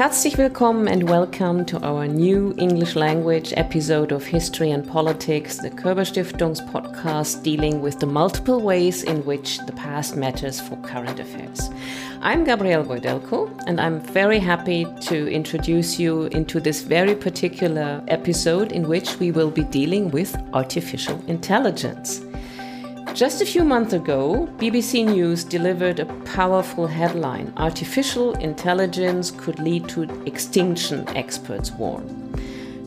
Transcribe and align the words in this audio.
Herzlich 0.00 0.38
willkommen 0.38 0.88
and 0.88 1.10
welcome 1.10 1.66
to 1.66 1.78
our 1.86 2.08
new 2.08 2.54
English 2.56 2.96
language 2.96 3.52
episode 3.58 4.12
of 4.12 4.24
History 4.24 4.70
and 4.70 4.82
Politics, 4.82 5.58
the 5.58 5.68
Körber 5.68 6.06
Stiftung's 6.06 6.62
podcast 6.62 7.42
dealing 7.42 7.82
with 7.82 8.00
the 8.00 8.06
multiple 8.06 8.62
ways 8.62 9.02
in 9.02 9.22
which 9.26 9.58
the 9.66 9.72
past 9.72 10.16
matters 10.16 10.58
for 10.58 10.76
current 10.78 11.20
affairs. 11.20 11.68
I'm 12.22 12.44
Gabrielle 12.44 12.82
Woidelko, 12.82 13.50
and 13.66 13.78
I'm 13.78 14.00
very 14.00 14.38
happy 14.38 14.86
to 15.02 15.30
introduce 15.30 16.00
you 16.00 16.28
into 16.32 16.60
this 16.60 16.80
very 16.80 17.14
particular 17.14 18.02
episode 18.08 18.72
in 18.72 18.88
which 18.88 19.18
we 19.20 19.32
will 19.32 19.50
be 19.50 19.64
dealing 19.64 20.10
with 20.10 20.34
artificial 20.54 21.22
intelligence. 21.26 22.22
Just 23.14 23.42
a 23.42 23.46
few 23.46 23.64
months 23.64 23.92
ago, 23.92 24.48
BBC 24.58 25.04
News 25.04 25.42
delivered 25.42 25.98
a 25.98 26.06
powerful 26.24 26.86
headline 26.86 27.52
Artificial 27.56 28.34
intelligence 28.34 29.32
could 29.32 29.58
lead 29.58 29.88
to 29.88 30.02
extinction, 30.26 31.06
experts 31.08 31.72
warn. 31.72 32.32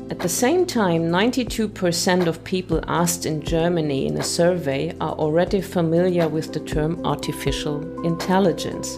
At 0.09 0.19
the 0.19 0.29
same 0.29 0.65
time, 0.65 1.09
92% 1.09 2.27
of 2.27 2.43
people 2.45 2.79
asked 2.87 3.25
in 3.25 3.43
Germany 3.43 4.07
in 4.07 4.17
a 4.17 4.23
survey 4.23 4.95
are 5.01 5.13
already 5.13 5.59
familiar 5.59 6.29
with 6.29 6.53
the 6.53 6.61
term 6.61 7.05
artificial 7.05 7.81
intelligence. 8.05 8.97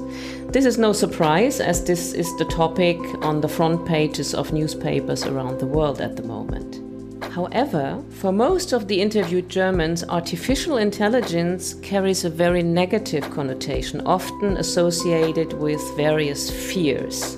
This 0.50 0.66
is 0.66 0.78
no 0.78 0.94
surprise, 0.94 1.60
as 1.60 1.84
this 1.84 2.14
is 2.14 2.38
the 2.38 2.46
topic 2.46 2.98
on 3.24 3.42
the 3.42 3.50
front 3.50 3.86
pages 3.86 4.36
of 4.36 4.54
newspapers 4.54 5.26
around 5.26 5.60
the 5.60 5.68
world 5.68 6.02
at 6.02 6.16
the 6.16 6.24
moment. 6.24 6.85
However, 7.36 8.02
for 8.12 8.32
most 8.32 8.72
of 8.72 8.88
the 8.88 9.02
interviewed 9.02 9.50
Germans, 9.50 10.06
artificial 10.06 10.78
intelligence 10.78 11.74
carries 11.82 12.24
a 12.24 12.30
very 12.30 12.64
negative 12.64 13.30
connotation, 13.30 14.00
often 14.06 14.56
associated 14.56 15.52
with 15.52 15.82
various 15.98 16.50
fears. 16.50 17.38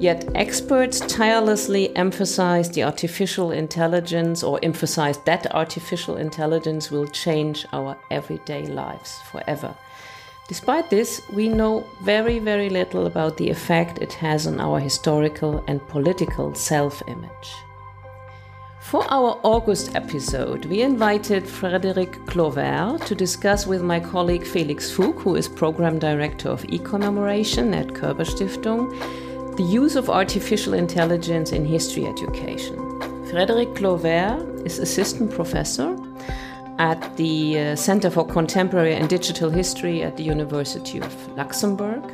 Yet 0.00 0.28
experts 0.34 0.98
tirelessly 0.98 1.94
emphasize 1.96 2.68
the 2.68 2.82
artificial 2.82 3.52
intelligence 3.52 4.42
or 4.42 4.58
emphasize 4.64 5.18
that 5.18 5.54
artificial 5.54 6.16
intelligence 6.16 6.90
will 6.90 7.06
change 7.06 7.66
our 7.72 7.96
everyday 8.10 8.66
lives 8.66 9.20
forever. 9.30 9.76
Despite 10.48 10.90
this, 10.90 11.22
we 11.32 11.48
know 11.48 11.86
very, 12.02 12.40
very 12.40 12.68
little 12.68 13.06
about 13.06 13.36
the 13.36 13.48
effect 13.48 14.02
it 14.02 14.14
has 14.14 14.48
on 14.48 14.58
our 14.58 14.80
historical 14.80 15.62
and 15.68 15.80
political 15.86 16.52
self 16.56 17.00
image. 17.06 17.54
For 18.84 19.02
our 19.10 19.40
August 19.42 19.94
episode, 19.94 20.66
we 20.66 20.82
invited 20.82 21.44
Frédéric 21.44 22.26
Clavert 22.26 23.02
to 23.06 23.14
discuss 23.14 23.66
with 23.66 23.80
my 23.82 23.98
colleague 23.98 24.46
Felix 24.46 24.90
Fuhg, 24.94 25.18
who 25.22 25.36
is 25.36 25.48
Program 25.48 25.98
Director 25.98 26.50
of 26.50 26.66
e-commemoration 26.68 27.72
at 27.72 27.88
Körber 27.88 28.26
Stiftung, 28.26 28.90
the 29.56 29.62
use 29.62 29.96
of 29.96 30.10
artificial 30.10 30.74
intelligence 30.74 31.50
in 31.50 31.64
history 31.64 32.04
education. 32.04 32.76
Frédéric 33.30 33.74
Clavert 33.74 34.66
is 34.66 34.78
Assistant 34.78 35.30
Professor 35.30 35.96
at 36.78 37.16
the 37.16 37.58
uh, 37.58 37.76
Center 37.76 38.10
for 38.10 38.26
Contemporary 38.26 38.94
and 38.94 39.08
Digital 39.08 39.48
History 39.48 40.02
at 40.02 40.18
the 40.18 40.24
University 40.24 41.00
of 41.00 41.28
Luxembourg 41.38 42.04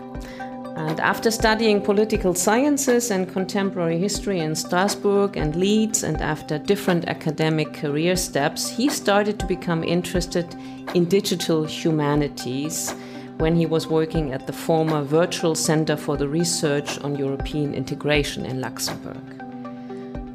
and 0.76 1.00
after 1.00 1.30
studying 1.30 1.80
political 1.80 2.34
sciences 2.34 3.10
and 3.10 3.32
contemporary 3.32 3.98
history 3.98 4.40
in 4.40 4.54
Strasbourg 4.54 5.36
and 5.36 5.56
Leeds, 5.56 6.02
and 6.02 6.20
after 6.20 6.58
different 6.58 7.06
academic 7.06 7.72
career 7.72 8.16
steps, 8.16 8.68
he 8.68 8.88
started 8.88 9.38
to 9.38 9.46
become 9.46 9.84
interested 9.84 10.54
in 10.94 11.04
digital 11.04 11.64
humanities 11.64 12.94
when 13.38 13.56
he 13.56 13.66
was 13.66 13.86
working 13.86 14.32
at 14.32 14.46
the 14.46 14.52
former 14.52 15.02
Virtual 15.02 15.54
Center 15.54 15.96
for 15.96 16.16
the 16.16 16.28
Research 16.28 16.98
on 17.00 17.16
European 17.16 17.75
Integration 17.75 18.44
in 18.44 18.60
Luxembourg. 18.60 19.22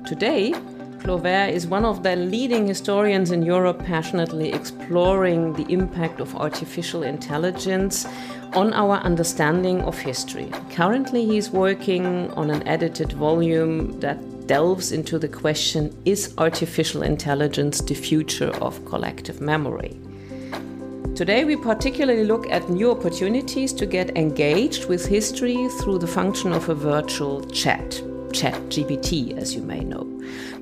Today, 0.05 0.53
Clavert 1.05 1.53
is 1.53 1.67
one 1.67 1.85
of 1.85 2.01
the 2.01 2.15
leading 2.15 2.65
historians 2.65 3.29
in 3.29 3.43
Europe 3.43 3.77
passionately 3.85 4.51
exploring 4.51 5.53
the 5.53 5.71
impact 5.71 6.19
of 6.19 6.35
artificial 6.35 7.03
intelligence 7.03 8.07
on 8.53 8.73
our 8.73 8.95
understanding 8.97 9.83
of 9.83 9.95
history. 9.99 10.51
Currently, 10.71 11.23
he's 11.23 11.51
working 11.51 12.31
on 12.31 12.49
an 12.49 12.67
edited 12.67 13.13
volume 13.13 13.99
that 13.99 14.47
delves 14.47 14.91
into 14.91 15.19
the 15.19 15.27
question 15.27 15.95
Is 16.05 16.33
artificial 16.39 17.03
intelligence 17.03 17.81
the 17.81 17.93
future 17.93 18.49
of 18.55 18.83
collective 18.85 19.41
memory? 19.41 19.99
Today, 21.13 21.45
we 21.45 21.55
particularly 21.55 22.23
look 22.23 22.49
at 22.49 22.67
new 22.67 22.89
opportunities 22.89 23.73
to 23.73 23.85
get 23.85 24.17
engaged 24.17 24.89
with 24.89 25.05
history 25.05 25.69
through 25.79 25.99
the 25.99 26.07
function 26.07 26.51
of 26.51 26.67
a 26.69 26.73
virtual 26.73 27.45
chat. 27.51 28.01
ChatGPT, 28.31 29.37
as 29.37 29.55
you 29.55 29.61
may 29.61 29.81
know. 29.83 30.03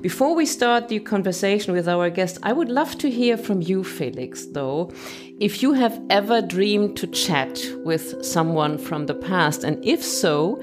Before 0.00 0.34
we 0.34 0.46
start 0.46 0.88
the 0.88 1.00
conversation 1.00 1.72
with 1.72 1.88
our 1.88 2.10
guest, 2.10 2.38
I 2.42 2.52
would 2.52 2.68
love 2.68 2.98
to 2.98 3.10
hear 3.10 3.36
from 3.36 3.62
you, 3.62 3.84
Felix, 3.84 4.46
though, 4.46 4.92
if 5.40 5.62
you 5.62 5.72
have 5.72 6.00
ever 6.10 6.42
dreamed 6.42 6.96
to 6.98 7.06
chat 7.06 7.60
with 7.84 8.24
someone 8.24 8.78
from 8.78 9.06
the 9.06 9.14
past, 9.14 9.64
and 9.64 9.84
if 9.84 10.02
so, 10.02 10.56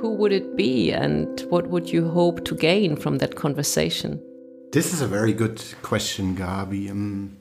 who 0.00 0.14
would 0.14 0.32
it 0.32 0.56
be, 0.56 0.92
and 0.92 1.40
what 1.48 1.68
would 1.68 1.90
you 1.90 2.08
hope 2.08 2.44
to 2.44 2.54
gain 2.54 2.96
from 2.96 3.18
that 3.18 3.36
conversation? 3.36 4.22
This 4.72 4.92
is 4.92 5.00
a 5.00 5.06
very 5.06 5.32
good 5.32 5.62
question, 5.82 6.36
Gabi. 6.36 6.90
Um, 6.90 7.36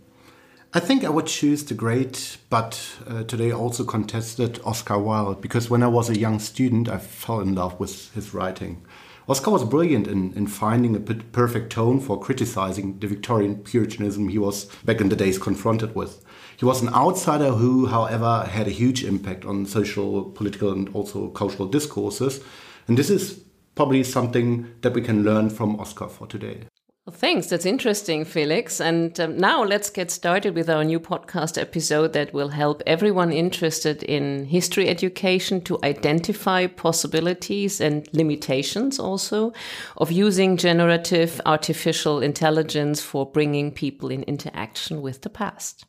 I 0.73 0.79
think 0.79 1.03
I 1.03 1.09
would 1.09 1.28
choose 1.28 1.63
the 1.63 1.75
great, 1.75 2.38
but 2.50 2.81
uh, 3.07 3.23
today 3.23 3.52
also 3.52 3.84
contested 3.84 4.59
Oscar 4.66 4.97
Wilde, 4.97 5.40
because 5.40 5.69
when 5.69 5.84
I 5.84 5.88
was 5.88 6.09
a 6.09 6.18
young 6.18 6.40
student, 6.40 6.90
I 6.90 6.97
fell 6.97 7.41
in 7.41 7.53
love 7.53 7.79
with 7.79 8.12
his 8.13 8.34
writing. 8.34 8.84
Oscar 9.28 9.51
was 9.51 9.63
brilliant 9.63 10.07
in, 10.07 10.34
in 10.34 10.47
finding 10.47 10.95
a 10.95 11.00
perfect 11.00 11.72
tone 11.72 12.01
for 12.01 12.19
criticizing 12.19 13.00
the 13.00 13.07
Victorian 13.07 13.63
Puritanism 13.63 14.28
he 14.28 14.38
was 14.38 14.66
back 14.84 15.00
in 15.00 15.07
the 15.07 15.16
days 15.16 15.38
confronted 15.38 15.95
with. 15.95 16.25
He 16.57 16.66
was 16.66 16.81
an 16.81 16.94
outsider 16.94 17.51
who, 17.51 17.85
however, 17.85 18.45
had 18.50 18.67
a 18.67 18.72
huge 18.72 19.03
impact 19.03 19.45
on 19.45 19.66
social, 19.66 20.25
political, 20.25 20.73
and 20.73 20.89
also 20.89 21.29
cultural 21.29 21.69
discourses. 21.69 22.41
And 22.88 22.97
this 22.97 23.09
is 23.09 23.44
probably 23.75 24.03
something 24.03 24.67
that 24.81 24.94
we 24.94 25.01
can 25.01 25.23
learn 25.23 25.50
from 25.50 25.79
Oscar 25.79 26.09
for 26.09 26.28
today. 26.28 26.66
Well, 27.06 27.14
thanks. 27.14 27.47
That's 27.47 27.66
interesting, 27.66 28.24
Felix. 28.24 28.80
And 28.80 29.19
um, 29.19 29.38
now 29.38 29.62
let's 29.62 29.90
get 29.90 30.09
started 30.09 30.56
with 30.56 30.69
our 30.69 30.86
new 30.86 31.02
podcast 31.02 31.62
episode 31.62 32.14
that 32.14 32.34
will 32.34 32.47
help 32.47 32.81
everyone 32.88 33.34
interested 33.34 34.03
in 34.03 34.46
history 34.46 34.88
education 34.88 35.59
to 35.64 35.78
identify 35.84 36.68
possibilities 36.68 37.81
and 37.81 38.08
limitations 38.14 39.00
also 39.00 39.52
of 39.97 40.14
using 40.14 40.56
generative 40.56 41.41
artificial 41.46 42.22
intelligence 42.22 43.02
for 43.02 43.30
bringing 43.30 43.70
people 43.70 44.09
in 44.09 44.24
interaction 44.24 45.02
with 45.02 45.24
the 45.24 45.30
past. 45.30 45.85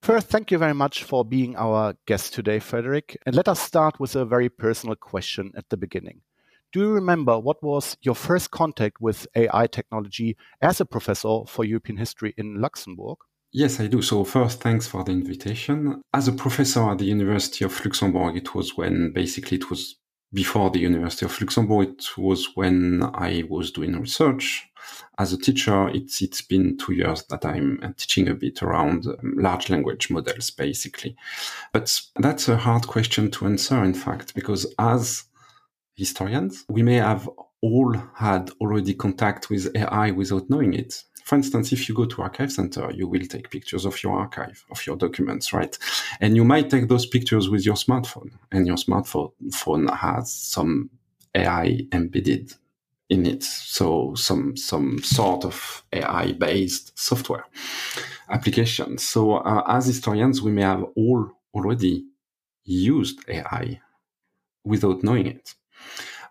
First, 0.00 0.28
thank 0.28 0.50
you 0.50 0.56
very 0.56 0.72
much 0.72 1.04
for 1.04 1.22
being 1.22 1.54
our 1.56 1.96
guest 2.06 2.32
today, 2.32 2.60
Frederick. 2.60 3.18
And 3.26 3.36
let 3.36 3.48
us 3.48 3.60
start 3.60 4.00
with 4.00 4.16
a 4.16 4.24
very 4.24 4.48
personal 4.48 4.96
question 4.96 5.52
at 5.54 5.68
the 5.68 5.76
beginning. 5.76 6.22
Do 6.76 6.82
you 6.82 6.92
remember 6.92 7.38
what 7.38 7.62
was 7.62 7.96
your 8.02 8.14
first 8.14 8.50
contact 8.50 9.00
with 9.00 9.26
AI 9.34 9.66
technology 9.66 10.36
as 10.60 10.78
a 10.78 10.84
professor 10.84 11.38
for 11.46 11.64
European 11.64 11.96
history 11.96 12.34
in 12.36 12.60
Luxembourg? 12.60 13.16
Yes, 13.50 13.80
I 13.80 13.86
do. 13.86 14.02
So, 14.02 14.24
first, 14.24 14.60
thanks 14.60 14.86
for 14.86 15.02
the 15.02 15.10
invitation. 15.12 16.02
As 16.12 16.28
a 16.28 16.32
professor 16.32 16.90
at 16.90 16.98
the 16.98 17.06
University 17.06 17.64
of 17.64 17.82
Luxembourg, 17.82 18.36
it 18.36 18.54
was 18.54 18.76
when 18.76 19.10
basically 19.10 19.56
it 19.56 19.70
was 19.70 19.96
before 20.34 20.68
the 20.68 20.80
University 20.80 21.24
of 21.24 21.40
Luxembourg, 21.40 21.88
it 21.88 22.18
was 22.18 22.54
when 22.56 23.02
I 23.14 23.44
was 23.48 23.70
doing 23.70 23.98
research. 23.98 24.68
As 25.18 25.32
a 25.32 25.38
teacher, 25.38 25.88
it's, 25.88 26.20
it's 26.20 26.42
been 26.42 26.76
two 26.76 26.92
years 26.92 27.22
that 27.30 27.46
I'm 27.46 27.94
teaching 27.96 28.28
a 28.28 28.34
bit 28.34 28.62
around 28.62 29.06
um, 29.06 29.34
large 29.38 29.70
language 29.70 30.10
models, 30.10 30.50
basically. 30.50 31.16
But 31.72 31.98
that's 32.16 32.50
a 32.50 32.58
hard 32.58 32.86
question 32.86 33.30
to 33.30 33.46
answer, 33.46 33.82
in 33.82 33.94
fact, 33.94 34.34
because 34.34 34.66
as 34.78 35.24
historians. 35.96 36.64
We 36.68 36.82
may 36.82 36.96
have 36.96 37.28
all 37.62 37.94
had 38.14 38.50
already 38.60 38.94
contact 38.94 39.50
with 39.50 39.74
AI 39.74 40.10
without 40.10 40.48
knowing 40.50 40.74
it. 40.74 41.02
For 41.24 41.34
instance, 41.34 41.72
if 41.72 41.88
you 41.88 41.94
go 41.94 42.04
to 42.04 42.22
Archive 42.22 42.52
Center, 42.52 42.88
you 42.92 43.08
will 43.08 43.26
take 43.26 43.50
pictures 43.50 43.84
of 43.84 44.00
your 44.02 44.16
archive, 44.16 44.64
of 44.70 44.86
your 44.86 44.96
documents, 44.96 45.52
right? 45.52 45.76
And 46.20 46.36
you 46.36 46.44
might 46.44 46.70
take 46.70 46.88
those 46.88 47.06
pictures 47.06 47.48
with 47.48 47.66
your 47.66 47.74
smartphone, 47.74 48.30
and 48.52 48.66
your 48.66 48.76
smartphone 48.76 49.32
phone 49.52 49.88
has 49.88 50.32
some 50.32 50.90
AI 51.34 51.80
embedded 51.92 52.52
in 53.08 53.26
it. 53.26 53.42
So 53.42 54.14
some 54.14 54.56
some 54.56 54.98
sort 55.02 55.44
of 55.44 55.84
AI 55.92 56.32
based 56.32 56.96
software 56.96 57.46
application. 58.28 58.98
So 58.98 59.38
uh, 59.38 59.64
as 59.66 59.86
historians, 59.86 60.42
we 60.42 60.52
may 60.52 60.62
have 60.62 60.84
all 60.96 61.32
already 61.54 62.04
used 62.64 63.18
AI 63.28 63.80
without 64.64 65.02
knowing 65.02 65.26
it. 65.26 65.54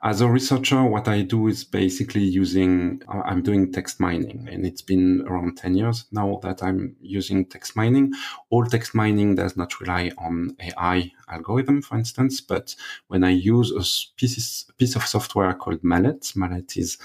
As 0.04 0.22
a 0.22 0.30
researcher, 0.30 0.84
what 0.84 1.08
I 1.08 1.24
do 1.24 1.48
is 1.48 1.64
basically 1.64 2.22
using, 2.22 3.02
I'm 3.08 3.42
doing 3.42 3.72
text 3.72 4.00
mining 4.00 4.48
and 4.52 4.66
it's 4.66 4.82
been 4.82 5.26
around 5.28 5.58
10 5.58 5.76
years 5.76 6.06
now 6.12 6.40
that 6.44 6.62
I'm 6.62 6.96
using 7.02 7.46
text 7.46 7.76
mining. 7.76 8.14
All 8.52 8.66
text 8.66 8.94
mining 8.94 9.34
does 9.36 9.58
not 9.58 9.80
rely 9.80 10.12
on 10.20 10.56
AI 10.60 11.12
algorithm, 11.28 11.82
for 11.82 11.98
instance, 11.98 12.40
but 12.40 12.76
when 13.08 13.24
I 13.24 13.32
use 13.32 13.72
a 13.72 13.82
piece, 14.16 14.66
piece 14.78 14.96
of 14.96 15.08
software 15.08 15.54
called 15.56 15.84
Mallet, 15.84 16.34
Mallet 16.36 16.78
is 16.78 16.98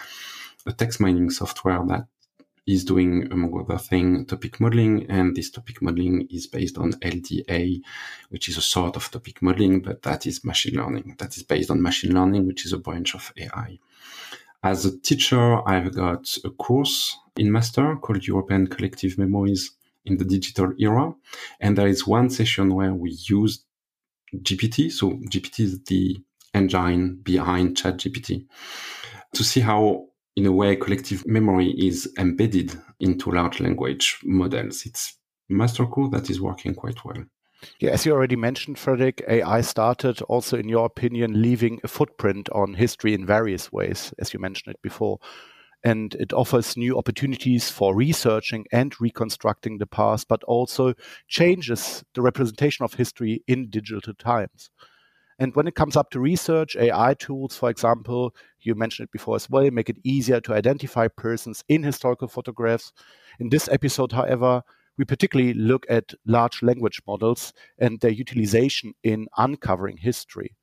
a 0.66 0.72
text 0.72 1.00
mining 1.00 1.31
software 1.31 1.82
that 1.87 2.06
is 2.70 2.84
doing, 2.84 3.31
among 3.32 3.58
other 3.58 3.78
things, 3.78 4.26
topic 4.26 4.61
modeling. 4.61 5.06
And 5.08 5.34
this 5.34 5.50
topic 5.50 5.82
modeling 5.82 6.26
is 6.31 6.46
based 6.46 6.78
on 6.78 6.93
LDA, 6.93 7.81
which 8.28 8.49
is 8.49 8.56
a 8.56 8.62
sort 8.62 8.96
of 8.96 9.11
topic 9.11 9.43
modeling, 9.43 9.81
but 9.81 10.02
that 10.02 10.26
is 10.26 10.44
machine 10.44 10.76
learning. 10.76 11.17
That 11.19 11.37
is 11.37 11.43
based 11.43 11.70
on 11.70 11.82
machine 11.82 12.14
learning, 12.14 12.46
which 12.46 12.64
is 12.64 12.72
a 12.72 12.78
branch 12.78 13.14
of 13.14 13.32
AI. 13.37 13.78
As 14.62 14.84
a 14.84 14.99
teacher, 14.99 15.67
I've 15.69 15.94
got 15.94 16.37
a 16.44 16.50
course 16.50 17.17
in 17.37 17.50
master 17.50 17.96
called 17.96 18.26
European 18.26 18.67
Collective 18.67 19.16
Memories 19.16 19.73
in 20.05 20.19
the 20.19 20.25
Digital 20.25 20.73
Era. 20.78 21.14
And 21.61 21.78
there 21.78 21.88
is 21.88 22.06
one 22.06 22.31
session 22.31 22.75
where 22.75 22.93
we 22.93 23.16
use 23.26 23.64
GPT. 24.34 24.93
So 24.93 25.12
GPT 25.12 25.61
is 25.61 25.82
the 25.84 26.23
engine 26.52 27.20
behind 27.23 27.76
ChatGPT 27.76 28.46
to 29.34 29.44
see 29.44 29.61
how 29.61 30.06
in 30.36 30.46
a 30.46 30.52
way, 30.52 30.76
collective 30.76 31.26
memory 31.26 31.70
is 31.72 32.12
embedded 32.18 32.78
into 33.00 33.30
large 33.30 33.60
language 33.60 34.18
models. 34.24 34.86
It's 34.86 35.18
master 35.48 35.86
code 35.86 36.12
that 36.12 36.30
is 36.30 36.40
working 36.40 36.74
quite 36.74 37.04
well. 37.04 37.24
Yeah, 37.78 37.90
as 37.90 38.06
you 38.06 38.12
already 38.12 38.36
mentioned, 38.36 38.78
Frederick, 38.78 39.22
AI 39.28 39.60
started 39.60 40.22
also, 40.22 40.56
in 40.56 40.68
your 40.68 40.86
opinion, 40.86 41.42
leaving 41.42 41.80
a 41.84 41.88
footprint 41.88 42.48
on 42.50 42.74
history 42.74 43.12
in 43.12 43.26
various 43.26 43.70
ways, 43.70 44.14
as 44.18 44.32
you 44.32 44.40
mentioned 44.40 44.74
it 44.74 44.82
before. 44.82 45.18
And 45.82 46.14
it 46.14 46.32
offers 46.32 46.76
new 46.76 46.96
opportunities 46.96 47.70
for 47.70 47.94
researching 47.94 48.66
and 48.70 48.98
reconstructing 49.00 49.78
the 49.78 49.86
past, 49.86 50.28
but 50.28 50.42
also 50.44 50.94
changes 51.26 52.04
the 52.14 52.22
representation 52.22 52.84
of 52.84 52.94
history 52.94 53.42
in 53.46 53.70
digital 53.70 54.14
times. 54.14 54.70
And 55.40 55.54
when 55.56 55.66
it 55.66 55.75
comes 55.75 55.96
up 55.96 56.10
to 56.10 56.20
research, 56.20 56.76
AI 56.76 57.14
tools, 57.14 57.56
for 57.56 57.70
example, 57.70 58.34
you 58.60 58.75
mentioned 58.75 59.06
it 59.06 59.12
before 59.12 59.37
as 59.37 59.48
well, 59.48 59.70
make 59.70 59.88
it 59.88 59.96
easier 60.04 60.38
to 60.42 60.52
identify 60.52 61.08
persons 61.08 61.64
in 61.66 61.82
historical 61.82 62.28
photographs. 62.28 62.92
In 63.38 63.48
this 63.48 63.66
episode, 63.69 64.12
however, 64.12 64.62
we 64.98 65.06
particularly 65.06 65.54
look 65.54 65.87
at 65.88 66.12
large 66.26 66.62
language 66.62 67.00
models 67.06 67.54
and 67.78 67.98
their 68.00 68.10
utilization 68.10 68.92
in 69.02 69.28
uncovering 69.38 69.96
history. 69.96 70.56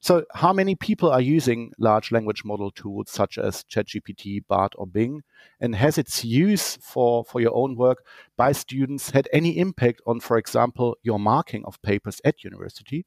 So, 0.00 0.24
how 0.32 0.54
many 0.54 0.76
people 0.76 1.10
are 1.10 1.20
using 1.20 1.70
large 1.78 2.10
language 2.10 2.42
model 2.42 2.70
tools 2.70 3.10
such 3.10 3.36
as 3.36 3.64
ChatGPT, 3.64 4.46
Bard, 4.48 4.72
or 4.76 4.86
Bing? 4.86 5.22
And 5.60 5.74
has 5.74 5.98
its 5.98 6.24
use 6.24 6.78
for, 6.78 7.22
for 7.22 7.42
your 7.42 7.54
own 7.54 7.76
work 7.76 7.98
by 8.38 8.52
students 8.52 9.10
had 9.10 9.28
any 9.30 9.58
impact 9.58 10.00
on, 10.06 10.20
for 10.20 10.38
example, 10.38 10.96
your 11.02 11.20
marking 11.20 11.66
of 11.66 11.80
papers 11.82 12.18
at 12.24 12.42
university? 12.42 13.04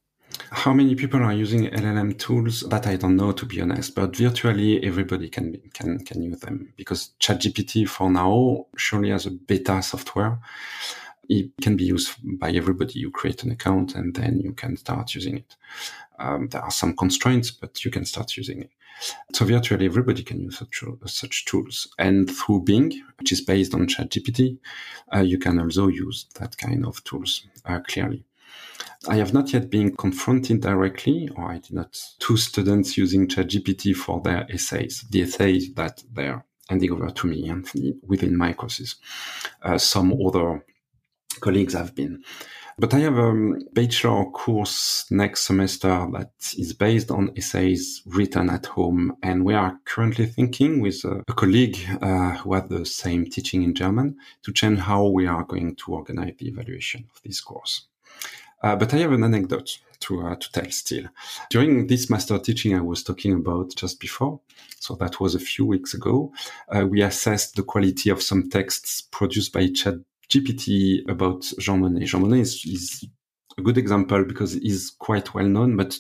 How 0.52 0.74
many 0.74 0.96
people 0.96 1.22
are 1.24 1.34
using 1.34 1.68
LLM 1.68 2.18
tools? 2.18 2.62
That 2.62 2.88
I 2.88 2.96
don't 2.96 3.16
know, 3.16 3.32
to 3.32 3.46
be 3.46 3.62
honest. 3.62 3.96
But 3.96 4.16
virtually 4.16 4.84
everybody 4.84 5.30
can 5.30 5.62
can 5.74 6.00
can 6.06 6.22
use 6.22 6.40
them 6.40 6.74
because 6.76 7.12
ChatGPT 7.20 7.88
for 7.88 8.10
now 8.10 8.66
surely 8.78 9.10
has 9.12 9.26
a 9.26 9.32
beta 9.32 9.82
software. 9.82 10.40
It 11.28 11.52
can 11.62 11.76
be 11.76 11.86
used 11.86 12.16
by 12.40 12.52
everybody. 12.52 13.00
You 13.00 13.12
create 13.12 13.44
an 13.44 13.52
account 13.52 13.96
and 13.96 14.16
then 14.16 14.40
you 14.40 14.54
can 14.54 14.78
start 14.78 15.16
using 15.16 15.38
it. 15.38 15.56
Um, 16.20 16.48
there 16.50 16.62
are 16.62 16.72
some 16.72 16.96
constraints, 16.96 17.52
but 17.52 17.84
you 17.84 17.92
can 17.92 18.06
start 18.06 18.38
using 18.38 18.62
it. 18.62 18.72
So 19.34 19.46
virtually 19.46 19.86
everybody 19.86 20.24
can 20.24 20.40
use 20.40 20.60
such, 20.60 20.84
such 21.08 21.46
tools. 21.46 21.88
And 21.98 22.30
through 22.30 22.62
Bing, 22.62 22.94
which 23.20 23.32
is 23.32 23.42
based 23.42 23.74
on 23.74 23.88
ChatGPT, 23.88 24.58
uh, 25.14 25.20
you 25.20 25.38
can 25.38 25.60
also 25.60 25.88
use 25.88 26.28
that 26.40 26.58
kind 26.58 26.86
of 26.86 27.04
tools 27.04 27.46
uh, 27.66 27.80
clearly. 27.80 28.24
I 29.08 29.18
have 29.18 29.34
not 29.34 29.54
yet 29.54 29.70
been 29.70 29.96
confronted 29.96 30.62
directly, 30.62 31.30
or 31.36 31.52
I 31.52 31.60
did 31.60 31.74
not, 31.74 31.98
two 32.20 32.38
students 32.38 32.98
using 32.98 33.28
ChatGPT 33.28 33.96
for 33.96 34.22
their 34.22 34.48
essays, 34.50 35.06
the 35.10 35.22
essays 35.22 35.74
that 35.76 36.04
they're 36.12 36.44
handing 36.70 36.92
over 36.92 37.10
to 37.10 37.28
me 37.28 37.48
and 37.50 37.68
within 38.08 38.36
my 38.36 38.54
courses. 38.54 38.96
Uh, 39.62 39.78
some 39.78 40.14
other 40.26 40.66
colleagues 41.40 41.74
have 41.74 41.94
been. 41.94 42.24
But 42.78 42.94
I 42.94 43.00
have 43.00 43.18
a 43.18 43.54
bachelor 43.72 44.26
course 44.32 45.06
next 45.10 45.44
semester 45.44 46.08
that 46.12 46.32
is 46.58 46.74
based 46.74 47.10
on 47.10 47.32
essays 47.38 48.02
written 48.06 48.50
at 48.50 48.66
home. 48.66 49.16
And 49.24 49.46
we 49.46 49.54
are 49.54 49.80
currently 49.86 50.26
thinking 50.26 50.82
with 50.82 51.06
a, 51.06 51.24
a 51.28 51.34
colleague 51.34 51.78
uh, 52.02 52.32
who 52.38 52.54
had 52.54 52.68
the 52.68 52.86
same 52.86 53.26
teaching 53.28 53.64
in 53.64 53.76
German 53.76 54.18
to 54.44 54.52
change 54.52 54.80
how 54.80 55.06
we 55.06 55.26
are 55.26 55.44
going 55.44 55.76
to 55.78 55.94
organize 55.94 56.34
the 56.38 56.48
evaluation 56.48 57.06
of 57.16 57.22
this 57.22 57.40
course. 57.40 57.88
Uh, 58.66 58.76
but 58.76 58.92
I 58.96 58.98
have 58.98 59.12
an 59.12 59.24
anecdote 59.24 59.78
to, 60.00 60.26
uh, 60.26 60.36
to 60.38 60.52
tell 60.52 60.72
still. 60.72 61.04
During 61.52 61.86
this 61.86 62.10
master 62.10 62.40
teaching 62.40 62.76
I 62.76 62.82
was 62.82 63.04
talking 63.04 63.34
about 63.34 63.76
just 63.76 64.00
before, 64.00 64.40
so 64.80 64.96
that 64.96 65.20
was 65.20 65.36
a 65.36 65.40
few 65.40 65.68
weeks 65.68 65.94
ago, 65.94 66.34
uh, 66.70 66.84
we 66.84 67.04
assessed 67.04 67.56
the 67.56 67.62
quality 67.62 68.10
of 68.10 68.24
some 68.24 68.50
texts 68.50 69.02
produced 69.02 69.54
by 69.54 69.68
ChatGPT 69.68 71.08
about 71.08 71.42
Jean 71.60 71.82
Monnet. 71.82 72.08
Jean 72.08 72.22
Monnet 72.22 72.40
is, 72.40 72.66
is 72.66 73.06
a 73.56 73.62
good 73.62 73.78
example 73.78 74.26
because 74.26 74.54
he's 74.54 74.90
quite 74.98 75.36
well 75.36 75.46
known, 75.46 75.78
but 75.78 76.00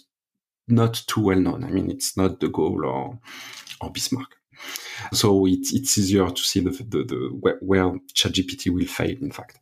not 0.67 1.03
too 1.06 1.21
well 1.21 1.39
known. 1.39 1.65
I 1.65 1.69
mean, 1.69 1.91
it's 1.91 2.17
not 2.17 2.39
de 2.39 2.47
Gaulle 2.47 2.83
or, 2.83 3.19
or 3.79 3.91
Bismarck. 3.91 4.38
So 5.13 5.45
it, 5.45 5.67
it's 5.71 6.00
easier 6.00 6.27
to 6.31 6.41
see 6.41 6.62
the, 6.62 6.71
the, 6.71 7.03
the 7.03 7.29
where, 7.39 7.59
where 7.62 7.91
ChatGPT 8.15 8.73
will 8.73 8.88
fail, 8.88 9.15
in 9.21 9.31
fact. 9.31 9.59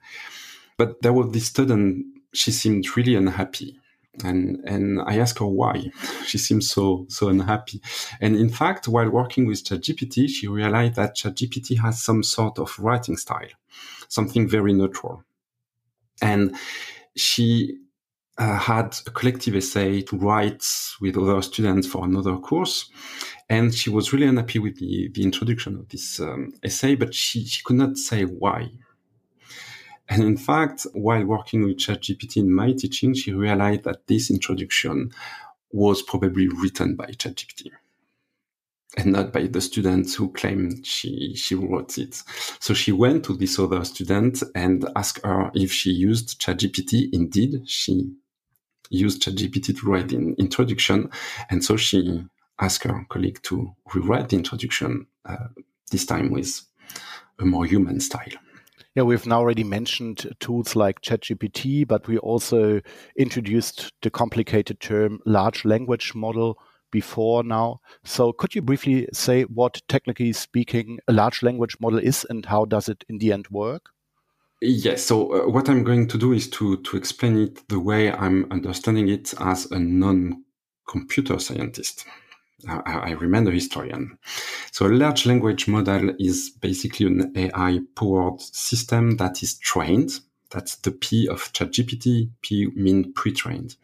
But 0.78 1.02
there 1.02 1.12
was 1.12 1.32
this 1.32 1.48
student 1.48 2.13
she 2.34 2.52
seemed 2.52 2.98
really 2.98 3.16
unhappy. 3.16 3.80
And, 4.24 4.62
and 4.66 5.02
I 5.02 5.18
asked 5.18 5.40
her 5.40 5.46
why. 5.46 5.92
She 6.26 6.38
seemed 6.38 6.64
so, 6.64 7.06
so 7.10 7.30
unhappy. 7.30 7.82
And 8.22 8.36
in 8.36 8.50
fact, 8.50 8.88
while 8.88 9.10
working 9.10 9.46
with 9.46 9.64
ChatGPT, 9.64 10.30
she 10.30 10.48
realized 10.48 10.96
that 10.96 11.16
ChatGPT 11.16 11.80
has 11.80 12.02
some 12.02 12.24
sort 12.24 12.60
of 12.60 12.78
writing 12.80 13.18
style, 13.18 13.54
something 14.08 14.48
very 14.48 14.74
neutral. 14.74 15.24
And 16.22 16.56
she 17.16 17.78
uh, 18.38 18.58
had 18.58 18.98
a 19.06 19.12
collective 19.12 19.56
essay 19.56 20.02
to 20.02 20.18
write 20.18 20.66
with 21.02 21.18
other 21.18 21.42
students 21.42 21.88
for 21.88 22.04
another 22.06 22.38
course. 22.38 22.90
And 23.50 23.74
she 23.74 23.90
was 23.90 24.12
really 24.12 24.26
unhappy 24.26 24.60
with 24.60 24.78
the, 24.78 25.10
the 25.14 25.24
introduction 25.24 25.78
of 25.78 25.90
this 25.90 26.20
um, 26.20 26.54
essay, 26.64 26.96
but 26.96 27.14
she, 27.14 27.46
she 27.46 27.62
could 27.64 27.76
not 27.76 27.98
say 27.98 28.24
why. 28.24 28.72
And 30.10 30.24
in 30.24 30.38
fact, 30.38 30.86
while 30.94 31.24
working 31.26 31.64
with 31.64 31.78
ChatGPT 31.78 32.38
in 32.38 32.54
my 32.54 32.74
teaching, 32.74 33.14
she 33.14 33.34
realized 33.34 33.84
that 33.84 34.08
this 34.08 34.30
introduction 34.30 35.12
was 35.72 36.02
probably 36.02 36.48
written 36.48 36.96
by 36.96 37.08
ChatGPT 37.08 37.72
and 38.96 39.12
not 39.12 39.34
by 39.34 39.48
the 39.48 39.62
students 39.62 40.14
who 40.16 40.32
claimed 40.32 40.86
she, 40.86 41.34
she 41.36 41.56
wrote 41.56 41.98
it. 41.98 42.22
So 42.60 42.74
she 42.74 42.92
went 42.92 43.26
to 43.26 43.36
this 43.36 43.58
other 43.58 43.84
student 43.86 44.44
and 44.54 44.88
asked 44.96 45.26
her 45.26 45.52
if 45.56 45.72
she 45.72 45.92
used 45.92 46.40
ChatGPT. 46.40 47.10
Indeed, 47.12 47.68
she 47.68 48.12
used 48.90 49.24
ChatGPT 49.24 49.80
to 49.80 49.90
write 49.90 50.10
the 50.10 50.36
introduction. 50.38 51.10
And 51.50 51.64
so 51.64 51.76
she 51.76 52.24
asked 52.60 52.84
her 52.84 53.06
colleague 53.10 53.40
to 53.44 53.74
rewrite 53.94 54.30
the 54.30 54.36
introduction, 54.36 55.08
uh, 55.26 55.48
this 55.92 56.06
time 56.06 56.30
with 56.30 56.62
a 57.40 57.46
more 57.46 57.66
human 57.66 58.00
style. 58.00 58.38
Yeah, 58.96 59.04
we've 59.04 59.26
now 59.26 59.40
already 59.40 59.64
mentioned 59.64 60.32
tools 60.40 60.76
like 60.76 61.02
ChatGPT, 61.02 61.88
but 61.88 62.08
we 62.08 62.20
also 62.20 62.80
introduced 63.18 63.92
the 64.04 64.12
complicated 64.12 64.80
term 64.80 65.20
large 65.26 65.66
language 65.66 66.14
model 66.14 66.60
before 66.92 67.44
now. 67.44 67.82
So 68.04 68.32
could 68.32 68.54
you 68.54 68.62
briefly 68.62 69.08
say 69.12 69.44
what, 69.44 69.82
technically 69.88 70.32
speaking, 70.32 71.00
a 71.08 71.14
large 71.14 71.42
language 71.42 71.76
model 71.80 71.98
is 71.98 72.24
and 72.30 72.46
how 72.46 72.66
does 72.66 72.88
it 72.88 73.04
in 73.10 73.18
the 73.18 73.34
end 73.34 73.48
work? 73.50 73.90
Yes. 74.62 75.04
So 75.04 75.34
uh, 75.34 75.50
what 75.50 75.68
I'm 75.70 75.84
going 75.84 76.08
to 76.10 76.18
do 76.18 76.32
is 76.32 76.48
to 76.52 76.78
to 76.78 76.96
explain 76.96 77.38
it 77.38 77.68
the 77.68 77.80
way 77.80 78.14
I'm 78.14 78.50
understanding 78.52 79.10
it 79.10 79.34
as 79.40 79.70
a 79.72 79.80
non-computer 79.80 81.40
scientist. 81.40 82.06
I, 82.68 83.12
a 83.12 83.52
historian. 83.52 84.18
So 84.72 84.86
a 84.86 84.90
large 84.90 85.26
language 85.26 85.68
model 85.68 86.12
is 86.20 86.50
basically 86.50 87.08
an 87.08 87.32
AI 87.36 87.80
powered 87.96 88.42
system 88.42 89.18
that 89.18 89.44
is 89.44 89.58
trained. 89.60 90.20
That's 90.52 90.76
the 90.78 90.92
P 90.92 91.28
of 91.28 91.52
ChatGPT. 91.54 92.30
P 92.42 92.68
mean 92.76 93.14
pre-trained. 93.14 93.76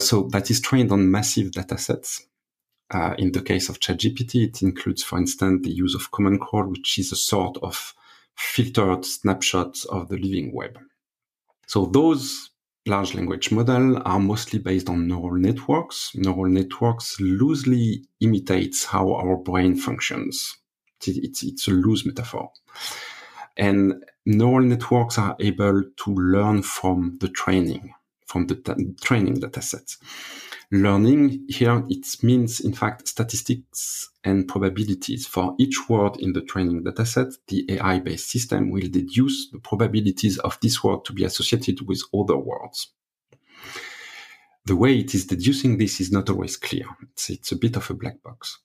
So 0.00 0.28
that 0.32 0.50
is 0.50 0.60
trained 0.60 0.92
on 0.92 1.10
massive 1.10 1.52
data 1.52 1.78
sets. 1.78 2.26
Uh, 2.90 3.14
in 3.18 3.32
the 3.32 3.42
case 3.42 3.68
of 3.68 3.80
ChatGPT, 3.80 4.46
it 4.46 4.62
includes, 4.62 5.02
for 5.02 5.18
instance, 5.18 5.62
the 5.64 5.72
use 5.72 5.94
of 5.94 6.10
Common 6.10 6.38
Crawl, 6.38 6.66
which 6.66 6.98
is 6.98 7.12
a 7.12 7.16
sort 7.16 7.56
of 7.62 7.94
filtered 8.36 9.04
snapshot 9.04 9.76
of 9.90 10.08
the 10.08 10.16
living 10.16 10.54
web. 10.54 10.78
So 11.66 11.86
those 11.86 12.50
large 12.86 13.14
language 13.14 13.50
model 13.50 14.00
are 14.04 14.20
mostly 14.20 14.58
based 14.58 14.88
on 14.88 15.06
neural 15.06 15.36
networks. 15.36 16.12
Neural 16.14 16.48
networks 16.48 17.20
loosely 17.20 18.04
imitates 18.20 18.84
how 18.84 19.12
our 19.14 19.36
brain 19.36 19.76
functions. 19.76 20.56
It's, 21.04 21.42
it's 21.42 21.68
a 21.68 21.72
loose 21.72 22.06
metaphor. 22.06 22.50
And 23.56 24.04
neural 24.24 24.64
networks 24.66 25.18
are 25.18 25.36
able 25.40 25.82
to 25.96 26.14
learn 26.14 26.62
from 26.62 27.18
the 27.20 27.28
training, 27.28 27.92
from 28.26 28.46
the 28.46 28.94
training 29.00 29.40
data 29.40 29.62
sets. 29.62 29.98
Learning 30.72 31.46
here, 31.48 31.84
it 31.88 32.06
means, 32.24 32.58
in 32.58 32.72
fact, 32.72 33.06
statistics 33.06 34.10
and 34.24 34.48
probabilities. 34.48 35.24
For 35.24 35.54
each 35.58 35.88
word 35.88 36.16
in 36.18 36.32
the 36.32 36.40
training 36.40 36.82
dataset, 36.82 37.36
the 37.46 37.64
AI-based 37.70 38.28
system 38.28 38.70
will 38.70 38.88
deduce 38.90 39.48
the 39.50 39.60
probabilities 39.60 40.38
of 40.38 40.58
this 40.60 40.82
word 40.82 41.04
to 41.04 41.12
be 41.12 41.24
associated 41.24 41.86
with 41.86 42.02
other 42.12 42.36
words. 42.36 42.88
The 44.64 44.74
way 44.74 44.98
it 44.98 45.14
is 45.14 45.26
deducing 45.26 45.78
this 45.78 46.00
is 46.00 46.10
not 46.10 46.28
always 46.28 46.56
clear. 46.56 46.86
It's, 47.12 47.30
it's 47.30 47.52
a 47.52 47.56
bit 47.56 47.76
of 47.76 47.88
a 47.88 47.94
black 47.94 48.20
box. 48.24 48.58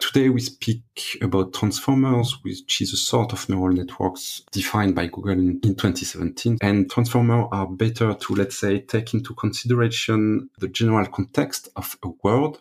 Today 0.00 0.28
we 0.28 0.40
speak 0.40 1.18
about 1.22 1.54
transformers, 1.54 2.38
which 2.42 2.80
is 2.80 2.92
a 2.92 2.96
sort 2.96 3.32
of 3.32 3.48
neural 3.48 3.74
networks 3.74 4.42
defined 4.50 4.94
by 4.94 5.06
Google 5.06 5.32
in, 5.32 5.60
in 5.62 5.74
2017. 5.76 6.58
And 6.60 6.90
transformers 6.90 7.46
are 7.52 7.66
better 7.66 8.14
to, 8.14 8.34
let's 8.34 8.58
say, 8.58 8.80
take 8.80 9.14
into 9.14 9.34
consideration 9.34 10.50
the 10.58 10.68
general 10.68 11.06
context 11.06 11.68
of 11.76 11.96
a 12.04 12.08
word 12.22 12.58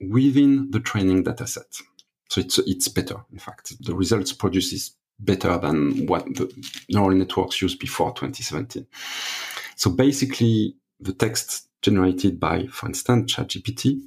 within 0.00 0.70
the 0.70 0.80
training 0.80 1.24
dataset. 1.24 1.82
So 2.28 2.40
it's, 2.42 2.58
it's 2.58 2.88
better, 2.88 3.16
in 3.32 3.38
fact. 3.38 3.74
The 3.82 3.94
results 3.94 4.32
produced 4.32 4.72
is 4.72 4.92
better 5.18 5.56
than 5.58 6.06
what 6.06 6.26
the 6.26 6.52
neural 6.90 7.16
networks 7.16 7.62
used 7.62 7.78
before 7.78 8.12
2017. 8.12 8.86
So 9.76 9.90
basically, 9.90 10.76
the 11.00 11.14
text 11.14 11.68
generated 11.80 12.38
by, 12.38 12.66
for 12.66 12.88
instance, 12.88 13.34
ChatGPT 13.34 14.02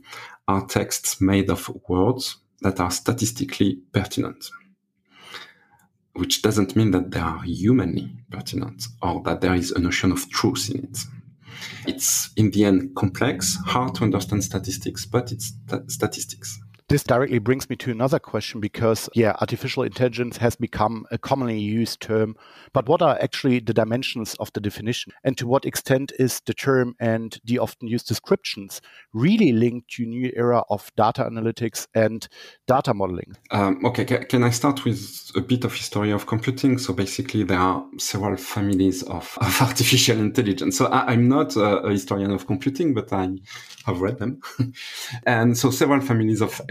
are 0.47 0.65
texts 0.65 1.19
made 1.21 1.49
of 1.49 1.69
words 1.87 2.37
that 2.61 2.79
are 2.79 2.91
statistically 2.91 3.79
pertinent, 3.91 4.49
which 6.13 6.41
doesn't 6.41 6.75
mean 6.75 6.91
that 6.91 7.11
they 7.11 7.19
are 7.19 7.41
humanly 7.43 8.09
pertinent 8.31 8.87
or 9.01 9.21
that 9.23 9.41
there 9.41 9.53
is 9.53 9.71
a 9.71 9.79
notion 9.79 10.11
of 10.11 10.29
truth 10.29 10.69
in 10.73 10.83
it. 10.83 10.97
It's 11.87 12.31
in 12.35 12.51
the 12.51 12.65
end 12.65 12.95
complex, 12.95 13.57
hard 13.65 13.95
to 13.95 14.03
understand 14.03 14.43
statistics, 14.43 15.05
but 15.05 15.31
it's 15.31 15.53
statistics. 15.87 16.59
This 16.89 17.03
directly 17.03 17.39
brings 17.39 17.69
me 17.69 17.75
to 17.77 17.91
another 17.91 18.17
question 18.17 18.61
because, 18.61 19.09
yeah, 19.13 19.35
artificial 19.41 19.83
intelligence 19.83 20.37
has 20.37 20.55
become 20.55 21.05
a 21.11 21.17
commonly 21.17 21.59
used 21.59 21.99
term. 21.99 22.37
But 22.71 22.87
what 22.87 23.01
are 23.01 23.19
actually 23.19 23.59
the 23.59 23.73
dimensions 23.73 24.35
of 24.35 24.53
the 24.53 24.61
definition? 24.61 25.11
And 25.21 25.37
to 25.37 25.45
what 25.45 25.65
extent 25.65 26.13
is 26.17 26.39
the 26.45 26.53
term 26.53 26.95
and 26.97 27.37
the 27.43 27.59
often 27.59 27.89
used 27.89 28.07
descriptions 28.07 28.81
really 29.11 29.51
linked 29.51 29.89
to 29.95 30.05
new 30.05 30.31
era 30.33 30.63
of 30.69 30.89
data 30.95 31.25
analytics 31.25 31.87
and 31.93 32.25
data 32.67 32.93
modeling? 32.93 33.35
Um, 33.51 33.85
okay, 33.85 34.05
can 34.05 34.45
I 34.45 34.51
start 34.51 34.85
with 34.85 35.33
a 35.35 35.41
bit 35.41 35.65
of 35.65 35.73
history 35.73 36.11
of 36.11 36.25
computing? 36.25 36.77
So 36.77 36.93
basically, 36.93 37.43
there 37.43 37.59
are 37.59 37.85
several 37.97 38.37
families 38.37 39.03
of, 39.03 39.37
of 39.41 39.61
artificial 39.61 40.19
intelligence. 40.19 40.77
So 40.77 40.85
I, 40.85 41.11
am 41.11 41.27
not 41.27 41.57
a, 41.57 41.81
historian 41.89 42.31
of 42.31 42.47
computing, 42.47 42.93
but 42.93 43.11
I 43.11 43.35
have 43.85 43.99
read 43.99 44.19
them. 44.19 44.39
and 45.25 45.57
so 45.57 45.69
several 45.69 45.99
families 45.99 46.41
of. 46.41 46.61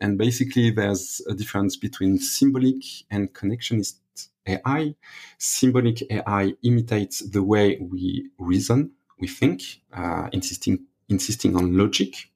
And 0.00 0.18
basically, 0.18 0.70
there's 0.70 1.20
a 1.28 1.34
difference 1.34 1.76
between 1.76 2.18
symbolic 2.18 2.82
and 3.10 3.32
connectionist 3.32 3.98
AI. 4.46 4.94
Symbolic 5.38 6.02
AI 6.10 6.54
imitates 6.62 7.20
the 7.20 7.42
way 7.42 7.78
we 7.80 8.30
reason, 8.38 8.92
we 9.18 9.28
think, 9.28 9.62
uh, 9.92 10.28
insisting, 10.32 10.86
insisting 11.08 11.56
on 11.56 11.76
logic. 11.76 12.30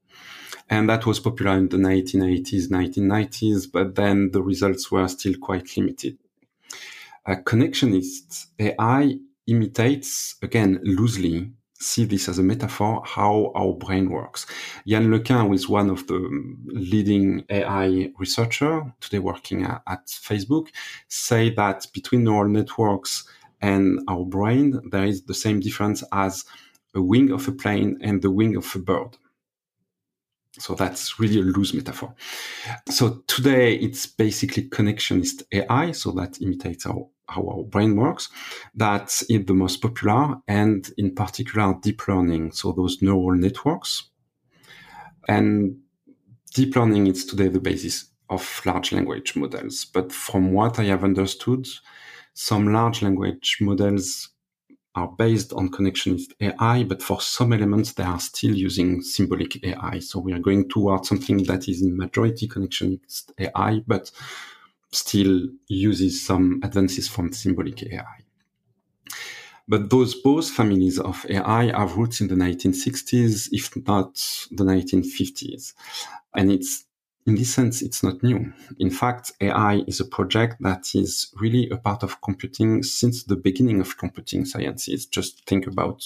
And 0.68 0.88
that 0.88 1.06
was 1.06 1.20
popular 1.20 1.56
in 1.56 1.68
the 1.68 1.78
1980s, 1.78 2.70
1990s, 2.70 3.66
but 3.66 3.94
then 3.96 4.30
the 4.32 4.42
results 4.42 4.90
were 4.90 5.08
still 5.08 5.34
quite 5.40 5.76
limited. 5.76 6.18
A 7.26 7.36
connectionist 7.36 8.46
AI 8.58 9.18
imitates, 9.46 10.36
again, 10.42 10.80
loosely 10.82 11.52
see 11.80 12.04
this 12.04 12.28
as 12.28 12.38
a 12.38 12.42
metaphor 12.42 13.02
how 13.04 13.50
our 13.54 13.72
brain 13.72 14.10
works. 14.10 14.46
Yann 14.84 15.10
who 15.10 15.52
is 15.52 15.68
one 15.68 15.90
of 15.90 16.06
the 16.06 16.18
leading 16.66 17.44
AI 17.48 18.12
researcher 18.18 18.92
today 19.00 19.18
working 19.18 19.64
at, 19.64 19.82
at 19.86 20.06
Facebook, 20.06 20.68
say 21.08 21.50
that 21.54 21.86
between 21.92 22.24
neural 22.24 22.48
networks 22.48 23.24
and 23.62 24.00
our 24.08 24.24
brain, 24.24 24.80
there 24.90 25.04
is 25.04 25.22
the 25.22 25.34
same 25.34 25.60
difference 25.60 26.04
as 26.12 26.44
a 26.94 27.00
wing 27.00 27.30
of 27.30 27.48
a 27.48 27.52
plane 27.52 27.98
and 28.02 28.22
the 28.22 28.30
wing 28.30 28.56
of 28.56 28.74
a 28.74 28.78
bird. 28.78 29.16
So 30.58 30.74
that's 30.74 31.20
really 31.20 31.40
a 31.40 31.44
loose 31.44 31.72
metaphor. 31.72 32.14
So 32.88 33.22
today 33.26 33.74
it's 33.76 34.06
basically 34.06 34.68
connectionist 34.68 35.44
AI, 35.52 35.92
so 35.92 36.10
that 36.12 36.42
imitates 36.42 36.86
our 36.86 37.06
how 37.30 37.46
our 37.48 37.62
brain 37.62 37.96
works. 37.96 38.28
That 38.74 39.22
is 39.28 39.46
the 39.46 39.54
most 39.54 39.80
popular, 39.80 40.36
and 40.48 40.90
in 40.98 41.14
particular, 41.14 41.74
deep 41.82 42.06
learning. 42.08 42.52
So 42.52 42.72
those 42.72 43.00
neural 43.00 43.34
networks. 43.34 44.10
And 45.28 45.78
deep 46.54 46.76
learning 46.76 47.06
is 47.06 47.24
today 47.24 47.48
the 47.48 47.60
basis 47.60 48.10
of 48.28 48.62
large 48.64 48.92
language 48.92 49.36
models. 49.36 49.84
But 49.84 50.12
from 50.12 50.52
what 50.52 50.78
I 50.78 50.84
have 50.84 51.04
understood, 51.04 51.66
some 52.34 52.72
large 52.72 53.02
language 53.02 53.58
models 53.60 54.30
are 54.94 55.08
based 55.08 55.52
on 55.52 55.70
connectionist 55.70 56.32
AI, 56.40 56.82
but 56.84 57.02
for 57.02 57.20
some 57.20 57.52
elements, 57.52 57.92
they 57.92 58.02
are 58.02 58.18
still 58.18 58.54
using 58.54 59.02
symbolic 59.02 59.64
AI. 59.64 60.00
So 60.00 60.18
we 60.18 60.32
are 60.32 60.38
going 60.40 60.68
towards 60.68 61.08
something 61.08 61.44
that 61.44 61.68
is 61.68 61.82
in 61.82 61.96
majority 61.96 62.48
connectionist 62.48 63.30
AI, 63.38 63.82
but 63.86 64.10
still 64.92 65.48
uses 65.68 66.24
some 66.24 66.60
advances 66.62 67.08
from 67.08 67.32
symbolic 67.32 67.82
AI. 67.82 68.24
But 69.68 69.90
those 69.90 70.16
both 70.16 70.50
families 70.50 70.98
of 70.98 71.24
AI 71.28 71.66
have 71.78 71.96
roots 71.96 72.20
in 72.20 72.26
the 72.26 72.34
1960s, 72.34 73.50
if 73.52 73.76
not 73.86 74.14
the 74.50 74.64
1950s. 74.64 75.74
And 76.34 76.50
it's, 76.50 76.86
in 77.24 77.36
this 77.36 77.54
sense, 77.54 77.80
it's 77.80 78.02
not 78.02 78.20
new. 78.22 78.52
In 78.80 78.90
fact, 78.90 79.30
AI 79.40 79.84
is 79.86 80.00
a 80.00 80.04
project 80.04 80.56
that 80.60 80.96
is 80.96 81.32
really 81.40 81.70
a 81.70 81.76
part 81.76 82.02
of 82.02 82.20
computing 82.20 82.82
since 82.82 83.22
the 83.22 83.36
beginning 83.36 83.80
of 83.80 83.96
computing 83.96 84.44
sciences. 84.44 85.06
Just 85.06 85.46
think 85.46 85.68
about 85.68 86.02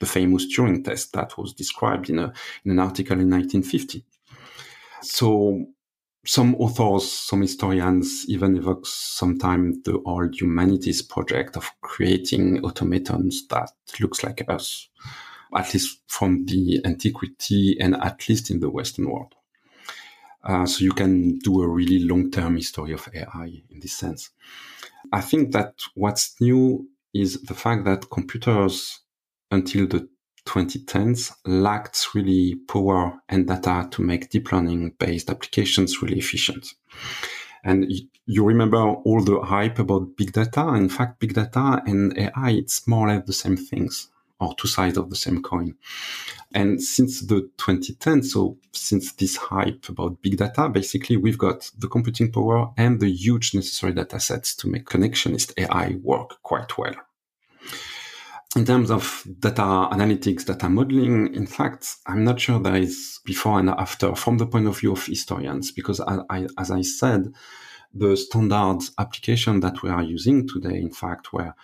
the 0.00 0.06
famous 0.06 0.46
Turing 0.52 0.84
test 0.84 1.12
that 1.12 1.38
was 1.38 1.52
described 1.52 2.10
in, 2.10 2.18
a, 2.18 2.32
in 2.64 2.72
an 2.72 2.80
article 2.80 3.20
in 3.20 3.30
1950. 3.30 4.04
So 5.02 5.66
some 6.26 6.54
authors, 6.56 7.10
some 7.10 7.42
historians 7.42 8.24
even 8.28 8.56
evoke 8.56 8.86
sometimes 8.86 9.82
the 9.84 10.00
old 10.04 10.40
humanities 10.40 11.02
project 11.02 11.56
of 11.56 11.70
creating 11.80 12.64
automatons 12.64 13.46
that 13.48 13.70
looks 14.00 14.22
like 14.24 14.44
us, 14.48 14.88
at 15.54 15.72
least 15.74 16.00
from 16.06 16.46
the 16.46 16.80
antiquity 16.84 17.76
and 17.80 17.94
at 17.96 18.28
least 18.28 18.50
in 18.50 18.60
the 18.60 18.70
Western 18.70 19.10
world. 19.10 19.34
Uh, 20.42 20.66
so 20.66 20.84
you 20.84 20.92
can 20.92 21.38
do 21.38 21.62
a 21.62 21.68
really 21.68 22.00
long-term 22.00 22.56
history 22.56 22.92
of 22.92 23.08
AI 23.14 23.62
in 23.70 23.80
this 23.80 23.94
sense. 23.94 24.30
I 25.12 25.20
think 25.20 25.52
that 25.52 25.74
what's 25.94 26.38
new 26.40 26.88
is 27.14 27.40
the 27.42 27.54
fact 27.54 27.84
that 27.84 28.10
computers 28.10 29.00
until 29.50 29.86
the 29.86 30.08
2010s 30.46 31.32
lacked 31.46 32.14
really 32.14 32.56
power 32.68 33.20
and 33.28 33.46
data 33.46 33.88
to 33.90 34.02
make 34.02 34.30
deep 34.30 34.52
learning 34.52 34.94
based 34.98 35.30
applications 35.30 36.02
really 36.02 36.18
efficient. 36.18 36.74
And 37.64 37.90
you 38.26 38.44
remember 38.44 38.78
all 38.78 39.22
the 39.22 39.40
hype 39.40 39.78
about 39.78 40.16
big 40.16 40.32
data. 40.32 40.68
In 40.74 40.88
fact, 40.88 41.18
big 41.18 41.34
data 41.34 41.82
and 41.86 42.16
AI, 42.18 42.50
it's 42.50 42.86
more 42.86 43.08
or 43.08 43.14
less 43.14 43.26
the 43.26 43.32
same 43.32 43.56
things 43.56 44.08
or 44.40 44.54
two 44.54 44.68
sides 44.68 44.98
of 44.98 45.10
the 45.10 45.16
same 45.16 45.42
coin. 45.42 45.74
And 46.52 46.82
since 46.82 47.20
the 47.22 47.48
2010s, 47.58 48.26
so 48.26 48.58
since 48.72 49.12
this 49.12 49.36
hype 49.36 49.88
about 49.88 50.20
big 50.22 50.36
data, 50.36 50.68
basically 50.68 51.16
we've 51.16 51.38
got 51.38 51.70
the 51.78 51.88
computing 51.88 52.30
power 52.30 52.70
and 52.76 53.00
the 53.00 53.10
huge 53.10 53.54
necessary 53.54 53.92
data 53.92 54.20
sets 54.20 54.54
to 54.56 54.68
make 54.68 54.84
connectionist 54.84 55.52
AI 55.56 55.96
work 56.02 56.42
quite 56.42 56.76
well 56.76 56.94
in 58.56 58.64
terms 58.64 58.90
of 58.90 59.26
data 59.40 59.62
analytics, 59.62 60.44
data 60.44 60.68
modeling, 60.68 61.34
in 61.34 61.46
fact, 61.46 61.96
I'm 62.06 62.24
not 62.24 62.40
sure 62.40 62.60
there 62.60 62.76
is 62.76 63.20
before 63.24 63.58
and 63.58 63.70
after 63.70 64.14
from 64.14 64.38
the 64.38 64.46
point 64.46 64.68
of 64.68 64.78
view 64.78 64.92
of 64.92 65.04
historians, 65.04 65.72
because 65.72 66.00
I, 66.00 66.18
I, 66.30 66.46
as 66.58 66.70
I 66.70 66.82
said, 66.82 67.32
the 67.92 68.16
standard 68.16 68.82
application 68.98 69.60
that 69.60 69.82
we 69.82 69.90
are 69.90 70.02
using 70.02 70.46
today, 70.46 70.78
in 70.78 70.90
fact, 70.90 71.32
were 71.32 71.54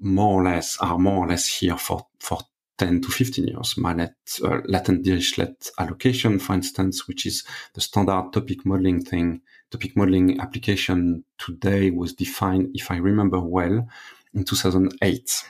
more 0.00 0.40
or 0.40 0.44
less 0.44 0.78
are 0.78 0.98
more 0.98 1.24
or 1.24 1.28
less 1.28 1.46
here 1.46 1.76
for 1.76 2.06
for 2.18 2.40
10 2.78 3.02
to 3.02 3.08
15 3.08 3.46
years. 3.46 3.76
MALLET, 3.76 4.14
uh, 4.42 4.60
latent 4.64 5.04
dirichlet 5.04 5.70
allocation, 5.78 6.38
for 6.38 6.54
instance, 6.54 7.06
which 7.06 7.26
is 7.26 7.44
the 7.74 7.80
standard 7.80 8.32
topic 8.32 8.66
modeling 8.66 9.04
thing, 9.04 9.40
topic 9.70 9.96
modeling 9.96 10.40
application 10.40 11.24
today 11.38 11.90
was 11.90 12.14
defined, 12.14 12.70
if 12.74 12.90
I 12.90 12.96
remember 12.96 13.38
well, 13.38 13.86
in 14.34 14.44
2008 14.44 15.44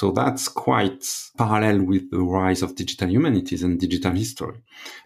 So 0.00 0.12
that's 0.12 0.48
quite 0.48 1.04
parallel 1.36 1.82
with 1.82 2.10
the 2.10 2.20
rise 2.20 2.62
of 2.62 2.74
digital 2.74 3.10
humanities 3.10 3.62
and 3.62 3.78
digital 3.78 4.12
history. 4.12 4.62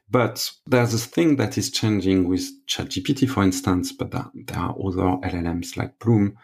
But 0.08 0.48
there's 0.66 0.94
a 0.94 0.98
thing 0.98 1.34
that 1.34 1.58
is 1.58 1.72
changing 1.72 2.28
with 2.28 2.48
ChatGPT, 2.68 3.28
for 3.28 3.42
instance, 3.42 3.90
but 3.90 4.12
there 4.12 4.56
are 4.56 4.76
other 4.78 5.18
LLMs 5.28 5.76
like 5.76 5.98
Bloom. 5.98 6.38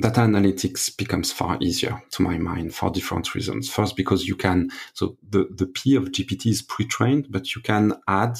Data 0.00 0.22
analytics 0.22 0.96
becomes 0.96 1.30
far 1.30 1.58
easier 1.60 2.02
to 2.10 2.22
my 2.22 2.38
mind 2.38 2.74
for 2.74 2.90
different 2.90 3.36
reasons. 3.36 3.70
First, 3.70 3.94
because 3.94 4.26
you 4.26 4.34
can, 4.34 4.68
so 4.92 5.16
the, 5.22 5.46
the 5.54 5.66
P 5.68 5.94
of 5.94 6.10
GPT 6.10 6.46
is 6.46 6.62
pre-trained, 6.62 7.28
but 7.30 7.54
you 7.54 7.62
can 7.62 7.92
add 8.08 8.36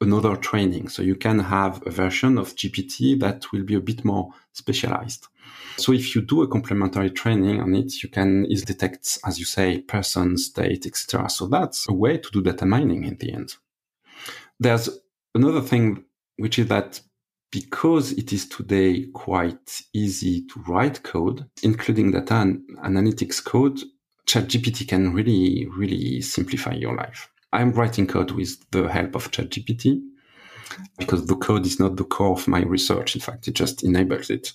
another 0.00 0.34
training. 0.34 0.88
So 0.88 1.02
you 1.02 1.14
can 1.14 1.38
have 1.38 1.80
a 1.86 1.90
version 1.90 2.38
of 2.38 2.56
GPT 2.56 3.20
that 3.20 3.52
will 3.52 3.62
be 3.62 3.76
a 3.76 3.80
bit 3.80 4.04
more 4.04 4.32
specialized. 4.52 5.28
So 5.76 5.92
if 5.92 6.14
you 6.14 6.22
do 6.22 6.42
a 6.42 6.48
complementary 6.48 7.10
training 7.10 7.60
on 7.60 7.74
it, 7.74 8.02
you 8.02 8.08
can 8.08 8.44
detect, 8.44 9.18
as 9.24 9.38
you 9.38 9.44
say, 9.44 9.80
persons, 9.80 10.50
date, 10.50 10.86
etc. 10.86 11.28
So 11.30 11.46
that's 11.46 11.88
a 11.88 11.92
way 11.92 12.18
to 12.18 12.30
do 12.30 12.42
data 12.42 12.66
mining 12.66 13.04
in 13.04 13.16
the 13.16 13.32
end. 13.32 13.56
There's 14.60 14.88
another 15.34 15.60
thing, 15.60 16.04
which 16.36 16.58
is 16.58 16.68
that 16.68 17.00
because 17.50 18.12
it 18.12 18.32
is 18.32 18.48
today 18.48 19.06
quite 19.12 19.82
easy 19.92 20.46
to 20.46 20.60
write 20.66 21.02
code, 21.02 21.46
including 21.62 22.12
data 22.12 22.34
and 22.36 22.62
analytics 22.78 23.44
code, 23.44 23.80
ChatGPT 24.26 24.88
can 24.88 25.12
really, 25.12 25.66
really 25.76 26.20
simplify 26.22 26.72
your 26.72 26.96
life. 26.96 27.28
I'm 27.52 27.72
writing 27.72 28.06
code 28.06 28.30
with 28.30 28.58
the 28.70 28.88
help 28.88 29.14
of 29.14 29.30
ChatGPT 29.30 30.00
because 30.98 31.26
the 31.26 31.36
code 31.36 31.66
is 31.66 31.78
not 31.78 31.96
the 31.96 32.04
core 32.04 32.32
of 32.32 32.48
my 32.48 32.62
research. 32.62 33.14
In 33.14 33.20
fact, 33.20 33.48
it 33.48 33.54
just 33.54 33.82
enables 33.82 34.30
it. 34.30 34.52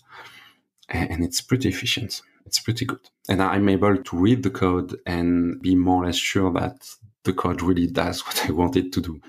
And 0.90 1.24
it's 1.24 1.42
pretty 1.42 1.70
efficient. 1.70 2.22
It's 2.46 2.60
pretty 2.60 2.86
good. 2.86 3.10
And 3.28 3.42
I'm 3.42 3.68
able 3.68 3.98
to 3.98 4.18
read 4.18 4.44
the 4.44 4.50
code 4.50 4.98
and 5.06 5.62
be 5.62 5.76
more 5.76 6.04
or 6.04 6.06
less 6.06 6.16
sure 6.18 6.52
that 6.54 6.90
the 7.24 7.34
code 7.34 7.62
really 7.62 7.88
does 7.88 8.22
what 8.26 8.46
I 8.48 8.52
want 8.52 8.76
it 8.78 8.94
to 8.94 9.02
do. 9.02 9.22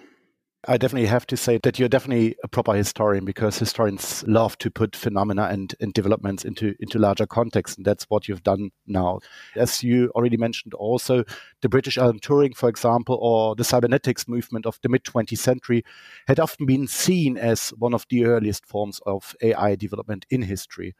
I 0.66 0.76
definitely 0.76 1.06
have 1.06 1.26
to 1.28 1.36
say 1.36 1.58
that 1.62 1.78
you're 1.78 1.88
definitely 1.88 2.34
a 2.42 2.48
proper 2.48 2.74
historian 2.74 3.24
because 3.24 3.58
historians 3.58 4.24
love 4.26 4.58
to 4.58 4.70
put 4.70 4.96
phenomena 4.96 5.44
and, 5.44 5.72
and 5.80 5.94
developments 5.94 6.44
into, 6.44 6.74
into 6.80 6.98
larger 6.98 7.26
context. 7.26 7.76
And 7.76 7.86
that's 7.86 8.04
what 8.10 8.26
you've 8.26 8.42
done 8.42 8.70
now. 8.86 9.20
As 9.54 9.84
you 9.84 10.10
already 10.16 10.36
mentioned, 10.36 10.74
also 10.74 11.22
the 11.62 11.68
British 11.68 11.96
Alan 11.96 12.18
Turing, 12.18 12.56
for 12.56 12.68
example, 12.68 13.18
or 13.22 13.54
the 13.54 13.62
cybernetics 13.62 14.26
movement 14.26 14.66
of 14.66 14.80
the 14.82 14.88
mid 14.88 15.04
20th 15.04 15.38
century 15.38 15.84
had 16.26 16.40
often 16.40 16.66
been 16.66 16.88
seen 16.88 17.38
as 17.38 17.70
one 17.70 17.94
of 17.94 18.04
the 18.10 18.24
earliest 18.24 18.66
forms 18.66 19.00
of 19.06 19.36
AI 19.40 19.76
development 19.76 20.26
in 20.28 20.42
history. 20.42 20.94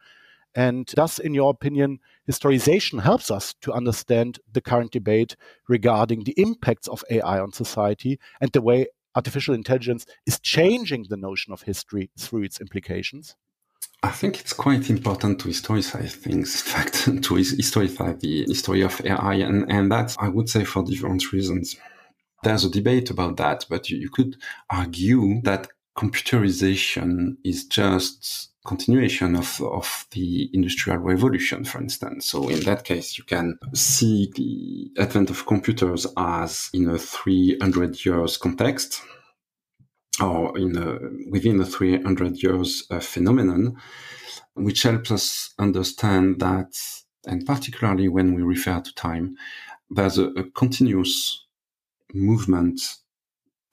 And 0.55 0.91
thus, 0.95 1.19
in 1.19 1.33
your 1.33 1.51
opinion, 1.51 1.99
historization 2.29 3.01
helps 3.01 3.29
us 3.29 3.53
to 3.61 3.71
understand 3.71 4.39
the 4.51 4.61
current 4.61 4.91
debate 4.91 5.35
regarding 5.67 6.23
the 6.23 6.33
impacts 6.37 6.87
of 6.87 7.03
AI 7.09 7.39
on 7.39 7.51
society 7.51 8.19
and 8.41 8.51
the 8.51 8.61
way 8.61 8.87
artificial 9.15 9.53
intelligence 9.53 10.05
is 10.25 10.39
changing 10.39 11.05
the 11.09 11.17
notion 11.17 11.53
of 11.53 11.63
history 11.63 12.09
through 12.17 12.43
its 12.43 12.59
implications? 12.61 13.35
I 14.01 14.11
think 14.11 14.39
it's 14.39 14.53
quite 14.53 14.89
important 14.89 15.39
to 15.39 15.49
historicize 15.49 16.13
things, 16.13 16.55
in 16.65 16.71
fact, 16.73 17.03
to 17.03 17.33
historicize 17.35 18.19
the 18.19 18.45
history 18.45 18.81
of 18.81 19.01
AI. 19.03 19.35
And, 19.35 19.69
and 19.71 19.91
that's, 19.91 20.17
I 20.19 20.29
would 20.29 20.49
say, 20.49 20.63
for 20.63 20.83
different 20.83 21.31
reasons. 21.31 21.75
There's 22.43 22.63
a 22.63 22.69
debate 22.69 23.09
about 23.09 23.35
that, 23.37 23.65
but 23.69 23.89
you 23.89 24.09
could 24.09 24.37
argue 24.69 25.41
that 25.41 25.67
computerization 25.99 27.35
is 27.43 27.65
just 27.65 28.51
continuation 28.65 29.35
of, 29.35 29.61
of 29.61 30.05
the 30.11 30.49
industrial 30.53 30.99
revolution, 30.99 31.65
for 31.65 31.81
instance. 31.81 32.25
So 32.27 32.47
in 32.47 32.61
that 32.61 32.85
case, 32.85 33.17
you 33.17 33.25
can 33.25 33.59
see 33.73 34.31
the 34.33 35.01
advent 35.01 35.29
of 35.29 35.45
computers 35.45 36.07
as 36.15 36.69
in 36.73 36.87
a 36.87 36.97
300 36.97 38.05
years 38.05 38.37
context 38.37 39.01
or 40.21 40.57
in 40.57 40.77
a, 40.77 40.99
within 41.29 41.59
a 41.59 41.65
300 41.65 42.41
years 42.41 42.85
uh, 42.89 43.01
phenomenon, 43.01 43.75
which 44.53 44.83
helps 44.83 45.11
us 45.11 45.53
understand 45.59 46.39
that, 46.39 46.77
and 47.27 47.45
particularly 47.45 48.07
when 48.07 48.33
we 48.33 48.41
refer 48.41 48.79
to 48.79 48.95
time, 48.95 49.35
there's 49.89 50.17
a, 50.17 50.27
a 50.27 50.43
continuous 50.51 51.45
movement 52.13 52.79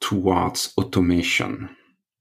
towards 0.01 0.73
automation 0.77 1.76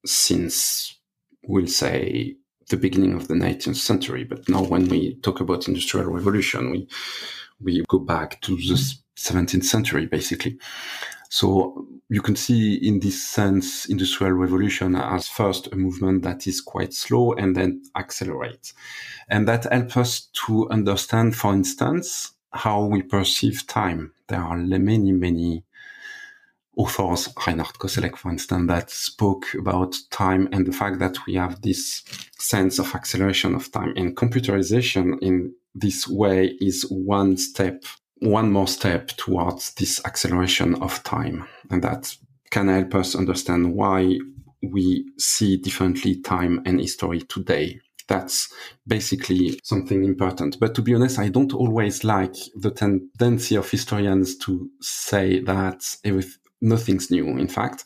since 0.06 0.98
we'll 1.46 1.66
say 1.66 2.36
the 2.68 2.76
beginning 2.76 3.14
of 3.14 3.28
the 3.28 3.34
19th 3.34 3.76
century. 3.76 4.24
But 4.24 4.48
now 4.48 4.62
when 4.62 4.88
we 4.88 5.16
talk 5.16 5.40
about 5.40 5.68
industrial 5.68 6.10
revolution, 6.10 6.70
we, 6.70 6.88
we 7.60 7.84
go 7.88 7.98
back 7.98 8.40
to 8.42 8.56
the 8.56 8.94
17th 9.16 9.64
century, 9.64 10.06
basically. 10.06 10.58
So 11.28 11.86
you 12.08 12.22
can 12.22 12.36
see 12.36 12.74
in 12.74 13.00
this 13.00 13.22
sense, 13.22 13.86
industrial 13.86 14.32
revolution 14.32 14.94
as 14.94 15.28
first 15.28 15.68
a 15.72 15.76
movement 15.76 16.22
that 16.22 16.46
is 16.46 16.60
quite 16.60 16.92
slow 16.92 17.32
and 17.32 17.56
then 17.56 17.82
accelerate. 17.96 18.72
And 19.28 19.46
that 19.48 19.70
helps 19.72 19.96
us 19.96 20.20
to 20.46 20.68
understand, 20.70 21.36
for 21.36 21.52
instance, 21.52 22.32
how 22.52 22.84
we 22.84 23.02
perceive 23.02 23.66
time. 23.66 24.12
There 24.28 24.40
are 24.40 24.56
many, 24.56 25.12
many 25.12 25.64
authors, 26.76 27.28
Reinhart 27.46 27.78
Koselleck, 27.78 28.16
for 28.16 28.30
instance, 28.30 28.68
that 28.68 28.90
spoke 28.90 29.46
about 29.54 29.96
time 30.10 30.48
and 30.52 30.66
the 30.66 30.72
fact 30.72 30.98
that 30.98 31.16
we 31.26 31.34
have 31.34 31.62
this 31.62 32.04
sense 32.38 32.78
of 32.78 32.94
acceleration 32.94 33.54
of 33.54 33.72
time. 33.72 33.94
And 33.96 34.16
computerization 34.16 35.18
in 35.22 35.54
this 35.74 36.06
way 36.06 36.56
is 36.60 36.82
one 36.90 37.38
step, 37.38 37.84
one 38.20 38.52
more 38.52 38.68
step 38.68 39.08
towards 39.08 39.72
this 39.74 40.04
acceleration 40.04 40.74
of 40.82 41.02
time. 41.02 41.48
And 41.70 41.82
that 41.82 42.14
can 42.50 42.68
help 42.68 42.94
us 42.94 43.16
understand 43.16 43.74
why 43.74 44.18
we 44.62 45.06
see 45.18 45.56
differently 45.56 46.20
time 46.20 46.62
and 46.66 46.80
history 46.80 47.20
today. 47.22 47.80
That's 48.08 48.52
basically 48.86 49.58
something 49.64 50.04
important. 50.04 50.60
But 50.60 50.74
to 50.76 50.82
be 50.82 50.94
honest, 50.94 51.18
I 51.18 51.28
don't 51.28 51.52
always 51.52 52.04
like 52.04 52.36
the 52.54 52.70
tendency 52.70 53.56
of 53.56 53.68
historians 53.68 54.36
to 54.38 54.70
say 54.80 55.40
that 55.40 55.84
everything 56.04 56.40
nothing's 56.60 57.10
new, 57.10 57.36
in 57.36 57.48
fact. 57.48 57.84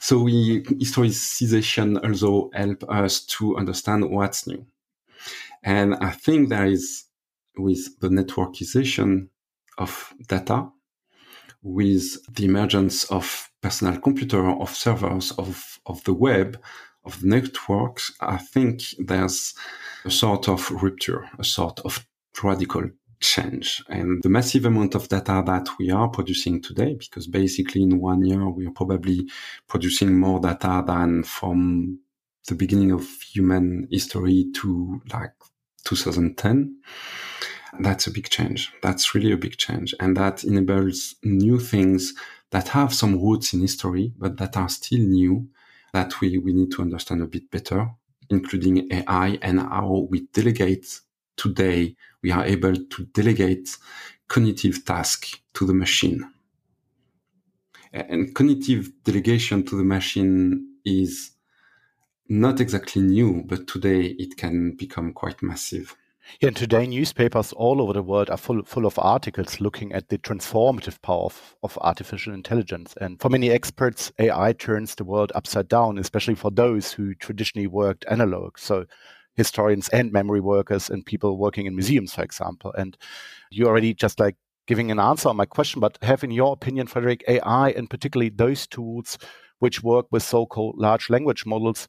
So 0.00 0.20
we, 0.20 0.62
historicization 0.62 2.02
also 2.02 2.50
help 2.54 2.84
us 2.88 3.24
to 3.26 3.56
understand 3.56 4.10
what's 4.10 4.46
new. 4.46 4.66
And 5.62 5.94
I 5.96 6.10
think 6.10 6.48
there 6.48 6.66
is, 6.66 7.04
with 7.56 8.00
the 8.00 8.08
networkization 8.08 9.28
of 9.78 10.14
data, 10.28 10.70
with 11.62 12.16
the 12.34 12.46
emergence 12.46 13.04
of 13.04 13.50
personal 13.60 14.00
computer, 14.00 14.48
of 14.48 14.74
servers, 14.74 15.32
of, 15.32 15.78
of 15.84 16.02
the 16.04 16.14
web, 16.14 16.58
of 17.04 17.20
the 17.20 17.26
networks, 17.26 18.12
I 18.20 18.38
think 18.38 18.82
there's 18.98 19.54
a 20.04 20.10
sort 20.10 20.48
of 20.48 20.70
rupture, 20.70 21.28
a 21.38 21.44
sort 21.44 21.80
of 21.80 22.06
radical 22.42 22.88
change. 23.20 23.82
And 23.88 24.22
the 24.22 24.28
massive 24.28 24.64
amount 24.64 24.94
of 24.94 25.08
data 25.08 25.42
that 25.46 25.68
we 25.78 25.90
are 25.90 26.08
producing 26.08 26.60
today, 26.60 26.96
because 26.98 27.26
basically 27.26 27.82
in 27.82 28.00
one 28.00 28.24
year, 28.24 28.48
we 28.48 28.66
are 28.66 28.72
probably 28.72 29.28
producing 29.68 30.18
more 30.18 30.40
data 30.40 30.82
than 30.86 31.22
from 31.22 32.00
the 32.48 32.54
beginning 32.54 32.90
of 32.90 33.06
human 33.22 33.86
history 33.90 34.46
to 34.56 35.00
like 35.12 35.34
2010. 35.84 36.76
That's 37.78 38.06
a 38.06 38.10
big 38.10 38.28
change. 38.30 38.72
That's 38.82 39.14
really 39.14 39.32
a 39.32 39.36
big 39.36 39.56
change. 39.56 39.94
And 40.00 40.16
that 40.16 40.42
enables 40.42 41.14
new 41.22 41.60
things 41.60 42.14
that 42.50 42.68
have 42.68 42.92
some 42.92 43.22
roots 43.22 43.52
in 43.52 43.60
history, 43.60 44.12
but 44.18 44.38
that 44.38 44.56
are 44.56 44.68
still 44.68 44.98
new 44.98 45.48
that 45.92 46.20
we, 46.20 46.38
we 46.38 46.52
need 46.52 46.70
to 46.72 46.82
understand 46.82 47.22
a 47.22 47.26
bit 47.26 47.50
better, 47.50 47.88
including 48.28 48.88
AI 48.92 49.38
and 49.42 49.60
how 49.60 50.06
we 50.10 50.26
delegate 50.32 51.00
today 51.36 51.96
we 52.22 52.30
are 52.30 52.44
able 52.44 52.74
to 52.74 53.04
delegate 53.12 53.76
cognitive 54.28 54.84
task 54.84 55.40
to 55.54 55.66
the 55.66 55.74
machine. 55.74 56.30
And 57.92 58.32
cognitive 58.34 58.90
delegation 59.04 59.64
to 59.66 59.76
the 59.76 59.84
machine 59.84 60.76
is 60.84 61.32
not 62.28 62.60
exactly 62.60 63.02
new, 63.02 63.42
but 63.46 63.66
today 63.66 64.14
it 64.18 64.36
can 64.36 64.76
become 64.76 65.12
quite 65.12 65.42
massive. 65.42 65.96
Yeah, 66.38 66.48
and 66.48 66.56
today 66.56 66.86
newspapers 66.86 67.52
all 67.52 67.82
over 67.82 67.92
the 67.92 68.02
world 68.02 68.30
are 68.30 68.36
full, 68.36 68.62
full 68.62 68.86
of 68.86 68.98
articles 68.98 69.60
looking 69.60 69.92
at 69.92 70.08
the 70.08 70.18
transformative 70.18 71.02
power 71.02 71.24
of, 71.24 71.56
of 71.64 71.76
artificial 71.80 72.32
intelligence. 72.32 72.94
And 73.00 73.20
for 73.20 73.28
many 73.28 73.50
experts, 73.50 74.12
AI 74.18 74.52
turns 74.52 74.94
the 74.94 75.04
world 75.04 75.32
upside 75.34 75.66
down, 75.66 75.98
especially 75.98 76.36
for 76.36 76.52
those 76.52 76.92
who 76.92 77.14
traditionally 77.14 77.66
worked 77.66 78.04
analog. 78.08 78.58
So 78.58 78.86
historians 79.36 79.88
and 79.90 80.12
memory 80.12 80.40
workers 80.40 80.90
and 80.90 81.06
people 81.06 81.38
working 81.38 81.66
in 81.66 81.74
museums, 81.74 82.14
for 82.14 82.22
example. 82.22 82.72
And 82.76 82.96
you 83.50 83.66
already 83.66 83.94
just 83.94 84.20
like 84.20 84.36
giving 84.66 84.90
an 84.90 85.00
answer 85.00 85.28
on 85.28 85.36
my 85.36 85.46
question, 85.46 85.80
but 85.80 85.98
have 86.02 86.22
in 86.22 86.30
your 86.30 86.52
opinion, 86.52 86.86
Frederick, 86.86 87.24
AI 87.26 87.70
and 87.70 87.90
particularly 87.90 88.30
those 88.30 88.66
tools 88.66 89.18
which 89.58 89.82
work 89.82 90.06
with 90.10 90.22
so-called 90.22 90.76
large 90.78 91.10
language 91.10 91.44
models, 91.46 91.88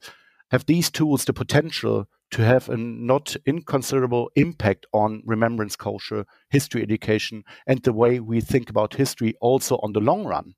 have 0.52 0.66
these 0.66 0.92
tools 0.92 1.26
the 1.26 1.34
potential 1.34 2.08
to 2.32 2.44
have 2.44 2.70
a 2.70 2.78
not 2.78 3.36
inconsiderable 3.46 4.30
impact 4.36 4.86
on 4.94 5.22
remembrance 5.26 5.76
culture, 5.76 6.26
history 6.50 6.82
education, 6.82 7.44
and 7.68 7.84
the 7.84 7.94
way 7.94 8.20
we 8.20 8.42
think 8.42 8.70
about 8.70 8.96
history 8.96 9.34
also 9.42 9.78
on 9.78 9.94
the 9.94 10.00
long 10.00 10.26
run? 10.26 10.56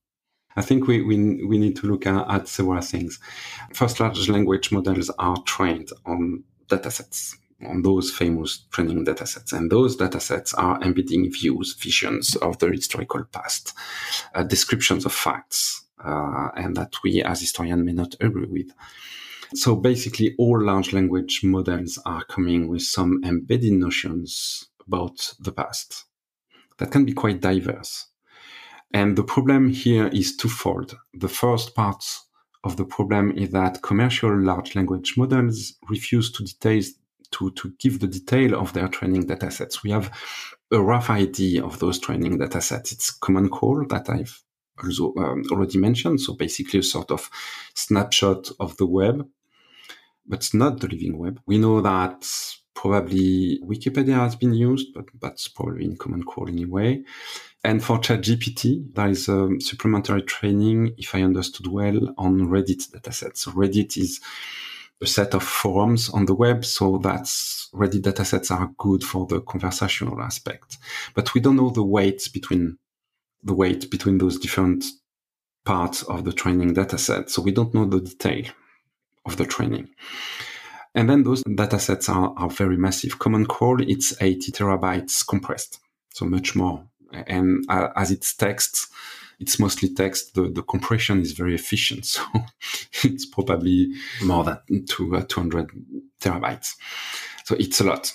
I 0.56 0.62
think 0.62 0.88
we, 0.88 1.02
we, 1.02 1.44
we 1.46 1.58
need 1.58 1.76
to 1.78 1.88
look 1.88 2.06
at, 2.06 2.30
at 2.30 2.48
several 2.48 2.82
things. 2.82 3.20
First, 3.74 4.00
large 4.00 4.30
language 4.30 4.72
models 4.72 5.10
are 5.18 5.42
trained 5.44 5.90
on 6.06 6.44
datasets, 6.68 7.36
on 7.66 7.82
those 7.82 8.12
famous 8.12 8.66
training 8.72 9.06
datasets. 9.06 9.54
And 9.54 9.72
those 9.72 9.98
datasets 9.98 10.54
are 10.58 10.82
embedding 10.82 11.32
views, 11.32 11.76
visions 11.76 12.36
of 12.38 12.60
the 12.60 12.70
historical 12.72 13.24
past, 13.26 13.74
uh, 14.36 14.44
descriptions 14.44 15.06
of 15.06 15.14
facts, 15.14 15.86
uh, 16.04 16.50
and 16.56 16.76
that 16.76 16.96
we 17.04 17.24
as 17.24 17.40
historians 17.42 17.84
may 17.84 17.94
not 17.94 18.16
agree 18.20 18.48
with. 18.48 18.72
So 19.56 19.76
basically, 19.76 20.36
all 20.38 20.62
large 20.64 20.94
language 20.94 21.42
models 21.44 22.00
are 22.06 22.24
coming 22.26 22.68
with 22.68 22.82
some 22.82 23.22
embedded 23.24 23.74
notions 23.74 24.66
about 24.88 25.34
the 25.40 25.52
past 25.52 26.06
that 26.78 26.92
can 26.92 27.06
be 27.06 27.14
quite 27.14 27.40
diverse. 27.40 28.08
And 28.94 29.16
the 29.16 29.24
problem 29.24 29.70
here 29.70 30.08
is 30.08 30.36
twofold. 30.36 30.98
The 31.14 31.28
first 31.28 31.76
part 31.76 32.04
of 32.64 32.78
the 32.78 32.86
problem 32.86 33.32
is 33.32 33.50
that 33.52 33.82
commercial 33.82 34.36
large 34.38 34.76
language 34.76 35.16
models 35.18 35.74
refuse 35.90 36.32
to 36.32 36.44
detail 36.44 36.82
to, 37.32 37.52
to 37.52 37.74
give 37.80 38.00
the 38.00 38.08
detail 38.08 38.60
of 38.60 38.74
their 38.74 38.88
training 38.88 39.28
datasets. 39.28 39.84
We 39.84 39.92
have 39.92 40.12
a 40.72 40.80
rough 40.80 41.10
idea 41.10 41.66
of 41.66 41.80
those 41.80 42.00
training 42.00 42.38
datasets. 42.38 42.92
It's 42.92 43.12
Common 43.12 43.50
Crawl 43.50 43.86
that 43.90 44.10
I've 44.10 44.44
also 44.82 45.14
um, 45.18 45.44
already 45.52 45.80
mentioned. 45.80 46.22
So 46.22 46.34
basically 46.34 46.80
a 46.80 46.84
sort 46.84 47.12
of 47.12 47.30
snapshot 47.74 48.50
of 48.60 48.78
the 48.78 48.86
web, 48.86 49.28
but 50.26 50.40
it's 50.40 50.54
not 50.54 50.80
the 50.80 50.88
living 50.88 51.18
web. 51.18 51.42
We 51.46 51.58
know 51.58 51.82
that 51.82 52.26
probably 52.84 53.62
Wikipedia 53.64 54.16
has 54.16 54.36
been 54.36 54.54
used, 54.54 54.94
but 54.94 55.06
that's 55.22 55.48
probably 55.48 55.86
in 55.86 55.96
Common 55.96 56.22
Crawl 56.22 56.50
anyway. 56.50 57.02
And 57.64 57.82
for 57.82 57.98
ChatGPT, 57.98 58.94
there 58.94 59.08
is 59.08 59.30
a 59.30 59.50
supplementary 59.62 60.24
training, 60.24 60.94
if 60.98 61.16
I 61.16 61.22
understood 61.22 61.68
well, 61.68 62.14
on 62.18 62.42
Reddit 62.50 62.92
datasets. 62.92 63.38
So 63.38 63.52
Reddit 63.52 63.96
is 63.96 64.20
a 65.02 65.08
set 65.08 65.34
of 65.34 65.44
forums 65.44 66.10
on 66.10 66.26
the 66.26 66.36
web, 66.36 66.66
so 66.66 66.98
that's 66.98 67.70
Reddit 67.74 68.02
datasets 68.02 68.52
are 68.52 68.70
good 68.78 69.02
for 69.02 69.28
the 69.28 69.40
conversational 69.40 70.22
aspect. 70.22 70.78
But 71.14 71.34
we 71.34 71.40
don't 71.40 71.56
know 71.56 71.70
the 71.70 71.84
weight 71.84 72.30
between 72.34 72.78
the 73.44 73.54
weight 73.54 73.90
between 73.90 74.18
those 74.18 74.38
different 74.38 74.84
parts 75.64 76.04
of 76.04 76.26
the 76.26 76.34
training 76.34 76.76
dataset. 76.76 77.30
So 77.30 77.42
we 77.42 77.54
don't 77.54 77.74
know 77.74 77.86
the 77.86 78.02
detail 78.02 78.52
of 79.26 79.38
the 79.38 79.46
training. 79.46 79.88
And 80.96 81.10
then 81.10 81.24
those 81.24 81.44
datasets 81.44 82.08
are, 82.08 82.34
are 82.38 82.50
very 82.50 82.78
massive. 82.78 83.18
Common 83.20 83.46
Crawl, 83.46 83.82
it's 83.82 84.14
80 84.22 84.52
terabytes 84.52 85.26
compressed. 85.26 85.80
So 86.14 86.26
much 86.26 86.56
more 86.56 86.86
and 87.28 87.66
uh, 87.70 87.90
as 87.96 88.12
it's 88.12 88.36
text, 88.36 88.88
it's 89.40 89.60
mostly 89.60 89.94
text. 89.94 90.36
The, 90.36 90.50
the 90.50 90.64
compression 90.64 91.22
is 91.22 91.34
very 91.34 91.56
efficient, 91.56 92.06
so 92.06 92.24
it's 93.04 93.26
probably 93.26 93.92
more 94.24 94.44
than 94.44 94.86
two, 94.86 95.16
uh, 95.16 95.24
200 95.28 95.72
terabytes. 96.20 96.74
So 97.46 97.56
it's 97.56 97.80
a 97.82 97.84
lot. 97.84 98.14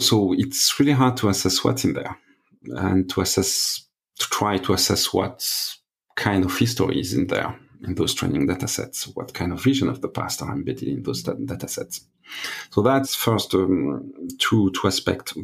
So 0.00 0.34
it's 0.36 0.78
really 0.78 0.92
hard 0.92 1.16
to 1.18 1.28
assess 1.28 1.64
what's 1.64 1.84
in 1.84 1.94
there 1.94 2.16
and 2.64 3.08
to 3.10 3.22
assess, 3.22 3.86
to 4.18 4.26
try 4.30 4.58
to 4.58 4.72
assess 4.74 5.12
what 5.12 5.46
kind 6.16 6.44
of 6.44 6.56
history 6.56 7.00
is 7.00 7.14
in 7.14 7.26
there 7.28 7.58
in 7.84 7.94
those 7.94 8.14
training 8.14 8.46
data 8.46 8.68
sets, 8.68 9.06
what 9.08 9.34
kind 9.34 9.52
of 9.52 9.62
vision 9.62 9.88
of 9.88 10.00
the 10.00 10.08
past 10.08 10.42
are 10.42 10.52
embedded 10.52 10.88
in 10.88 11.02
those 11.02 11.22
data 11.22 11.68
sets. 11.68 12.02
So 12.70 12.82
that's 12.82 13.14
first 13.14 13.54
um, 13.54 14.12
two, 14.38 14.70
two 14.72 14.88
aspects 14.88 15.34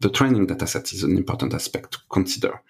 the 0.00 0.10
training 0.10 0.46
dataset 0.46 0.92
is 0.92 1.02
an 1.02 1.16
important 1.16 1.54
aspect 1.54 1.92
to 1.92 1.98
consider. 2.10 2.62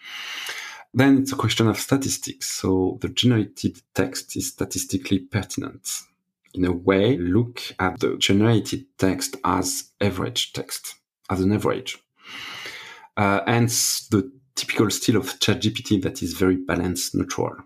Then 0.95 1.19
it's 1.19 1.33
a 1.33 1.37
question 1.37 1.69
of 1.69 1.79
statistics. 1.79 2.51
So 2.51 2.99
the 3.01 3.09
generated 3.09 3.81
text 3.95 4.37
is 4.37 4.49
statistically 4.49 5.21
pertinent. 5.21 5.89
In 6.55 6.65
a 6.65 6.73
way, 6.73 7.19
look 7.19 7.61
at 7.79 8.01
the 8.01 8.17
generated 8.17 8.87
text 8.97 9.37
as 9.45 9.91
average 10.01 10.53
text, 10.53 10.95
as 11.29 11.41
an 11.41 11.53
average. 11.53 11.99
Uh, 13.17 13.41
hence 13.47 14.07
the 14.09 14.31
typical 14.55 14.91
style 14.91 15.17
of 15.17 15.39
ChatGPT 15.39 16.03
that 16.03 16.23
is 16.23 16.33
very 16.33 16.57
balanced 16.57 17.15
neutral. 17.15 17.57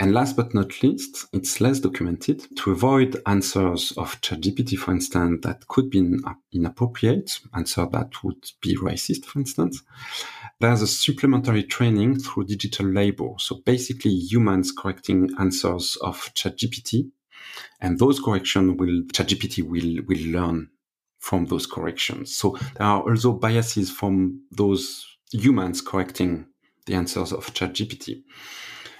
And 0.00 0.12
last 0.12 0.36
but 0.36 0.54
not 0.54 0.82
least, 0.82 1.26
it's 1.32 1.60
less 1.60 1.80
documented. 1.80 2.46
To 2.58 2.70
avoid 2.70 3.20
answers 3.26 3.92
of 3.96 4.20
ChatGPT, 4.20 4.78
for 4.78 4.92
instance, 4.92 5.40
that 5.42 5.66
could 5.66 5.90
be 5.90 6.18
inappropriate, 6.52 7.40
answer 7.52 7.84
that 7.90 8.22
would 8.22 8.50
be 8.60 8.76
racist, 8.76 9.24
for 9.24 9.40
instance, 9.40 9.82
there's 10.60 10.82
a 10.82 10.86
supplementary 10.86 11.64
training 11.64 12.20
through 12.20 12.44
digital 12.44 12.86
labor. 12.86 13.30
So 13.38 13.56
basically 13.64 14.12
humans 14.12 14.70
correcting 14.70 15.30
answers 15.38 15.96
of 16.00 16.32
ChatGPT. 16.34 17.10
And 17.80 17.98
those 17.98 18.20
corrections 18.20 18.78
will, 18.78 19.02
ChatGPT 19.12 19.62
will, 19.64 20.04
will 20.06 20.32
learn 20.32 20.70
from 21.18 21.46
those 21.46 21.66
corrections. 21.66 22.36
So 22.36 22.56
there 22.76 22.86
are 22.86 23.02
also 23.02 23.32
biases 23.32 23.90
from 23.90 24.42
those 24.52 25.06
humans 25.32 25.80
correcting 25.80 26.46
the 26.86 26.94
answers 26.94 27.32
of 27.32 27.52
ChatGPT. 27.52 28.22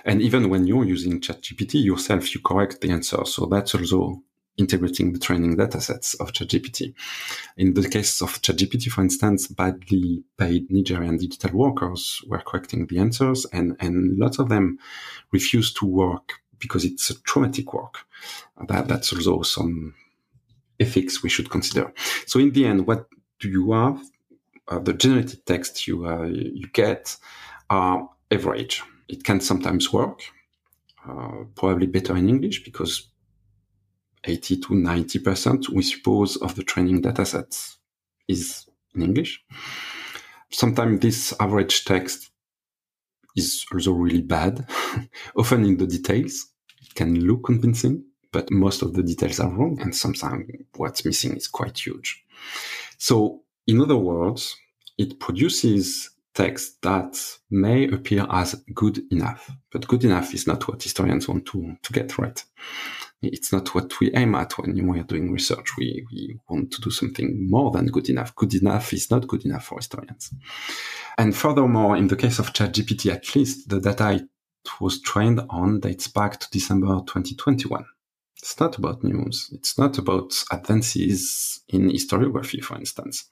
And 0.04 0.22
even 0.22 0.48
when 0.48 0.66
you're 0.66 0.84
using 0.84 1.20
ChatGPT 1.20 1.84
yourself, 1.84 2.34
you 2.34 2.40
correct 2.40 2.80
the 2.80 2.90
answer. 2.90 3.24
So 3.24 3.46
that's 3.46 3.74
also 3.74 4.22
integrating 4.58 5.12
the 5.12 5.18
training 5.18 5.56
datasets 5.56 6.20
of 6.20 6.32
ChatGPT. 6.32 6.92
In 7.56 7.74
the 7.74 7.88
case 7.88 8.20
of 8.20 8.42
ChatGPT, 8.42 8.90
for 8.90 9.02
instance, 9.02 9.46
badly 9.46 10.24
paid 10.36 10.70
Nigerian 10.70 11.16
digital 11.16 11.56
workers 11.56 12.20
were 12.26 12.42
correcting 12.44 12.86
the 12.86 12.98
answers 12.98 13.46
and, 13.52 13.76
and 13.80 14.18
lots 14.18 14.38
of 14.38 14.48
them 14.48 14.78
refused 15.32 15.76
to 15.78 15.86
work 15.86 16.34
because 16.58 16.84
it's 16.84 17.08
a 17.10 17.22
traumatic 17.22 17.72
work. 17.72 17.98
That, 18.66 18.88
that's 18.88 19.12
also 19.12 19.42
some 19.42 19.94
ethics 20.80 21.22
we 21.22 21.28
should 21.28 21.50
consider. 21.50 21.92
So 22.26 22.40
in 22.40 22.50
the 22.50 22.66
end, 22.66 22.86
what 22.86 23.06
do 23.38 23.48
you 23.48 23.72
have? 23.72 24.02
Uh, 24.66 24.80
the 24.80 24.92
generated 24.92 25.46
text 25.46 25.86
you, 25.86 26.06
uh, 26.06 26.24
you 26.24 26.66
get 26.72 27.16
are 27.70 28.08
average 28.30 28.82
it 29.08 29.24
can 29.24 29.40
sometimes 29.40 29.92
work, 29.92 30.22
uh, 31.08 31.44
probably 31.54 31.86
better 31.86 32.16
in 32.16 32.28
English 32.28 32.64
because 32.64 33.08
80 34.24 34.60
to 34.60 34.68
90%, 34.68 35.68
we 35.70 35.82
suppose, 35.82 36.36
of 36.36 36.54
the 36.54 36.62
training 36.62 37.02
dataset 37.02 37.76
is 38.26 38.66
in 38.94 39.02
English. 39.02 39.42
Sometimes 40.50 41.00
this 41.00 41.34
average 41.40 41.84
text 41.84 42.30
is 43.36 43.64
also 43.72 43.92
really 43.92 44.22
bad, 44.22 44.66
often 45.36 45.64
in 45.64 45.76
the 45.76 45.86
details. 45.86 46.46
It 46.82 46.94
can 46.94 47.26
look 47.26 47.44
convincing, 47.44 48.04
but 48.32 48.50
most 48.50 48.82
of 48.82 48.94
the 48.94 49.02
details 49.02 49.40
are 49.40 49.50
wrong, 49.50 49.78
and 49.80 49.94
sometimes 49.94 50.44
what's 50.76 51.04
missing 51.04 51.36
is 51.36 51.46
quite 51.48 51.78
huge. 51.78 52.24
So, 52.98 53.42
in 53.66 53.80
other 53.80 53.96
words, 53.96 54.56
it 54.96 55.20
produces 55.20 56.10
text 56.38 56.80
that 56.82 57.18
may 57.50 57.88
appear 57.88 58.24
as 58.30 58.54
good 58.72 59.00
enough. 59.10 59.50
But 59.72 59.88
good 59.88 60.04
enough 60.04 60.32
is 60.32 60.46
not 60.46 60.68
what 60.68 60.82
historians 60.82 61.26
want 61.26 61.46
to, 61.46 61.76
to 61.82 61.92
get 61.92 62.16
right. 62.16 62.42
It's 63.20 63.52
not 63.52 63.74
what 63.74 63.98
we 63.98 64.14
aim 64.14 64.36
at 64.36 64.56
when 64.56 64.86
we 64.86 65.00
are 65.00 65.10
doing 65.12 65.32
research. 65.32 65.70
We, 65.76 66.06
we 66.12 66.38
want 66.48 66.70
to 66.70 66.80
do 66.80 66.90
something 66.90 67.50
more 67.50 67.72
than 67.72 67.86
good 67.86 68.08
enough. 68.08 68.36
Good 68.36 68.54
enough 68.54 68.92
is 68.92 69.10
not 69.10 69.26
good 69.26 69.44
enough 69.44 69.64
for 69.64 69.78
historians. 69.78 70.32
And 71.18 71.34
furthermore, 71.34 71.96
in 71.96 72.06
the 72.06 72.14
case 72.14 72.38
of 72.38 72.52
ChatGPT, 72.52 73.12
at 73.12 73.34
least 73.34 73.68
the 73.68 73.80
data 73.80 74.12
it 74.12 74.28
was 74.80 75.00
trained 75.00 75.40
on 75.50 75.80
dates 75.80 76.06
back 76.06 76.38
to 76.38 76.50
December 76.52 77.00
2021. 77.06 77.84
It's 78.36 78.60
not 78.60 78.78
about 78.78 79.02
news. 79.02 79.50
It's 79.52 79.76
not 79.76 79.98
about 79.98 80.32
advances 80.52 81.60
in 81.68 81.90
historiography, 81.90 82.62
for 82.62 82.76
instance. 82.76 83.24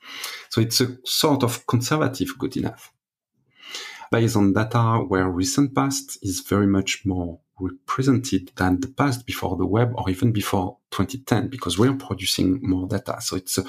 So 0.51 0.61
it's 0.61 0.81
a 0.81 0.97
sort 1.05 1.45
of 1.45 1.64
conservative 1.69 2.31
good 2.37 2.57
enough 2.57 2.92
based 4.11 4.37
on 4.37 4.53
data 4.53 5.05
where 5.07 5.29
recent 5.29 5.75
past 5.75 6.19
is 6.23 6.40
very 6.40 6.66
much 6.66 7.05
more 7.05 7.40
represented 7.59 8.53
than 8.57 8.81
the 8.81 8.88
past 8.88 9.27
before 9.27 9.57
the 9.57 9.66
web 9.66 9.92
or 9.97 10.11
even 10.11 10.33
before 10.33 10.79
2010 10.90 11.49
because 11.49 11.79
we're 11.79 11.95
producing 11.95 12.61
more 12.62 12.87
data. 12.87 13.21
So 13.21 13.37
it's 13.37 13.59
a, 13.59 13.64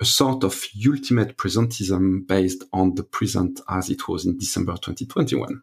a 0.00 0.04
sort 0.04 0.44
of 0.44 0.64
ultimate 0.86 1.36
presentism 1.36 2.26
based 2.26 2.64
on 2.72 2.94
the 2.94 3.02
present 3.02 3.60
as 3.68 3.90
it 3.90 4.08
was 4.08 4.24
in 4.24 4.38
December 4.38 4.72
2021. 4.72 5.62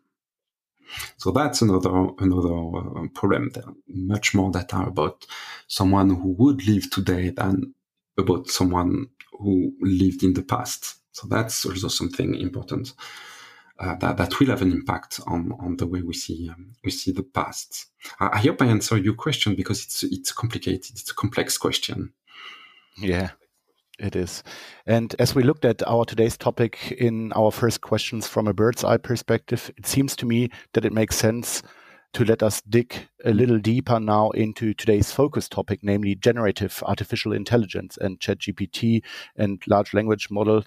So 1.17 1.31
that's 1.31 1.61
another 1.61 2.09
another 2.19 2.53
uh, 2.53 3.07
problem. 3.13 3.49
There 3.53 3.63
much 3.87 4.33
more 4.35 4.51
data 4.51 4.81
about 4.81 5.25
someone 5.67 6.09
who 6.09 6.35
would 6.37 6.65
live 6.67 6.89
today 6.89 7.31
than 7.31 7.73
about 8.17 8.47
someone 8.47 9.07
who 9.31 9.73
lived 9.81 10.23
in 10.23 10.33
the 10.33 10.43
past. 10.43 10.95
So 11.11 11.27
that's 11.27 11.65
also 11.65 11.87
something 11.87 12.35
important 12.35 12.93
uh, 13.79 13.95
that, 13.95 14.17
that 14.17 14.39
will 14.39 14.47
have 14.47 14.61
an 14.61 14.71
impact 14.71 15.19
on, 15.27 15.51
on 15.59 15.77
the 15.77 15.87
way 15.87 16.01
we 16.01 16.13
see 16.13 16.49
um, 16.49 16.73
we 16.83 16.91
see 16.91 17.11
the 17.11 17.23
past. 17.23 17.87
I, 18.19 18.29
I 18.33 18.37
hope 18.39 18.61
I 18.61 18.67
answer 18.67 18.97
your 18.97 19.15
question 19.15 19.55
because 19.55 19.83
it's 19.83 20.03
it's 20.03 20.31
complicated. 20.31 20.91
It's 20.91 21.11
a 21.11 21.15
complex 21.15 21.57
question. 21.57 22.13
Yeah. 22.97 23.31
It 23.97 24.15
is. 24.15 24.43
And 24.85 25.15
as 25.19 25.35
we 25.35 25.43
looked 25.43 25.63
at 25.63 25.81
our 25.87 26.03
today's 26.03 26.35
topic 26.35 26.91
in 26.97 27.31
our 27.31 27.49
first 27.49 27.79
questions 27.79 28.27
from 28.27 28.45
a 28.45 28.53
bird's 28.53 28.83
eye 28.83 28.97
perspective, 28.97 29.71
it 29.77 29.85
seems 29.85 30.17
to 30.17 30.25
me 30.25 30.49
that 30.73 30.83
it 30.83 30.91
makes 30.91 31.15
sense 31.15 31.63
to 32.15 32.23
let 32.23 32.41
us 32.41 32.61
dig 32.61 32.95
a 33.25 33.33
little 33.33 33.59
deeper 33.59 33.99
now 33.99 34.31
into 34.31 34.73
today's 34.73 35.11
focus 35.11 35.49
topic, 35.49 35.81
namely 35.83 36.15
generative 36.15 36.81
artificial 36.85 37.33
intelligence 37.33 37.97
and 37.99 38.21
ChatGPT 38.21 39.01
and 39.35 39.61
large 39.67 39.93
language 39.93 40.29
model, 40.31 40.63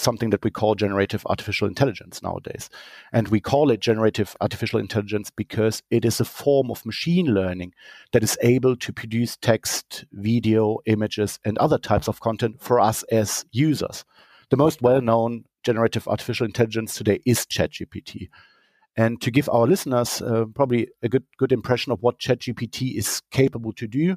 something 0.00 0.30
that 0.30 0.44
we 0.44 0.50
call 0.50 0.74
generative 0.74 1.26
artificial 1.26 1.68
intelligence 1.68 2.22
nowadays. 2.22 2.68
And 3.12 3.28
we 3.28 3.40
call 3.40 3.70
it 3.70 3.80
generative 3.80 4.36
artificial 4.40 4.80
intelligence 4.80 5.30
because 5.30 5.82
it 5.90 6.04
is 6.04 6.20
a 6.20 6.24
form 6.24 6.70
of 6.70 6.86
machine 6.86 7.26
learning 7.26 7.74
that 8.12 8.22
is 8.22 8.38
able 8.42 8.76
to 8.76 8.92
produce 8.92 9.36
text, 9.36 10.04
video, 10.12 10.78
images, 10.86 11.38
and 11.44 11.58
other 11.58 11.78
types 11.78 12.08
of 12.08 12.20
content 12.20 12.60
for 12.60 12.80
us 12.80 13.02
as 13.04 13.44
users. 13.52 14.04
The 14.50 14.56
most 14.56 14.82
well 14.82 15.00
known 15.00 15.44
generative 15.62 16.08
artificial 16.08 16.46
intelligence 16.46 16.94
today 16.94 17.20
is 17.24 17.46
ChatGPT. 17.46 18.28
And 18.96 19.20
to 19.22 19.30
give 19.30 19.48
our 19.48 19.66
listeners 19.66 20.20
uh, 20.20 20.46
probably 20.54 20.88
a 21.02 21.08
good 21.08 21.24
good 21.38 21.52
impression 21.52 21.92
of 21.92 22.02
what 22.02 22.18
ChatGPT 22.18 22.96
is 22.96 23.22
capable 23.30 23.72
to 23.74 23.86
do, 23.86 24.16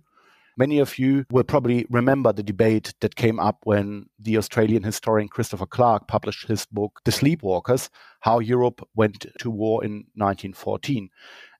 many 0.57 0.79
of 0.79 0.97
you 0.99 1.25
will 1.31 1.43
probably 1.43 1.85
remember 1.89 2.31
the 2.31 2.43
debate 2.43 2.93
that 3.01 3.15
came 3.15 3.39
up 3.39 3.59
when 3.63 4.07
the 4.19 4.37
Australian 4.37 4.83
historian 4.83 5.27
Christopher 5.29 5.65
Clark 5.65 6.07
published 6.07 6.47
his 6.47 6.65
book 6.65 7.01
The 7.05 7.11
Sleepwalkers: 7.11 7.89
How 8.21 8.39
Europe 8.39 8.87
Went 8.95 9.25
to 9.39 9.49
War 9.49 9.83
in 9.83 10.05
1914. 10.15 11.09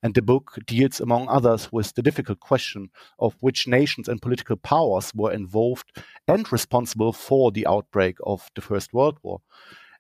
And 0.01 0.13
the 0.13 0.21
book 0.21 0.57
deals, 0.65 0.99
among 0.99 1.29
others, 1.29 1.71
with 1.71 1.93
the 1.93 2.01
difficult 2.01 2.41
question 2.41 2.89
of 3.19 3.35
which 3.39 3.67
nations 3.67 4.09
and 4.09 4.21
political 4.21 4.57
powers 4.57 5.13
were 5.15 5.31
involved 5.31 5.97
and 6.27 6.51
responsible 6.51 7.13
for 7.13 7.51
the 7.51 7.65
outbreak 7.65 8.17
of 8.25 8.49
the 8.53 8.61
First 8.61 8.93
World 8.93 9.17
War. 9.23 9.39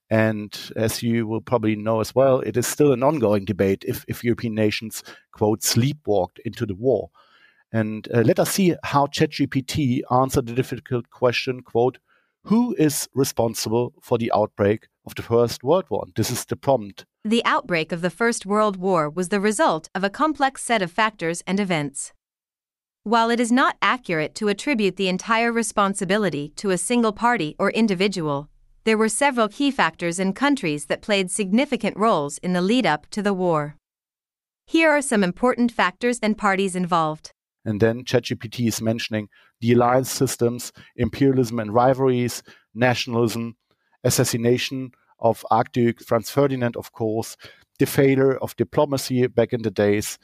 And 0.09 0.55
as 0.75 1.01
you 1.01 1.25
will 1.25 1.41
probably 1.41 1.75
know 1.75 2.01
as 2.01 2.13
well, 2.13 2.41
it 2.41 2.57
is 2.57 2.67
still 2.67 2.91
an 2.91 3.01
ongoing 3.01 3.45
debate 3.45 3.85
if, 3.87 4.03
if 4.07 4.23
European 4.23 4.53
nations, 4.53 5.03
quote, 5.31 5.61
sleepwalked 5.61 6.39
into 6.43 6.65
the 6.65 6.75
war. 6.75 7.09
And 7.73 8.07
uh, 8.13 8.21
let 8.21 8.39
us 8.39 8.51
see 8.51 8.75
how 8.83 9.07
ChatGPT 9.07 10.01
answered 10.11 10.45
the 10.45 10.53
difficult 10.53 11.09
question, 11.09 11.61
quote, 11.61 11.97
who 12.45 12.75
is 12.77 13.09
responsible 13.15 13.93
for 14.01 14.17
the 14.17 14.31
outbreak 14.33 14.87
of 15.05 15.15
the 15.15 15.23
First 15.23 15.63
World 15.63 15.85
War? 15.89 16.05
This 16.15 16.29
is 16.29 16.45
the 16.45 16.55
prompt. 16.55 17.05
The 17.25 17.43
outbreak 17.45 17.91
of 17.91 18.01
the 18.01 18.09
First 18.09 18.45
World 18.45 18.77
War 18.77 19.09
was 19.09 19.29
the 19.29 19.39
result 19.39 19.89
of 19.95 20.03
a 20.03 20.09
complex 20.09 20.63
set 20.63 20.81
of 20.81 20.91
factors 20.91 21.41
and 21.47 21.59
events. 21.59 22.13
While 23.03 23.29
it 23.29 23.39
is 23.39 23.51
not 23.51 23.77
accurate 23.81 24.35
to 24.35 24.49
attribute 24.49 24.97
the 24.97 25.09
entire 25.09 25.51
responsibility 25.51 26.53
to 26.57 26.69
a 26.69 26.77
single 26.77 27.11
party 27.11 27.55
or 27.57 27.71
individual, 27.71 28.49
there 28.83 28.97
were 28.97 29.09
several 29.09 29.47
key 29.49 29.71
factors 29.71 30.19
and 30.19 30.35
countries 30.35 30.85
that 30.85 31.01
played 31.01 31.31
significant 31.31 31.97
roles 31.97 32.37
in 32.37 32.53
the 32.53 32.61
lead 32.61 32.85
up 32.85 33.07
to 33.11 33.21
the 33.21 33.33
war. 33.33 33.75
Here 34.67 34.89
are 34.89 35.01
some 35.01 35.23
important 35.23 35.71
factors 35.71 36.19
and 36.21 36.37
parties 36.37 36.75
involved. 36.75 37.32
And 37.65 37.79
then 37.79 38.03
ChatGPT 38.03 38.67
is 38.67 38.81
mentioning 38.81 39.29
the 39.61 39.73
alliance 39.73 40.11
systems, 40.11 40.73
imperialism 40.95 41.59
and 41.59 41.73
rivalries, 41.73 42.43
nationalism, 42.73 43.55
assassination 44.03 44.91
of 45.19 45.45
Archduke 45.49 46.01
Franz 46.01 46.29
Ferdinand, 46.29 46.75
of 46.75 46.91
course, 46.91 47.37
the 47.79 47.85
failure 47.85 48.37
of 48.37 48.55
diplomacy 48.57 49.25
back 49.27 49.53
in 49.53 49.61
the 49.61 49.71
days, 49.71 50.19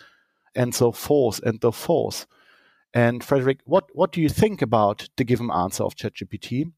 and 0.55 0.75
so 0.75 0.91
forth 0.91 1.39
and 1.43 1.59
so 1.61 1.71
forth. 1.71 2.27
And 2.93 3.23
Frederick, 3.23 3.59
what, 3.65 3.85
what 3.93 4.11
do 4.11 4.21
you 4.21 4.29
think 4.29 4.61
about 4.61 5.07
the 5.15 5.23
given 5.23 5.51
answer 5.51 5.83
of 5.83 5.95
ChatGPT? 5.95 6.71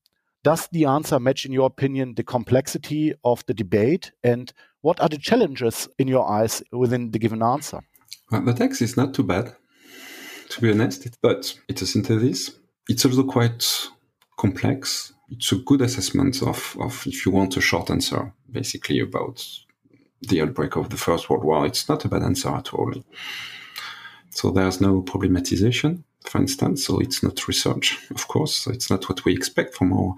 Does 0.43 0.67
the 0.71 0.85
answer 0.85 1.19
match, 1.19 1.45
in 1.45 1.51
your 1.51 1.67
opinion, 1.67 2.15
the 2.15 2.23
complexity 2.23 3.13
of 3.23 3.45
the 3.45 3.53
debate? 3.53 4.11
And 4.23 4.51
what 4.81 4.99
are 4.99 5.09
the 5.09 5.17
challenges, 5.17 5.87
in 5.97 6.07
your 6.07 6.29
eyes, 6.29 6.63
within 6.71 7.11
the 7.11 7.19
given 7.19 7.41
answer? 7.43 7.81
Well, 8.31 8.41
the 8.41 8.53
text 8.53 8.81
is 8.81 8.97
not 8.97 9.13
too 9.13 9.23
bad, 9.23 9.55
to 10.51 10.61
be 10.61 10.71
honest, 10.71 11.17
but 11.21 11.57
it's 11.67 11.81
a 11.81 11.87
synthesis. 11.87 12.51
It's 12.87 13.05
also 13.05 13.23
quite 13.23 13.89
complex. 14.37 15.13
It's 15.29 15.51
a 15.51 15.57
good 15.57 15.81
assessment 15.81 16.41
of, 16.41 16.75
of 16.79 17.05
if 17.07 17.25
you 17.25 17.31
want 17.31 17.57
a 17.57 17.61
short 17.61 17.89
answer, 17.89 18.33
basically 18.51 18.99
about 18.99 19.45
the 20.21 20.41
outbreak 20.41 20.75
of 20.75 20.89
the 20.89 20.97
First 20.97 21.29
World 21.29 21.43
War. 21.43 21.65
It's 21.65 21.87
not 21.87 22.05
a 22.05 22.09
bad 22.09 22.23
answer 22.23 22.49
at 22.49 22.73
all. 22.73 22.93
So 24.29 24.51
there's 24.51 24.81
no 24.81 25.01
problematization 25.01 26.03
for 26.25 26.39
instance. 26.39 26.85
So 26.85 26.99
it's 26.99 27.23
not 27.23 27.47
research, 27.47 27.97
of 28.11 28.27
course. 28.27 28.55
So 28.55 28.71
it's 28.71 28.89
not 28.89 29.07
what 29.09 29.25
we 29.25 29.33
expect 29.33 29.75
from 29.75 29.93
our 29.93 30.15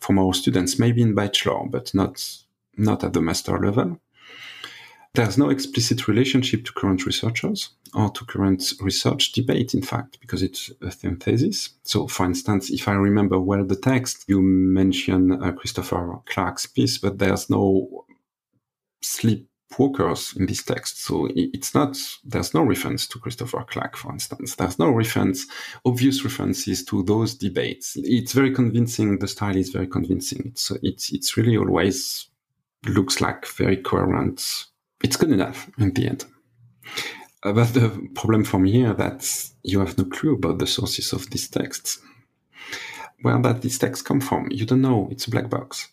from 0.00 0.18
our 0.18 0.34
students. 0.34 0.78
Maybe 0.78 1.02
in 1.02 1.14
bachelor, 1.14 1.66
but 1.68 1.94
not 1.94 2.22
not 2.76 3.04
at 3.04 3.12
the 3.12 3.22
master 3.22 3.58
level. 3.58 4.00
There's 5.16 5.38
no 5.38 5.48
explicit 5.48 6.08
relationship 6.08 6.66
to 6.66 6.72
current 6.72 7.06
researchers 7.06 7.70
or 7.94 8.10
to 8.10 8.24
current 8.26 8.74
research 8.80 9.32
debate, 9.32 9.72
in 9.72 9.80
fact, 9.80 10.20
because 10.20 10.42
it's 10.42 10.70
a 10.82 10.90
synthesis. 10.90 11.70
So, 11.84 12.06
for 12.06 12.26
instance, 12.26 12.70
if 12.70 12.86
I 12.86 12.92
remember 12.92 13.40
well 13.40 13.64
the 13.64 13.76
text, 13.76 14.26
you 14.28 14.42
mention 14.42 15.42
uh, 15.42 15.52
Christopher 15.52 16.20
Clark's 16.26 16.66
piece, 16.66 16.98
but 16.98 17.18
there's 17.18 17.48
no 17.48 18.04
sleep 19.02 19.48
walkers 19.78 20.34
in 20.36 20.44
this 20.44 20.62
text. 20.62 21.02
So 21.04 21.28
it's 21.34 21.74
not, 21.74 21.96
there's 22.22 22.52
no 22.52 22.62
reference 22.62 23.06
to 23.08 23.18
Christopher 23.18 23.64
Clark, 23.64 23.96
for 23.96 24.12
instance. 24.12 24.54
There's 24.54 24.78
no 24.78 24.90
reference, 24.90 25.46
obvious 25.86 26.24
references 26.24 26.84
to 26.84 27.02
those 27.02 27.34
debates. 27.34 27.96
It's 27.96 28.32
very 28.32 28.52
convincing. 28.52 29.18
The 29.18 29.28
style 29.28 29.56
is 29.56 29.70
very 29.70 29.86
convincing. 29.86 30.42
It's, 30.46 30.70
it's, 30.82 31.12
it's 31.12 31.36
really 31.38 31.56
always 31.56 32.28
looks 32.86 33.22
like 33.22 33.46
very 33.46 33.78
coherent. 33.78 34.66
It's 35.02 35.16
good 35.16 35.30
enough 35.30 35.70
in 35.78 35.92
the 35.92 36.08
end. 36.08 36.24
Uh, 37.42 37.52
but 37.52 37.74
the 37.74 38.08
problem 38.14 38.44
from 38.44 38.64
here 38.64 38.92
that 38.94 39.50
you 39.62 39.80
have 39.80 39.96
no 39.98 40.04
clue 40.04 40.34
about 40.34 40.58
the 40.58 40.66
sources 40.66 41.12
of 41.12 41.28
these 41.30 41.48
texts 41.48 42.00
where 43.22 43.38
that 43.40 43.62
these 43.62 43.78
texts 43.78 44.06
come 44.06 44.20
from. 44.20 44.48
You 44.50 44.66
don't 44.66 44.82
know. 44.82 45.08
It's 45.10 45.26
a 45.26 45.30
black 45.30 45.48
box. 45.48 45.88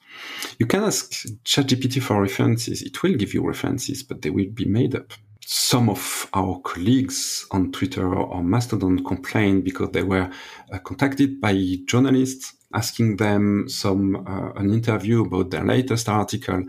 You 0.60 0.66
can 0.66 0.84
ask 0.84 1.12
ChatGPT 1.46 2.02
for 2.02 2.22
references. 2.22 2.82
It 2.82 3.02
will 3.02 3.16
give 3.16 3.34
you 3.34 3.46
references, 3.46 4.04
but 4.04 4.22
they 4.22 4.30
will 4.30 4.50
be 4.54 4.66
made 4.66 4.96
up. 4.96 5.14
Some 5.46 5.90
of 5.90 6.30
our 6.34 6.60
colleagues 6.62 7.46
on 7.52 7.72
Twitter 7.72 8.14
or 8.16 8.44
Mastodon 8.44 9.04
complained 9.04 9.64
because 9.64 9.92
they 9.92 10.04
were 10.04 10.30
uh, 10.72 10.80
contacted 10.80 11.42
by 11.42 11.54
journalists 11.86 12.54
asking 12.74 13.18
them 13.18 13.66
some 13.68 14.16
uh, 14.28 14.52
an 14.54 14.74
interview 14.74 15.24
about 15.24 15.52
their 15.52 15.64
latest 15.64 16.10
article, 16.10 16.64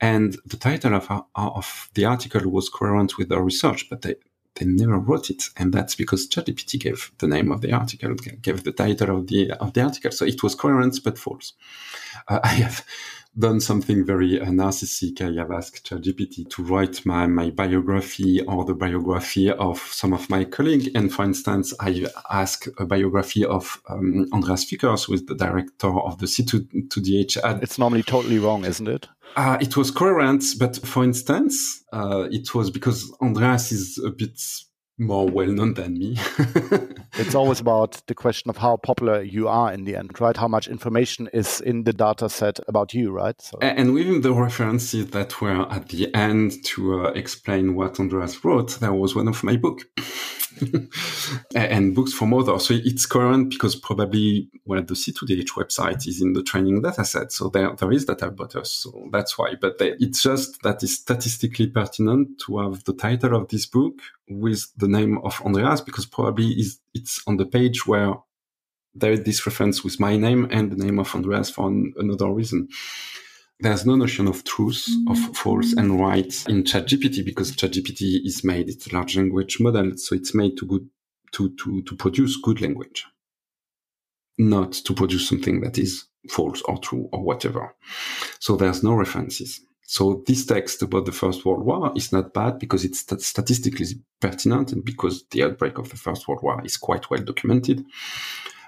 and 0.00 0.36
the 0.44 0.56
title 0.56 0.94
of, 0.94 1.10
of 1.34 1.90
the 1.94 2.04
article 2.04 2.50
was 2.50 2.68
coherent 2.68 3.18
with 3.18 3.32
our 3.32 3.42
research, 3.42 3.88
but 3.88 4.02
they 4.02 4.16
they 4.56 4.64
never 4.64 4.98
wrote 4.98 5.28
it, 5.28 5.50
and 5.58 5.72
that's 5.72 5.94
because 5.94 6.28
ChatGPT 6.28 6.80
gave 6.80 7.12
the 7.18 7.28
name 7.28 7.52
of 7.52 7.60
the 7.60 7.72
article, 7.72 8.14
gave 8.14 8.64
the 8.64 8.72
title 8.72 9.18
of 9.18 9.26
the 9.26 9.52
of 9.52 9.74
the 9.74 9.82
article, 9.82 10.10
so 10.10 10.24
it 10.24 10.42
was 10.42 10.54
coherent 10.54 10.98
but 11.04 11.18
false. 11.18 11.52
Uh, 12.28 12.40
I 12.44 12.48
have 12.48 12.84
done 13.38 13.60
something 13.60 14.04
very 14.04 14.40
uh, 14.40 14.46
narcissistic. 14.46 15.20
I 15.20 15.38
have 15.40 15.50
asked 15.50 15.88
ChatGPT 15.88 16.48
to 16.50 16.62
write 16.62 17.04
my, 17.04 17.26
my 17.26 17.50
biography 17.50 18.40
or 18.42 18.64
the 18.64 18.74
biography 18.74 19.50
of 19.50 19.78
some 19.78 20.12
of 20.12 20.28
my 20.30 20.44
colleagues. 20.44 20.88
And 20.94 21.12
for 21.12 21.24
instance, 21.24 21.74
I 21.80 22.06
asked 22.30 22.68
a 22.78 22.86
biography 22.86 23.44
of 23.44 23.80
um, 23.88 24.26
Andreas 24.32 24.64
Fickers, 24.64 25.04
who 25.04 25.14
is 25.14 25.26
the 25.26 25.34
director 25.34 25.88
of 25.88 26.18
the 26.18 26.26
C2DH 26.26 27.36
ad. 27.42 27.62
It's 27.62 27.78
normally 27.78 28.02
totally 28.02 28.38
wrong, 28.38 28.64
isn't 28.64 28.88
it? 28.88 29.08
Uh, 29.36 29.58
it 29.60 29.76
was 29.76 29.90
coherent, 29.90 30.42
but 30.58 30.76
for 30.86 31.04
instance, 31.04 31.84
uh, 31.92 32.26
it 32.30 32.54
was 32.54 32.70
because 32.70 33.12
Andreas 33.20 33.70
is 33.70 34.00
a 34.02 34.10
bit 34.10 34.40
more 34.98 35.28
well 35.28 35.48
known 35.48 35.74
than 35.74 35.98
me. 35.98 36.16
it's 37.14 37.34
always 37.34 37.60
about 37.60 38.00
the 38.06 38.14
question 38.14 38.48
of 38.48 38.56
how 38.56 38.76
popular 38.76 39.22
you 39.22 39.48
are 39.48 39.72
in 39.72 39.84
the 39.84 39.96
end, 39.96 40.20
right? 40.20 40.36
How 40.36 40.48
much 40.48 40.68
information 40.68 41.28
is 41.32 41.60
in 41.60 41.84
the 41.84 41.92
data 41.92 42.28
set 42.28 42.58
about 42.68 42.94
you, 42.94 43.10
right? 43.10 43.40
So. 43.40 43.58
And 43.60 43.92
within 43.92 44.22
the 44.22 44.32
references 44.32 45.10
that 45.10 45.40
were 45.40 45.70
at 45.70 45.88
the 45.88 46.14
end 46.14 46.64
to 46.64 47.06
uh, 47.06 47.08
explain 47.10 47.74
what 47.74 48.00
Andreas 48.00 48.44
wrote, 48.44 48.78
there 48.80 48.92
was 48.92 49.14
one 49.14 49.28
of 49.28 49.42
my 49.44 49.56
book. 49.56 49.82
And 51.54 51.94
books 51.94 52.12
from 52.12 52.34
others. 52.34 52.66
So 52.66 52.74
it's 52.74 53.06
current 53.06 53.50
because 53.50 53.76
probably 53.76 54.48
well 54.64 54.82
the 54.82 54.94
C2DH 54.94 55.50
website 55.50 56.06
is 56.06 56.20
in 56.20 56.32
the 56.32 56.42
training 56.42 56.82
data 56.82 57.04
set. 57.04 57.32
So 57.32 57.48
there, 57.48 57.74
there 57.76 57.92
is 57.92 58.04
data 58.04 58.28
about 58.28 58.56
us. 58.56 58.72
So 58.72 59.08
that's 59.12 59.36
why. 59.38 59.54
But 59.60 59.78
they, 59.78 59.92
it's 59.98 60.22
just 60.22 60.62
that 60.62 60.82
it's 60.82 60.94
statistically 60.94 61.68
pertinent 61.68 62.40
to 62.46 62.58
have 62.58 62.84
the 62.84 62.94
title 62.94 63.36
of 63.36 63.48
this 63.48 63.66
book 63.66 64.00
with 64.28 64.66
the 64.76 64.88
name 64.88 65.18
of 65.18 65.40
Andreas 65.44 65.80
because 65.80 66.06
probably 66.06 66.48
is 66.48 66.80
it's 66.94 67.22
on 67.26 67.36
the 67.36 67.46
page 67.46 67.86
where 67.86 68.14
there 68.94 69.12
is 69.12 69.24
this 69.24 69.46
reference 69.46 69.84
with 69.84 70.00
my 70.00 70.16
name 70.16 70.48
and 70.50 70.72
the 70.72 70.84
name 70.84 70.98
of 70.98 71.14
Andreas 71.14 71.50
for 71.50 71.68
an, 71.68 71.92
another 71.98 72.30
reason 72.30 72.68
there's 73.60 73.86
no 73.86 73.96
notion 73.96 74.28
of 74.28 74.44
truth, 74.44 74.86
of 75.08 75.16
mm-hmm. 75.16 75.32
false 75.32 75.72
and 75.72 76.00
right 76.00 76.44
in 76.48 76.62
ChatGPT 76.64 77.24
because 77.24 77.52
ChatGPT 77.52 78.24
is 78.24 78.44
made, 78.44 78.68
it's 78.68 78.86
a 78.86 78.94
large 78.94 79.16
language 79.16 79.58
model, 79.60 79.96
so 79.96 80.14
it's 80.14 80.34
made 80.34 80.56
to 80.58 80.66
good, 80.66 80.88
to, 81.32 81.54
to, 81.56 81.82
to 81.82 81.96
produce 81.96 82.36
good 82.36 82.60
language. 82.60 83.06
not 84.38 84.72
to 84.72 84.94
produce 84.94 85.28
something 85.28 85.60
that 85.62 85.78
is 85.78 86.04
false 86.30 86.62
or 86.62 86.78
true 86.78 87.08
or 87.12 87.22
whatever. 87.22 87.74
So 88.38 88.56
there's 88.56 88.82
no 88.82 88.94
references. 88.94 89.60
So 89.82 90.22
this 90.26 90.44
text 90.44 90.82
about 90.82 91.06
the 91.06 91.12
First 91.12 91.44
World 91.44 91.64
War 91.64 91.92
is 91.94 92.12
not 92.12 92.34
bad 92.34 92.58
because 92.58 92.84
it's 92.84 93.00
statistically 93.00 93.86
pertinent 94.20 94.72
and 94.72 94.84
because 94.84 95.24
the 95.30 95.44
outbreak 95.44 95.78
of 95.78 95.88
the 95.90 95.96
First 95.96 96.26
World 96.26 96.42
War 96.42 96.60
is 96.64 96.76
quite 96.76 97.08
well 97.08 97.22
documented. 97.22 97.84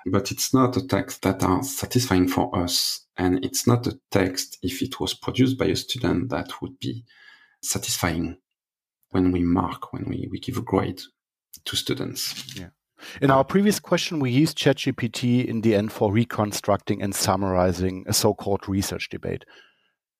But 0.07 0.31
it's 0.31 0.55
not 0.55 0.77
a 0.77 0.87
text 0.87 1.23
that 1.23 1.43
are 1.43 1.63
satisfying 1.63 2.29
for 2.29 2.57
us. 2.57 3.07
And 3.17 3.45
it's 3.45 3.67
not 3.67 3.87
a 3.87 3.99
text, 4.11 4.59
if 4.63 4.81
it 4.83 5.01
was 5.01 5.15
produced 5.15 5.59
by 5.59 5.67
a 5.67 5.77
student, 5.77 6.31
that 6.31 6.63
would 6.63 6.79
be 6.79 7.05
satisfying 7.63 8.39
when 9.11 9.33
we 9.33 9.43
mark, 9.43 9.93
when 9.93 10.05
we, 10.09 10.29
we 10.31 10.39
give 10.39 10.57
a 10.57 10.63
grade 10.63 11.01
to 11.65 11.77
students. 11.77 12.57
Yeah. 12.57 12.69
In 13.21 13.31
our 13.31 13.45
previous 13.45 13.79
question, 13.79 14.19
we 14.21 14.31
used 14.31 14.59
ChatGPT 14.59 15.47
in 15.47 15.61
the 15.61 15.75
end 15.75 15.93
for 15.93 16.13
reconstructing 16.13 17.03
and 17.03 17.15
summarizing 17.15 18.05
a 18.09 18.13
so 18.13 18.35
called 18.35 18.69
research 18.69 19.09
debate. 19.09 19.45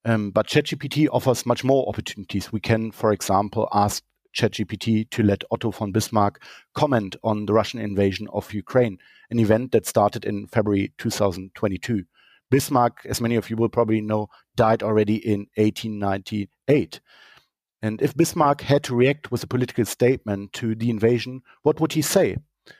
Um, 0.05 0.31
but 0.31 0.47
ChatGPT 0.47 1.07
offers 1.11 1.45
much 1.45 1.63
more 1.63 1.87
opportunities. 1.89 2.51
We 2.51 2.61
can, 2.61 2.91
for 2.91 3.11
example, 3.11 3.67
ask 3.73 4.03
ChatGPT 4.35 5.09
to 5.09 5.23
let 5.23 5.43
Otto 5.51 5.71
von 5.71 5.91
Bismarck 5.91 6.41
comment 6.73 7.15
on 7.23 7.45
the 7.45 7.53
Russian 7.53 7.79
invasion 7.79 8.27
of 8.33 8.53
Ukraine, 8.53 8.97
an 9.29 9.39
event 9.39 9.71
that 9.71 9.85
started 9.85 10.25
in 10.25 10.47
February 10.47 10.93
2022. 10.97 12.03
Bismarck, 12.51 13.05
as 13.05 13.21
many 13.21 13.35
of 13.35 13.49
you 13.49 13.55
will 13.55 13.69
probably 13.69 14.01
know, 14.01 14.29
died 14.55 14.81
already 14.81 15.15
in 15.15 15.47
1898. 15.55 16.99
And 17.81 18.01
if 18.01 18.15
Bismarck 18.15 18.61
had 18.61 18.83
to 18.85 18.95
react 18.95 19.31
with 19.31 19.43
a 19.43 19.47
political 19.47 19.85
statement 19.85 20.53
to 20.53 20.75
the 20.75 20.89
invasion, 20.89 21.41
what 21.61 21.79
would 21.79 21.93
he 21.93 22.01
say? 22.01 22.37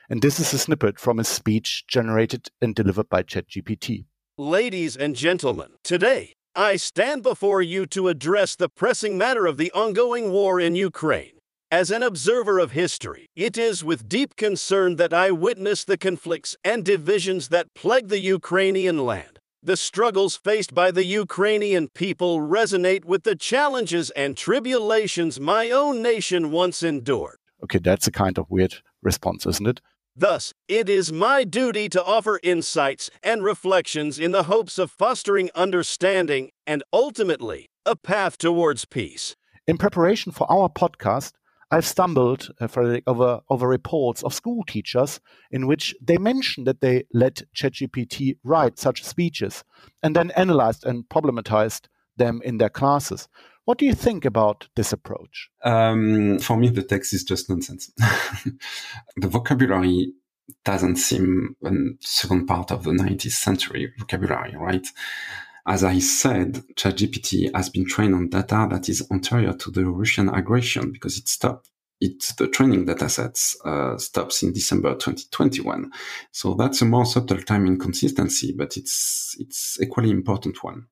And 0.08 0.20
this 0.22 0.38
is 0.38 0.52
a 0.52 0.58
snippet 0.58 0.98
from 0.98 1.18
his 1.18 1.28
speech 1.28 1.84
generated 1.88 2.48
and 2.60 2.74
delivered 2.74 3.08
by 3.08 3.22
ChatGPT. 3.22 4.04
Ladies 4.36 4.96
and 4.96 5.14
gentlemen, 5.16 5.68
today 5.82 6.34
I 6.54 6.76
stand 6.76 7.22
before 7.22 7.62
you 7.62 7.86
to 7.86 8.08
address 8.08 8.56
the 8.56 8.68
pressing 8.68 9.16
matter 9.16 9.46
of 9.46 9.56
the 9.56 9.70
ongoing 9.72 10.32
war 10.32 10.60
in 10.60 10.74
Ukraine. 10.74 11.39
As 11.72 11.92
an 11.92 12.02
observer 12.02 12.58
of 12.58 12.72
history, 12.72 13.30
it 13.36 13.56
is 13.56 13.84
with 13.84 14.08
deep 14.08 14.34
concern 14.34 14.96
that 14.96 15.14
I 15.14 15.30
witness 15.30 15.84
the 15.84 15.96
conflicts 15.96 16.56
and 16.64 16.84
divisions 16.84 17.46
that 17.50 17.72
plague 17.74 18.08
the 18.08 18.18
Ukrainian 18.18 19.06
land. 19.06 19.38
The 19.62 19.76
struggles 19.76 20.34
faced 20.34 20.74
by 20.74 20.90
the 20.90 21.04
Ukrainian 21.04 21.86
people 21.86 22.40
resonate 22.40 23.04
with 23.04 23.22
the 23.22 23.36
challenges 23.36 24.10
and 24.16 24.36
tribulations 24.36 25.38
my 25.38 25.70
own 25.70 26.02
nation 26.02 26.50
once 26.50 26.82
endured. 26.82 27.38
Okay, 27.62 27.78
that's 27.78 28.08
a 28.08 28.10
kind 28.10 28.36
of 28.36 28.50
weird 28.50 28.74
response, 29.00 29.46
isn't 29.46 29.68
it? 29.68 29.80
Thus, 30.16 30.52
it 30.66 30.88
is 30.88 31.12
my 31.12 31.44
duty 31.44 31.88
to 31.90 32.04
offer 32.04 32.40
insights 32.42 33.10
and 33.22 33.44
reflections 33.44 34.18
in 34.18 34.32
the 34.32 34.44
hopes 34.54 34.76
of 34.76 34.90
fostering 34.90 35.50
understanding 35.54 36.50
and 36.66 36.82
ultimately 36.92 37.68
a 37.86 37.94
path 37.94 38.38
towards 38.38 38.86
peace. 38.86 39.36
In 39.68 39.78
preparation 39.78 40.32
for 40.32 40.50
our 40.50 40.68
podcast, 40.68 41.30
I've 41.70 41.86
stumbled, 41.86 42.50
uh, 42.60 42.66
Frédéric, 42.66 43.02
over, 43.06 43.40
over 43.48 43.68
reports 43.68 44.22
of 44.22 44.34
school 44.34 44.64
teachers 44.66 45.20
in 45.50 45.66
which 45.66 45.94
they 46.02 46.18
mentioned 46.18 46.66
that 46.66 46.80
they 46.80 47.04
let 47.14 47.42
ChatGPT 47.54 48.36
write 48.42 48.78
such 48.78 49.04
speeches 49.04 49.62
and 50.02 50.16
then 50.16 50.32
analyzed 50.32 50.84
and 50.84 51.08
problematized 51.08 51.86
them 52.16 52.40
in 52.44 52.58
their 52.58 52.68
classes. 52.68 53.28
What 53.66 53.78
do 53.78 53.86
you 53.86 53.94
think 53.94 54.24
about 54.24 54.68
this 54.74 54.92
approach? 54.92 55.48
Um, 55.62 56.40
for 56.40 56.56
me, 56.56 56.70
the 56.70 56.82
text 56.82 57.12
is 57.12 57.22
just 57.22 57.48
nonsense. 57.48 57.92
the 59.16 59.28
vocabulary 59.28 60.12
doesn't 60.64 60.96
seem 60.96 61.54
a 61.64 61.70
second 62.00 62.46
part 62.46 62.72
of 62.72 62.82
the 62.82 62.90
19th 62.90 63.30
century 63.30 63.92
vocabulary, 63.98 64.56
right? 64.56 64.86
As 65.70 65.84
I 65.84 66.00
said, 66.00 66.64
ChatGPT 66.74 67.54
has 67.54 67.68
been 67.68 67.86
trained 67.86 68.12
on 68.12 68.28
data 68.28 68.66
that 68.72 68.88
is 68.88 69.06
anterior 69.12 69.52
to 69.52 69.70
the 69.70 69.84
Russian 69.86 70.28
aggression 70.28 70.90
because 70.90 71.16
it 71.16 71.28
stopped. 71.28 71.70
It, 72.00 72.32
the 72.38 72.48
training 72.48 72.86
data 72.86 73.08
sets 73.08 73.56
uh, 73.64 73.96
stops 73.96 74.42
in 74.42 74.52
December 74.52 74.94
2021. 74.94 75.92
So 76.32 76.54
that's 76.54 76.82
a 76.82 76.86
more 76.86 77.06
subtle 77.06 77.40
time 77.42 77.68
inconsistency, 77.68 78.52
but 78.52 78.76
it's, 78.76 79.36
it's 79.38 79.80
equally 79.80 80.10
important 80.10 80.64
one. 80.64 80.88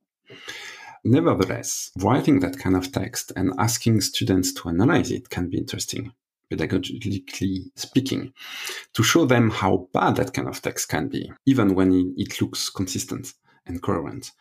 Nevertheless, 1.04 1.90
writing 1.98 2.38
that 2.38 2.60
kind 2.60 2.76
of 2.76 2.92
text 2.92 3.32
and 3.34 3.54
asking 3.58 4.02
students 4.02 4.52
to 4.52 4.68
analyze 4.68 5.10
it 5.10 5.28
can 5.28 5.50
be 5.50 5.58
interesting, 5.58 6.12
pedagogically 6.52 7.64
speaking, 7.74 8.32
to 8.94 9.02
show 9.02 9.24
them 9.24 9.50
how 9.50 9.88
bad 9.92 10.14
that 10.14 10.32
kind 10.32 10.46
of 10.46 10.62
text 10.62 10.88
can 10.88 11.08
be, 11.08 11.32
even 11.46 11.74
when 11.74 12.14
it 12.16 12.40
looks 12.40 12.70
consistent 12.70 13.34
and 13.68 13.80
coherent. 13.82 14.32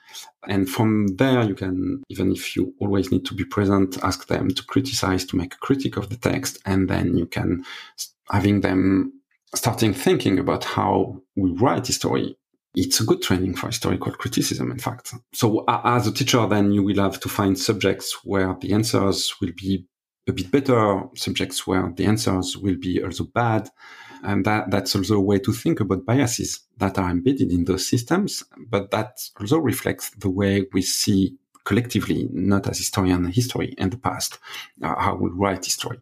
And 0.47 0.67
from 0.69 1.07
there, 1.17 1.43
you 1.43 1.53
can, 1.53 2.01
even 2.09 2.31
if 2.31 2.55
you 2.55 2.73
always 2.79 3.11
need 3.11 3.25
to 3.25 3.35
be 3.35 3.45
present, 3.45 4.01
ask 4.03 4.27
them 4.27 4.49
to 4.49 4.63
criticize, 4.63 5.25
to 5.25 5.37
make 5.37 5.53
a 5.53 5.57
critique 5.57 5.97
of 5.97 6.09
the 6.09 6.17
text, 6.17 6.57
and 6.65 6.89
then 6.89 7.17
you 7.17 7.27
can 7.27 7.63
having 8.31 8.61
them 8.61 9.13
starting 9.55 9.93
thinking 9.93 10.39
about 10.39 10.63
how 10.63 11.21
we 11.35 11.51
write 11.51 11.87
history 11.87 12.37
it's 12.77 12.99
a 12.99 13.05
good 13.05 13.23
training 13.23 13.55
for 13.55 13.67
historical 13.67 14.11
criticism, 14.11 14.71
in 14.71 14.77
fact. 14.77 15.11
So 15.33 15.65
as 15.67 16.05
a 16.05 16.13
teacher, 16.13 16.45
then 16.45 16.71
you 16.71 16.83
will 16.83 17.01
have 17.01 17.19
to 17.21 17.27
find 17.27 17.57
subjects 17.57 18.19
where 18.23 18.55
the 18.61 18.71
answers 18.71 19.33
will 19.41 19.51
be 19.57 19.87
a 20.29 20.31
bit 20.31 20.51
better, 20.51 21.01
subjects 21.15 21.65
where 21.65 21.91
the 21.95 22.05
answers 22.05 22.55
will 22.55 22.77
be 22.77 23.01
also 23.03 23.23
bad. 23.23 23.71
And 24.23 24.45
that, 24.45 24.71
that's 24.71 24.95
also 24.95 25.15
a 25.15 25.21
way 25.21 25.39
to 25.39 25.53
think 25.53 25.79
about 25.79 26.05
biases 26.05 26.61
that 26.77 26.97
are 26.97 27.09
embedded 27.09 27.51
in 27.51 27.65
those 27.65 27.87
systems, 27.87 28.43
but 28.57 28.91
that 28.91 29.19
also 29.39 29.57
reflects 29.57 30.11
the 30.11 30.29
way 30.29 30.65
we 30.73 30.81
see 30.81 31.35
collectively, 31.65 32.29
not 32.31 32.67
as 32.67 32.77
historian, 32.77 33.25
history 33.25 33.75
and 33.77 33.91
the 33.91 33.97
past, 33.97 34.39
uh, 34.81 34.95
how 34.99 35.15
we 35.15 35.29
write 35.31 35.65
history. 35.65 35.99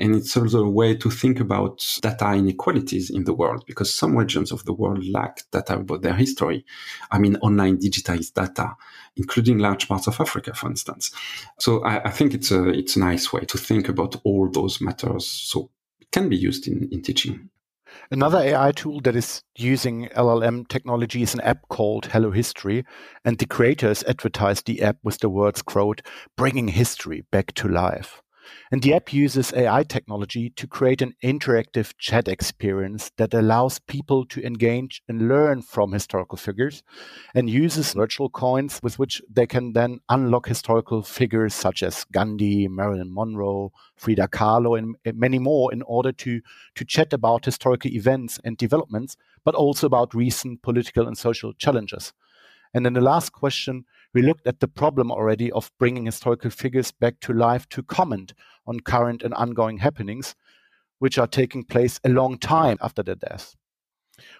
And 0.00 0.16
it's 0.16 0.36
also 0.36 0.64
a 0.64 0.70
way 0.70 0.96
to 0.96 1.10
think 1.10 1.38
about 1.38 1.86
data 2.00 2.32
inequalities 2.32 3.10
in 3.10 3.24
the 3.24 3.34
world 3.34 3.64
because 3.66 3.94
some 3.94 4.16
regions 4.16 4.50
of 4.50 4.64
the 4.64 4.72
world 4.72 5.04
lack 5.06 5.42
data 5.52 5.74
about 5.74 6.02
their 6.02 6.14
history. 6.14 6.64
I 7.10 7.18
mean, 7.18 7.36
online 7.36 7.76
digitized 7.76 8.34
data, 8.34 8.74
including 9.16 9.58
large 9.58 9.86
parts 9.88 10.06
of 10.08 10.18
Africa, 10.18 10.54
for 10.54 10.70
instance. 10.70 11.12
So 11.60 11.84
I, 11.84 12.08
I 12.08 12.10
think 12.10 12.32
it's 12.34 12.50
a, 12.50 12.70
it's 12.70 12.96
a 12.96 13.00
nice 13.00 13.32
way 13.32 13.42
to 13.42 13.58
think 13.58 13.88
about 13.88 14.16
all 14.24 14.48
those 14.50 14.80
matters. 14.80 15.26
So 15.26 15.70
can 16.12 16.28
be 16.28 16.36
used 16.36 16.68
in, 16.68 16.88
in 16.92 17.02
teaching. 17.02 17.50
Another 18.10 18.38
AI 18.38 18.72
tool 18.72 19.00
that 19.00 19.16
is 19.16 19.42
using 19.56 20.08
LLM 20.16 20.66
technology 20.68 21.22
is 21.22 21.34
an 21.34 21.40
app 21.40 21.68
called 21.68 22.06
Hello 22.06 22.30
History, 22.30 22.84
and 23.24 23.38
the 23.38 23.46
creators 23.46 24.02
advertised 24.04 24.66
the 24.66 24.82
app 24.82 24.96
with 25.02 25.18
the 25.18 25.28
words, 25.28 25.62
quote, 25.62 26.00
bringing 26.36 26.68
history 26.68 27.24
back 27.30 27.52
to 27.54 27.68
life. 27.68 28.21
And 28.70 28.82
the 28.82 28.94
app 28.94 29.12
uses 29.12 29.52
AI 29.52 29.82
technology 29.82 30.50
to 30.50 30.66
create 30.66 31.02
an 31.02 31.14
interactive 31.22 31.92
chat 31.98 32.28
experience 32.28 33.10
that 33.16 33.34
allows 33.34 33.78
people 33.80 34.24
to 34.26 34.44
engage 34.44 35.02
and 35.08 35.28
learn 35.28 35.62
from 35.62 35.92
historical 35.92 36.38
figures 36.38 36.82
and 37.34 37.50
uses 37.50 37.92
virtual 37.92 38.30
coins 38.30 38.80
with 38.82 38.98
which 38.98 39.20
they 39.30 39.46
can 39.46 39.72
then 39.72 40.00
unlock 40.08 40.46
historical 40.46 41.02
figures 41.02 41.54
such 41.54 41.82
as 41.82 42.04
Gandhi, 42.12 42.68
Marilyn 42.68 43.12
Monroe, 43.12 43.72
Frida 43.96 44.28
Kahlo, 44.28 44.78
and 44.78 44.96
many 45.18 45.38
more 45.38 45.72
in 45.72 45.82
order 45.82 46.12
to, 46.12 46.40
to 46.74 46.84
chat 46.84 47.12
about 47.12 47.44
historical 47.44 47.90
events 47.90 48.40
and 48.44 48.56
developments, 48.56 49.16
but 49.44 49.54
also 49.54 49.86
about 49.86 50.14
recent 50.14 50.62
political 50.62 51.06
and 51.06 51.18
social 51.18 51.52
challenges. 51.52 52.12
And 52.74 52.86
then 52.86 52.94
the 52.94 53.00
last 53.00 53.32
question 53.32 53.84
we 54.14 54.22
looked 54.22 54.46
at 54.46 54.60
the 54.60 54.68
problem 54.68 55.10
already 55.10 55.50
of 55.52 55.72
bringing 55.78 56.06
historical 56.06 56.50
figures 56.50 56.92
back 56.92 57.20
to 57.20 57.32
life 57.32 57.68
to 57.70 57.82
comment 57.82 58.34
on 58.66 58.80
current 58.80 59.22
and 59.22 59.34
ongoing 59.34 59.78
happenings, 59.78 60.34
which 60.98 61.18
are 61.18 61.26
taking 61.26 61.64
place 61.64 61.98
a 62.04 62.08
long 62.08 62.38
time 62.38 62.78
after 62.80 63.02
their 63.02 63.14
death. 63.14 63.56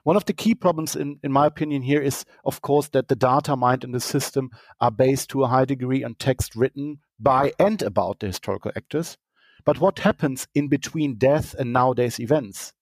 One 0.05 0.17
of 0.17 0.27
the 0.27 0.35
key 0.35 0.55
problems, 0.55 0.95
in, 0.95 1.19
in 1.23 1.33
my 1.33 1.47
opinion, 1.47 1.83
here 1.83 2.01
is, 2.01 2.25
of 2.45 2.61
course, 2.61 2.89
that 2.89 3.09
the 3.09 3.17
data 3.17 3.57
mined 3.57 3.85
in 3.85 3.93
the 3.93 4.01
system 4.01 4.51
are 4.81 4.91
based 4.91 5.31
to 5.31 5.43
a 5.43 5.49
high 5.49 5.65
degree 5.65 6.05
on 6.05 6.15
text 6.15 6.55
written 6.55 6.99
by 7.19 7.53
and 7.59 7.81
about 7.83 8.21
the 8.21 8.27
historical 8.27 8.73
actors. 8.77 9.17
But 9.65 9.81
what 9.81 10.01
happens 10.01 10.47
in 10.55 10.69
between 10.69 11.15
death 11.17 11.55
and 11.59 11.73
nowadays 11.73 12.21
events? 12.21 12.75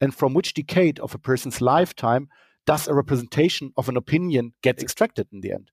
And 0.00 0.14
from 0.14 0.34
which 0.34 0.54
decade 0.54 0.98
of 0.98 1.14
a 1.14 1.18
person's 1.18 1.60
lifetime 1.60 2.28
does 2.66 2.88
a 2.88 2.94
representation 2.94 3.72
of 3.76 3.88
an 3.88 3.96
opinion 3.96 4.54
get 4.62 4.82
extracted 4.82 5.28
in 5.32 5.40
the 5.40 5.52
end? 5.52 5.70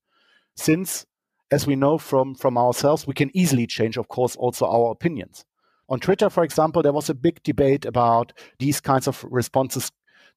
Since 0.56 1.06
as 1.52 1.68
we 1.68 1.76
know 1.76 1.98
from 1.98 2.36
from 2.36 2.58
ourselves 2.58 3.08
we 3.08 3.14
can 3.14 3.36
easily 3.36 3.68
change 3.68 3.98
of 3.98 4.08
course 4.08 4.36
also 4.36 4.66
our 4.66 4.92
opinions 4.92 5.46
on 5.90 6.00
twitter 6.00 6.30
for 6.30 6.44
example 6.44 6.82
there 6.82 6.94
was 6.94 7.10
a 7.10 7.14
big 7.14 7.42
debate 7.44 7.86
about 7.86 8.34
these 8.60 8.80
kinds 8.80 9.08
of 9.08 9.26
responses 9.30 9.92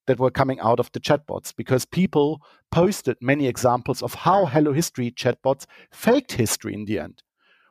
that 0.06 0.18
were 0.18 0.30
coming 0.30 0.60
out 0.60 0.80
of 0.80 0.92
the 0.92 1.00
chatbots 1.00 1.54
because 1.56 1.86
people 1.86 2.42
posted 2.70 3.16
many 3.20 3.46
examples 3.46 4.02
of 4.02 4.14
how 4.14 4.44
hello 4.44 4.72
history 4.72 5.10
chatbots 5.10 5.66
faked 5.92 6.32
history 6.32 6.74
in 6.74 6.84
the 6.84 6.98
end 6.98 7.22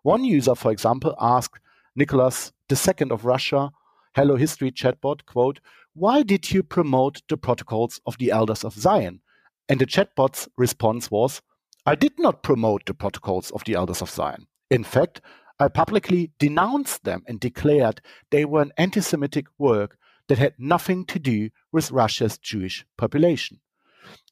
one 0.01 0.23
user 0.23 0.55
for 0.55 0.71
example 0.71 1.15
asked 1.19 1.59
nicholas 1.95 2.51
ii 2.71 3.09
of 3.11 3.25
russia 3.25 3.71
hello 4.15 4.35
history 4.35 4.71
chatbot 4.71 5.25
quote 5.25 5.59
Why 5.95 6.21
did 6.23 6.51
you 6.51 6.61
promote 6.61 7.21
the 7.29 7.37
protocols 7.37 7.99
of 8.05 8.17
the 8.19 8.31
Elders 8.31 8.63
of 8.63 8.73
Zion? 8.73 9.21
And 9.67 9.79
the 9.79 9.87
chatbot's 9.87 10.47
response 10.57 11.09
was, 11.09 11.41
I 11.85 11.95
did 11.95 12.13
not 12.17 12.43
promote 12.43 12.85
the 12.85 12.93
protocols 12.93 13.51
of 13.51 13.63
the 13.65 13.75
Elders 13.75 14.01
of 14.01 14.09
Zion. 14.09 14.47
In 14.69 14.83
fact, 14.83 15.21
I 15.59 15.67
publicly 15.67 16.31
denounced 16.39 17.03
them 17.03 17.23
and 17.27 17.39
declared 17.39 18.01
they 18.31 18.45
were 18.45 18.61
an 18.61 18.71
anti 18.77 19.01
Semitic 19.01 19.47
work 19.57 19.97
that 20.27 20.37
had 20.37 20.53
nothing 20.57 21.05
to 21.05 21.19
do 21.19 21.49
with 21.71 21.91
Russia's 21.91 22.37
Jewish 22.37 22.85
population. 22.97 23.59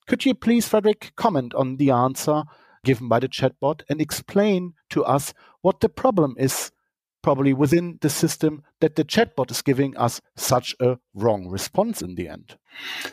Could 0.08 0.26
you 0.26 0.34
please, 0.34 0.68
Frédéric, 0.68 1.16
comment 1.16 1.54
on 1.54 1.78
the 1.78 1.92
answer 1.92 2.44
given 2.84 3.08
by 3.08 3.20
the 3.20 3.28
chatbot 3.28 3.84
and 3.90 4.02
explain 4.02 4.74
to 4.90 5.04
us 5.06 5.34
what 5.62 5.82
the 5.82 5.90
problem 5.90 6.36
is, 6.40 6.72
probably 7.22 7.54
within 7.54 8.00
the 8.02 8.10
system, 8.10 8.64
that 8.80 8.96
the 8.96 9.06
chatbot 9.06 9.52
is 9.52 9.62
giving 9.62 9.96
us 9.98 10.22
such 10.36 10.76
a 10.80 10.98
wrong 11.14 11.48
response 11.48 12.02
in 12.02 12.16
the 12.16 12.28
end? 12.28 12.58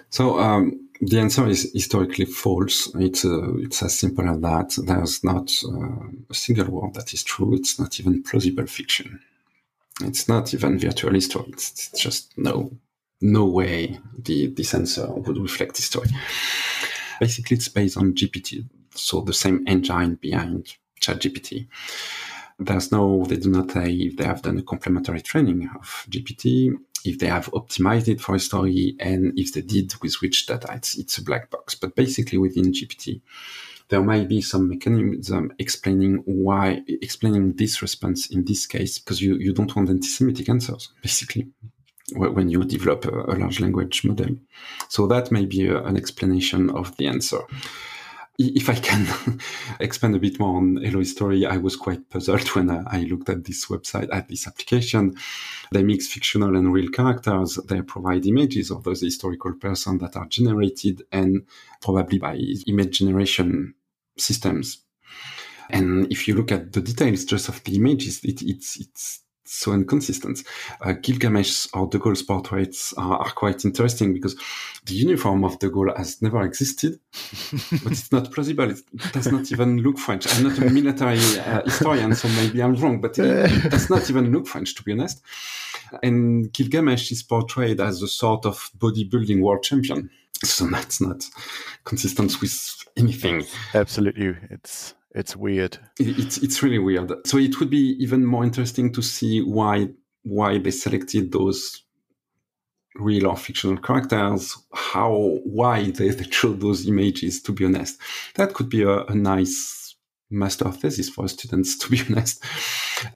So, 0.09 0.39
um, 0.41 0.88
the 1.01 1.21
answer 1.21 1.47
is 1.47 1.71
historically 1.73 2.25
false. 2.25 2.93
It's 2.97 3.25
uh, 3.25 3.55
it's 3.59 3.83
as 3.83 3.99
simple 3.99 4.29
as 4.29 4.41
that. 4.41 4.75
There's 4.85 5.23
not 5.23 5.53
uh, 5.65 6.09
a 6.31 6.35
single 6.35 6.71
word 6.71 6.95
that 6.95 7.15
is 7.15 7.23
true. 7.23 7.55
It's 7.55 7.79
not 7.79 7.99
even 8.01 8.23
plausible 8.23 8.67
fiction. 8.67 9.21
It's 10.03 10.29
not 10.29 10.55
even 10.55 10.79
virtual 10.79 11.13
history. 11.15 11.45
It's, 11.49 11.71
it's 11.71 12.01
just 12.01 12.37
no 12.37 12.71
no 13.21 13.45
way 13.47 13.99
the 14.19 14.49
this 14.49 14.75
answer 14.75 15.07
would 15.13 15.39
reflect 15.39 15.77
history. 15.77 16.09
Basically, 17.21 17.57
it's 17.57 17.69
based 17.69 17.97
on 17.97 18.15
GPT, 18.15 18.65
so 18.95 19.21
the 19.21 19.33
same 19.33 19.65
engine 19.67 20.17
behind 20.17 20.77
ChatGPT. 21.01 21.67
There's 22.61 22.91
no, 22.91 23.25
they 23.25 23.37
do 23.37 23.51
not 23.51 23.71
say 23.71 23.93
if 23.93 24.17
they 24.17 24.25
have 24.25 24.43
done 24.43 24.59
a 24.59 24.63
complementary 24.63 25.21
training 25.21 25.71
of 25.77 26.07
GPT, 26.11 26.77
if 27.05 27.19
they 27.19 27.27
have 27.27 27.51
optimized 27.53 28.09
it 28.09 28.21
for 28.21 28.35
a 28.35 28.41
story, 28.41 28.97
and 29.01 29.33
if 29.39 29.53
they 29.53 29.63
did 29.63 29.93
with 30.03 30.15
which 30.21 30.47
data. 30.47 30.69
It's, 30.73 30.97
it's 30.97 31.19
a 31.19 31.25
black 31.25 31.51
box. 31.51 31.75
But 31.75 31.95
basically, 31.95 32.39
within 32.39 32.73
GPT, 32.73 33.21
there 33.89 34.03
might 34.03 34.29
be 34.29 34.43
some 34.43 34.69
mechanism 34.69 35.53
explaining 35.59 36.23
why, 36.27 36.83
explaining 36.87 37.55
this 37.55 37.81
response 37.83 38.31
in 38.31 38.45
this 38.45 38.67
case, 38.67 38.99
because 38.99 39.23
you, 39.23 39.37
you 39.37 39.53
don't 39.53 39.75
want 39.75 39.89
anti-Semitic 39.89 40.49
answers, 40.49 40.93
basically, 41.03 41.49
when 42.15 42.49
you 42.49 42.65
develop 42.65 43.05
a, 43.07 43.33
a 43.33 43.35
large 43.37 43.61
language 43.61 44.05
model. 44.05 44.37
So 44.89 45.07
that 45.07 45.31
may 45.31 45.47
be 45.47 45.67
a, 45.69 45.83
an 45.85 45.97
explanation 45.97 46.71
of 46.71 46.97
the 46.97 47.07
answer 47.07 47.41
if 48.39 48.69
I 48.69 48.77
can 48.77 49.41
expand 49.81 50.15
a 50.15 50.21
bit 50.21 50.39
more 50.39 50.57
on 50.57 50.77
Hello 50.77 51.01
History, 51.01 51.45
I 51.45 51.57
was 51.57 51.77
quite 51.77 52.09
puzzled 52.09 52.49
when 52.55 52.71
I 52.71 53.01
looked 53.03 53.29
at 53.29 53.45
this 53.45 53.67
website, 53.67 54.09
at 54.13 54.29
this 54.29 54.47
application. 54.47 55.17
They 55.73 55.83
mix 55.83 56.07
fictional 56.07 56.57
and 56.57 56.73
real 56.73 56.91
characters. 56.91 57.57
They 57.69 57.83
provide 57.83 58.27
images 58.27 58.71
of 58.71 58.85
those 58.85 59.03
historical 59.03 59.55
persons 59.55 60.01
that 60.01 60.17
are 60.17 60.27
generated 60.27 61.03
and 61.11 61.47
probably 61.81 62.19
by 62.19 62.37
image 62.67 62.99
generation 62.99 63.75
systems. 64.17 64.79
And 65.71 66.11
if 66.11 66.27
you 66.27 66.35
look 66.35 66.53
at 66.53 66.73
the 66.73 66.81
details 66.81 67.25
just 67.25 67.49
of 67.49 67.63
the 67.65 67.77
images, 67.77 68.25
it, 68.25 68.41
it's, 68.43 68.81
it's 68.81 69.21
so 69.49 69.73
inconsistent. 69.73 70.43
Uh, 70.81 70.93
Gilgamesh 70.93 71.69
or 71.75 71.87
De 71.87 71.99
Gaulle's 71.99 72.23
portraits 72.23 72.93
are, 72.95 73.19
are, 73.19 73.31
quite 73.31 73.65
interesting 73.65 74.13
because 74.13 74.37
the 74.87 74.95
uniform 74.95 75.45
of 75.45 75.59
De 75.59 75.69
Gaulle 75.69 75.97
has 75.97 76.21
never 76.23 76.43
existed, 76.43 76.99
but 77.83 77.93
it's 77.93 78.13
not 78.13 78.33
plausible. 78.33 78.71
It 78.71 78.83
does 79.13 79.31
not 79.31 79.51
even 79.53 79.79
look 79.79 79.99
French. 79.99 80.27
I'm 80.35 80.45
not 80.45 80.59
a 80.59 80.71
military 80.71 81.21
uh, 81.41 81.63
historian, 81.65 82.15
so 82.15 82.29
maybe 82.29 82.63
I'm 82.63 82.75
wrong, 82.75 83.01
but 83.01 83.19
it, 83.19 83.67
it, 83.67 83.71
does 83.71 83.91
not 83.91 84.09
even 84.11 84.33
look 84.33 84.47
French, 84.47 84.75
to 84.77 84.83
be 84.83 84.93
honest. 84.93 85.23
And 86.03 86.53
Gilgamesh 86.53 87.11
is 87.13 87.23
portrayed 87.23 87.81
as 87.81 88.03
a 88.03 88.09
sort 88.09 88.45
of 88.45 88.71
bodybuilding 88.79 89.41
world 89.41 89.63
champion. 89.63 90.11
So 90.45 90.67
that's 90.67 91.01
not 91.01 91.25
consistent 91.85 92.41
with 92.41 92.85
anything. 92.97 93.45
Absolutely. 93.75 94.37
It's 94.51 94.95
it's 95.19 95.37
weird. 95.37 95.79
It's 95.99 96.39
it's 96.39 96.63
really 96.63 96.79
weird. 96.79 97.13
So 97.27 97.39
it 97.39 97.59
would 97.59 97.71
be 97.71 97.97
even 97.99 98.25
more 98.25 98.45
interesting 98.45 98.93
to 98.93 99.03
see 99.03 99.41
why 99.41 99.89
why 100.23 100.59
they 100.59 100.71
selected 100.71 101.33
those 101.33 101.83
real 102.95 103.27
or 103.27 103.37
fictional 103.37 103.79
characters, 103.79 104.57
how 104.73 105.39
why 105.45 105.91
they, 105.91 106.11
they 106.11 106.25
chose 106.25 106.59
those 106.59 106.87
images. 106.87 107.43
To 107.43 107.53
be 107.53 107.65
honest, 107.65 108.01
that 108.35 108.55
could 108.55 108.69
be 108.69 108.83
a, 108.83 109.05
a 109.05 109.15
nice 109.15 109.97
master 110.31 110.71
thesis 110.71 111.09
for 111.09 111.27
students. 111.27 111.77
To 111.79 111.91
be 111.91 112.01
honest, 112.09 112.45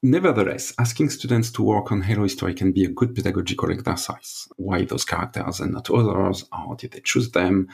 nevertheless, 0.03 0.75
asking 0.81 1.11
students 1.11 1.53
to 1.53 1.63
work 1.63 1.93
on 1.93 2.03
Hello 2.03 2.25
History 2.25 2.55
can 2.55 2.73
be 2.73 2.85
a 2.85 2.89
good 2.89 3.15
pedagogical 3.15 3.71
exercise. 3.71 4.49
Why 4.57 4.85
those 4.85 5.05
characters 5.05 5.61
and 5.61 5.73
not 5.73 5.91
others? 5.91 6.47
How 6.53 6.75
did 6.75 6.93
they 6.93 7.01
choose 7.01 7.31
them? 7.31 7.69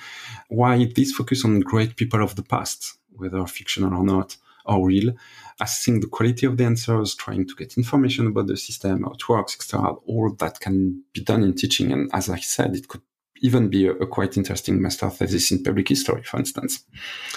Why 0.48 0.86
this 0.94 1.12
focus 1.12 1.44
on 1.46 1.60
great 1.60 1.96
people 1.96 2.22
of 2.22 2.34
the 2.34 2.42
past? 2.42 2.98
Whether 3.18 3.46
fictional 3.46 3.94
or 3.94 4.04
not, 4.04 4.36
or 4.64 4.86
real, 4.86 5.12
assessing 5.60 6.00
the 6.00 6.06
quality 6.06 6.46
of 6.46 6.56
the 6.56 6.64
answers, 6.64 7.14
trying 7.14 7.46
to 7.46 7.54
get 7.54 7.76
information 7.76 8.26
about 8.26 8.46
the 8.46 8.56
system, 8.56 9.02
how 9.02 9.12
it 9.12 9.28
works, 9.28 9.56
etc. 9.56 9.92
All 10.06 10.32
that 10.38 10.60
can 10.60 11.02
be 11.12 11.22
done 11.22 11.42
in 11.42 11.54
teaching. 11.54 11.92
And 11.92 12.10
as 12.12 12.28
I 12.28 12.38
said, 12.38 12.76
it 12.76 12.88
could 12.88 13.02
even 13.40 13.68
be 13.68 13.86
a, 13.86 13.92
a, 13.92 14.06
quite 14.06 14.36
interesting 14.36 14.80
master 14.80 15.08
thesis 15.10 15.50
in 15.50 15.62
public 15.62 15.88
history, 15.88 16.22
for 16.22 16.38
instance, 16.38 16.84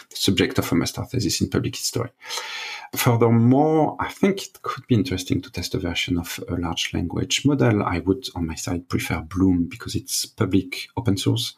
the 0.09 0.15
subject 0.15 0.57
of 0.57 0.71
a 0.71 0.75
master 0.75 1.03
thesis 1.05 1.41
in 1.41 1.49
public 1.49 1.75
history. 1.75 2.09
Furthermore, 2.95 3.95
I 3.99 4.09
think 4.09 4.41
it 4.41 4.61
could 4.63 4.85
be 4.87 4.95
interesting 4.95 5.41
to 5.41 5.51
test 5.51 5.75
a 5.75 5.79
version 5.79 6.17
of 6.17 6.43
a 6.49 6.55
large 6.55 6.93
language 6.93 7.45
model. 7.45 7.83
I 7.83 7.99
would, 7.99 8.27
on 8.35 8.47
my 8.47 8.55
side, 8.55 8.89
prefer 8.89 9.21
Bloom 9.21 9.67
because 9.69 9.95
it's 9.95 10.25
public 10.25 10.89
open 10.97 11.17
source. 11.17 11.55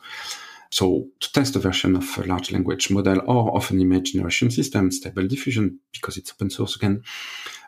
So 0.73 1.07
to 1.19 1.31
test 1.31 1.55
a 1.55 1.59
version 1.59 1.95
of 1.95 2.17
a 2.17 2.23
large 2.23 2.51
language 2.51 2.89
model 2.89 3.21
or 3.27 3.55
of 3.55 3.69
an 3.69 3.79
image 3.79 4.13
generation 4.13 4.49
system, 4.49 4.89
Stable 4.89 5.27
Diffusion, 5.27 5.79
because 5.91 6.17
it's 6.17 6.31
open 6.31 6.49
source 6.49 6.75
again, 6.75 7.03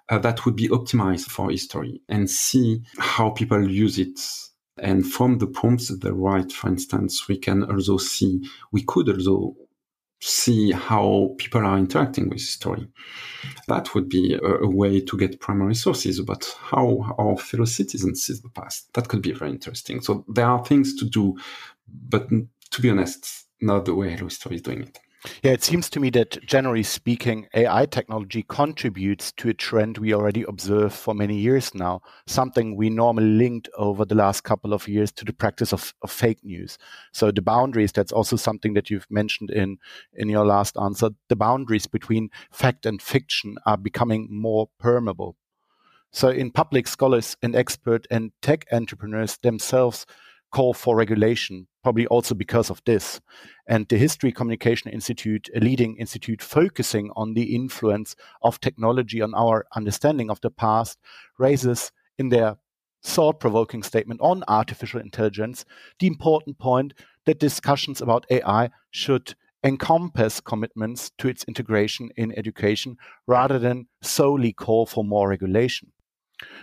uh, 0.10 0.18
that 0.18 0.44
would 0.44 0.56
be 0.56 0.70
optimized 0.70 1.28
for 1.28 1.52
history 1.52 2.02
and 2.10 2.28
see 2.28 2.82
how 2.98 3.30
people 3.30 3.70
use 3.70 4.00
it. 4.00 4.20
And 4.80 5.06
from 5.06 5.38
the 5.38 5.46
prompts 5.46 5.90
that 5.90 6.02
they 6.02 6.10
write, 6.10 6.52
for 6.52 6.68
instance, 6.68 7.28
we 7.28 7.38
can 7.38 7.64
also 7.66 7.98
see, 7.98 8.42
we 8.72 8.82
could 8.82 9.08
also 9.10 9.56
see 10.20 10.72
how 10.72 11.36
people 11.38 11.64
are 11.64 11.78
interacting 11.78 12.28
with 12.28 12.40
history. 12.40 12.88
That 13.68 13.94
would 13.94 14.10
be 14.10 14.34
a, 14.34 14.64
a, 14.64 14.68
way 14.68 15.00
to 15.02 15.18
get 15.18 15.40
primary 15.40 15.76
sources 15.76 16.18
about 16.18 16.44
how 16.60 17.14
our 17.20 17.38
fellow 17.38 17.66
citizens 17.66 18.26
see 18.26 18.34
the 18.42 18.50
past. 18.50 18.92
That 18.96 19.10
could 19.10 19.22
be 19.22 19.34
very 19.34 19.52
interesting. 19.52 20.02
So 20.02 20.26
there 20.28 20.48
are 20.48 20.66
things 20.66 20.96
to 20.96 21.06
do, 21.06 21.38
but 21.88 22.28
to 22.72 22.82
be 22.82 22.90
honest, 22.90 23.46
not 23.62 23.86
the 23.86 23.96
way 23.96 24.12
Hello 24.12 24.26
History 24.26 24.56
is 24.56 24.62
doing 24.62 24.82
it. 24.84 25.00
Yeah, 25.42 25.54
it 25.54 25.64
seems 25.64 25.90
to 25.92 26.00
me 26.00 26.10
that 26.12 26.44
generally 26.46 26.84
speaking, 26.84 27.48
AI 27.54 27.86
technology 27.88 28.44
contributes 28.48 29.32
to 29.34 29.50
a 29.50 29.54
trend 29.54 29.98
we 29.98 30.14
already 30.14 30.44
observe 30.44 30.94
for 30.94 31.14
many 31.14 31.38
years 31.38 31.74
now, 31.74 32.02
something 32.28 32.76
we 32.76 32.90
normally 32.90 33.28
linked 33.30 33.70
over 33.78 34.06
the 34.06 34.16
last 34.16 34.44
couple 34.44 34.74
of 34.74 34.88
years 34.88 35.12
to 35.14 35.26
the 35.26 35.34
practice 35.34 35.74
of, 35.74 35.94
of 36.02 36.12
fake 36.12 36.44
news. 36.44 36.78
So 37.12 37.32
the 37.32 37.42
boundaries, 37.42 37.92
that's 37.92 38.12
also 38.12 38.36
something 38.36 38.74
that 38.76 38.90
you've 38.90 39.10
mentioned 39.10 39.50
in, 39.50 39.78
in 40.14 40.30
your 40.30 40.46
last 40.46 40.78
answer. 40.78 41.10
The 41.30 41.36
boundaries 41.36 41.88
between 41.88 42.30
fact 42.52 42.86
and 42.86 43.02
fiction 43.02 43.58
are 43.66 43.78
becoming 43.78 44.28
more 44.30 44.70
permeable. 44.80 45.38
So 46.12 46.30
in 46.30 46.52
public 46.52 46.88
scholars 46.88 47.36
and 47.42 47.56
expert 47.56 48.08
and 48.10 48.32
tech 48.42 48.66
entrepreneurs 48.72 49.38
themselves 49.38 50.06
call 50.56 50.74
for 50.74 50.96
regulation, 50.96 51.68
probably 51.84 52.08
also 52.08 52.34
because 52.34 52.70
of 52.70 52.82
this. 52.86 53.20
And 53.68 53.86
the 53.90 53.98
History 53.98 54.32
Communication 54.32 54.90
Institute, 54.90 55.50
a 55.54 55.60
leading 55.60 55.98
institute 55.98 56.42
focusing 56.42 57.12
on 57.14 57.34
the 57.34 57.54
influence 57.54 58.16
of 58.42 58.62
technology 58.62 59.22
on 59.22 59.34
our 59.36 59.66
understanding 59.76 60.30
of 60.30 60.40
the 60.40 60.50
past, 60.50 60.98
raises 61.38 61.92
in 62.18 62.30
their 62.30 62.56
thought 63.04 63.42
provoking 63.42 63.84
statement 63.84 64.22
on 64.22 64.46
artificial 64.48 65.02
intelligence 65.02 65.66
the 66.00 66.08
important 66.08 66.58
point 66.58 66.94
that 67.26 67.38
discussions 67.38 68.00
about 68.00 68.26
AI 68.30 68.70
should 68.92 69.36
encompass 69.62 70.40
commitments 70.40 71.12
to 71.18 71.28
its 71.28 71.44
integration 71.50 72.12
in 72.16 72.32
education 72.38 72.96
rather 73.28 73.60
than 73.60 73.88
solely 74.02 74.54
call 74.54 74.86
for 74.86 75.04
more 75.04 75.28
regulation. 75.28 75.92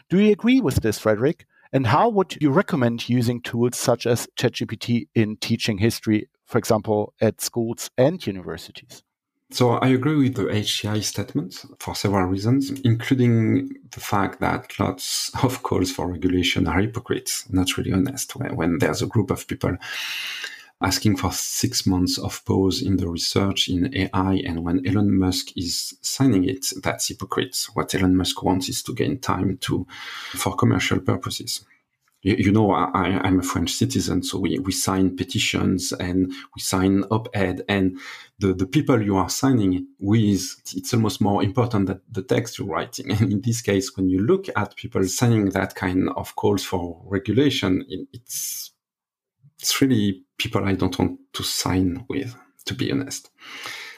Do 0.08 0.18
you 0.18 0.32
agree 0.32 0.62
with 0.62 0.76
this, 0.76 0.98
Frédéric? 0.98 1.42
And 1.72 1.86
how 1.86 2.10
would 2.10 2.36
you 2.40 2.50
recommend 2.50 3.08
using 3.08 3.40
tools 3.40 3.78
such 3.78 4.06
as 4.06 4.28
ChatGPT 4.38 5.08
in 5.14 5.36
teaching 5.36 5.78
history, 5.78 6.28
for 6.44 6.58
example, 6.58 7.14
at 7.20 7.40
schools 7.40 7.90
and 7.96 8.24
universities? 8.26 9.02
So 9.50 9.72
I 9.72 9.88
agree 9.88 10.16
with 10.16 10.34
the 10.34 10.44
HCI 10.44 11.02
statement 11.02 11.64
for 11.78 11.94
several 11.94 12.24
reasons, 12.26 12.70
including 12.84 13.74
the 13.90 14.00
fact 14.00 14.40
that 14.40 14.78
lots 14.78 15.30
of 15.42 15.62
calls 15.62 15.90
for 15.92 16.10
regulation 16.10 16.66
are 16.66 16.80
hypocrites, 16.80 17.50
not 17.50 17.76
really 17.76 17.92
honest. 17.92 18.34
When, 18.34 18.56
when 18.56 18.78
there's 18.78 19.02
a 19.02 19.06
group 19.06 19.30
of 19.30 19.46
people 19.46 19.76
asking 20.82 21.16
for 21.16 21.32
six 21.32 21.86
months 21.86 22.18
of 22.18 22.44
pause 22.44 22.82
in 22.82 22.96
the 22.96 23.08
research 23.08 23.68
in 23.68 23.94
AI. 23.96 24.42
And 24.46 24.64
when 24.64 24.86
Elon 24.86 25.18
Musk 25.18 25.56
is 25.56 25.96
signing 26.02 26.48
it, 26.48 26.66
that's 26.82 27.08
hypocrite. 27.08 27.66
What 27.74 27.94
Elon 27.94 28.16
Musk 28.16 28.42
wants 28.42 28.68
is 28.68 28.82
to 28.84 28.94
gain 28.94 29.18
time 29.18 29.58
to, 29.62 29.86
for 30.34 30.56
commercial 30.56 31.00
purposes. 31.00 31.64
you, 32.22 32.36
you 32.36 32.52
know, 32.52 32.70
I, 32.70 33.26
am 33.26 33.40
a 33.40 33.42
French 33.42 33.72
citizen, 33.72 34.22
so 34.22 34.38
we, 34.38 34.58
we 34.60 34.72
sign 34.72 35.16
petitions 35.16 35.92
and 35.92 36.32
we 36.54 36.60
sign 36.60 37.02
op-ed 37.10 37.62
and 37.68 37.98
the, 38.38 38.54
the 38.54 38.66
people 38.66 39.02
you 39.02 39.16
are 39.16 39.28
signing 39.28 39.86
with, 40.00 40.56
it's 40.74 40.94
almost 40.94 41.20
more 41.20 41.42
important 41.42 41.86
than 41.86 42.00
the 42.10 42.22
text 42.22 42.58
you're 42.58 42.68
writing. 42.68 43.10
And 43.20 43.32
in 43.32 43.40
this 43.40 43.60
case, 43.60 43.96
when 43.96 44.08
you 44.08 44.20
look 44.20 44.46
at 44.56 44.76
people 44.76 45.04
signing 45.04 45.50
that 45.50 45.74
kind 45.74 46.08
of 46.16 46.34
calls 46.36 46.64
for 46.64 47.00
regulation, 47.04 47.84
it's, 48.12 48.72
it's 49.60 49.80
really 49.80 50.24
people 50.42 50.64
I 50.64 50.74
don't 50.74 50.98
want 50.98 51.20
to 51.34 51.42
sign 51.42 52.04
with, 52.08 52.34
to 52.66 52.74
be 52.74 52.90
honest. 52.90 53.30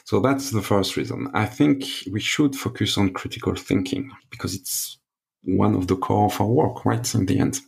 So 0.04 0.20
that's 0.20 0.50
the 0.50 0.62
first 0.62 0.96
reason. 0.96 1.30
I 1.32 1.46
think 1.46 1.86
we 2.12 2.20
should 2.20 2.54
focus 2.54 2.98
on 2.98 3.14
critical 3.14 3.54
thinking 3.54 4.10
because 4.30 4.54
it's 4.54 4.98
one 5.44 5.74
of 5.74 5.86
the 5.86 5.96
core 5.96 6.26
of 6.26 6.40
our 6.40 6.46
work, 6.46 6.84
right? 6.84 7.14
In 7.14 7.24
the 7.26 7.38
end, 7.38 7.60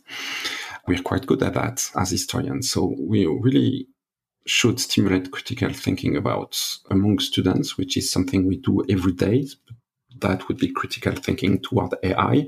we're 0.87 1.01
quite 1.01 1.25
good 1.25 1.41
at 1.41 1.55
that 1.55 1.89
as 1.95 2.11
historians. 2.11 2.69
So 2.69 2.95
we 2.99 3.25
really 3.25 3.87
should 4.45 4.79
stimulate 4.79 5.31
critical 5.31 5.73
thinking 5.73 6.15
about 6.15 6.59
among 6.91 7.19
students, 7.19 7.77
which 7.77 7.97
is 7.97 8.11
something 8.11 8.45
we 8.45 8.57
do 8.57 8.85
every 8.87 9.13
day. 9.13 9.47
That 10.19 10.47
would 10.47 10.57
be 10.57 10.71
critical 10.71 11.13
thinking 11.13 11.59
toward 11.59 11.93
AI 12.03 12.47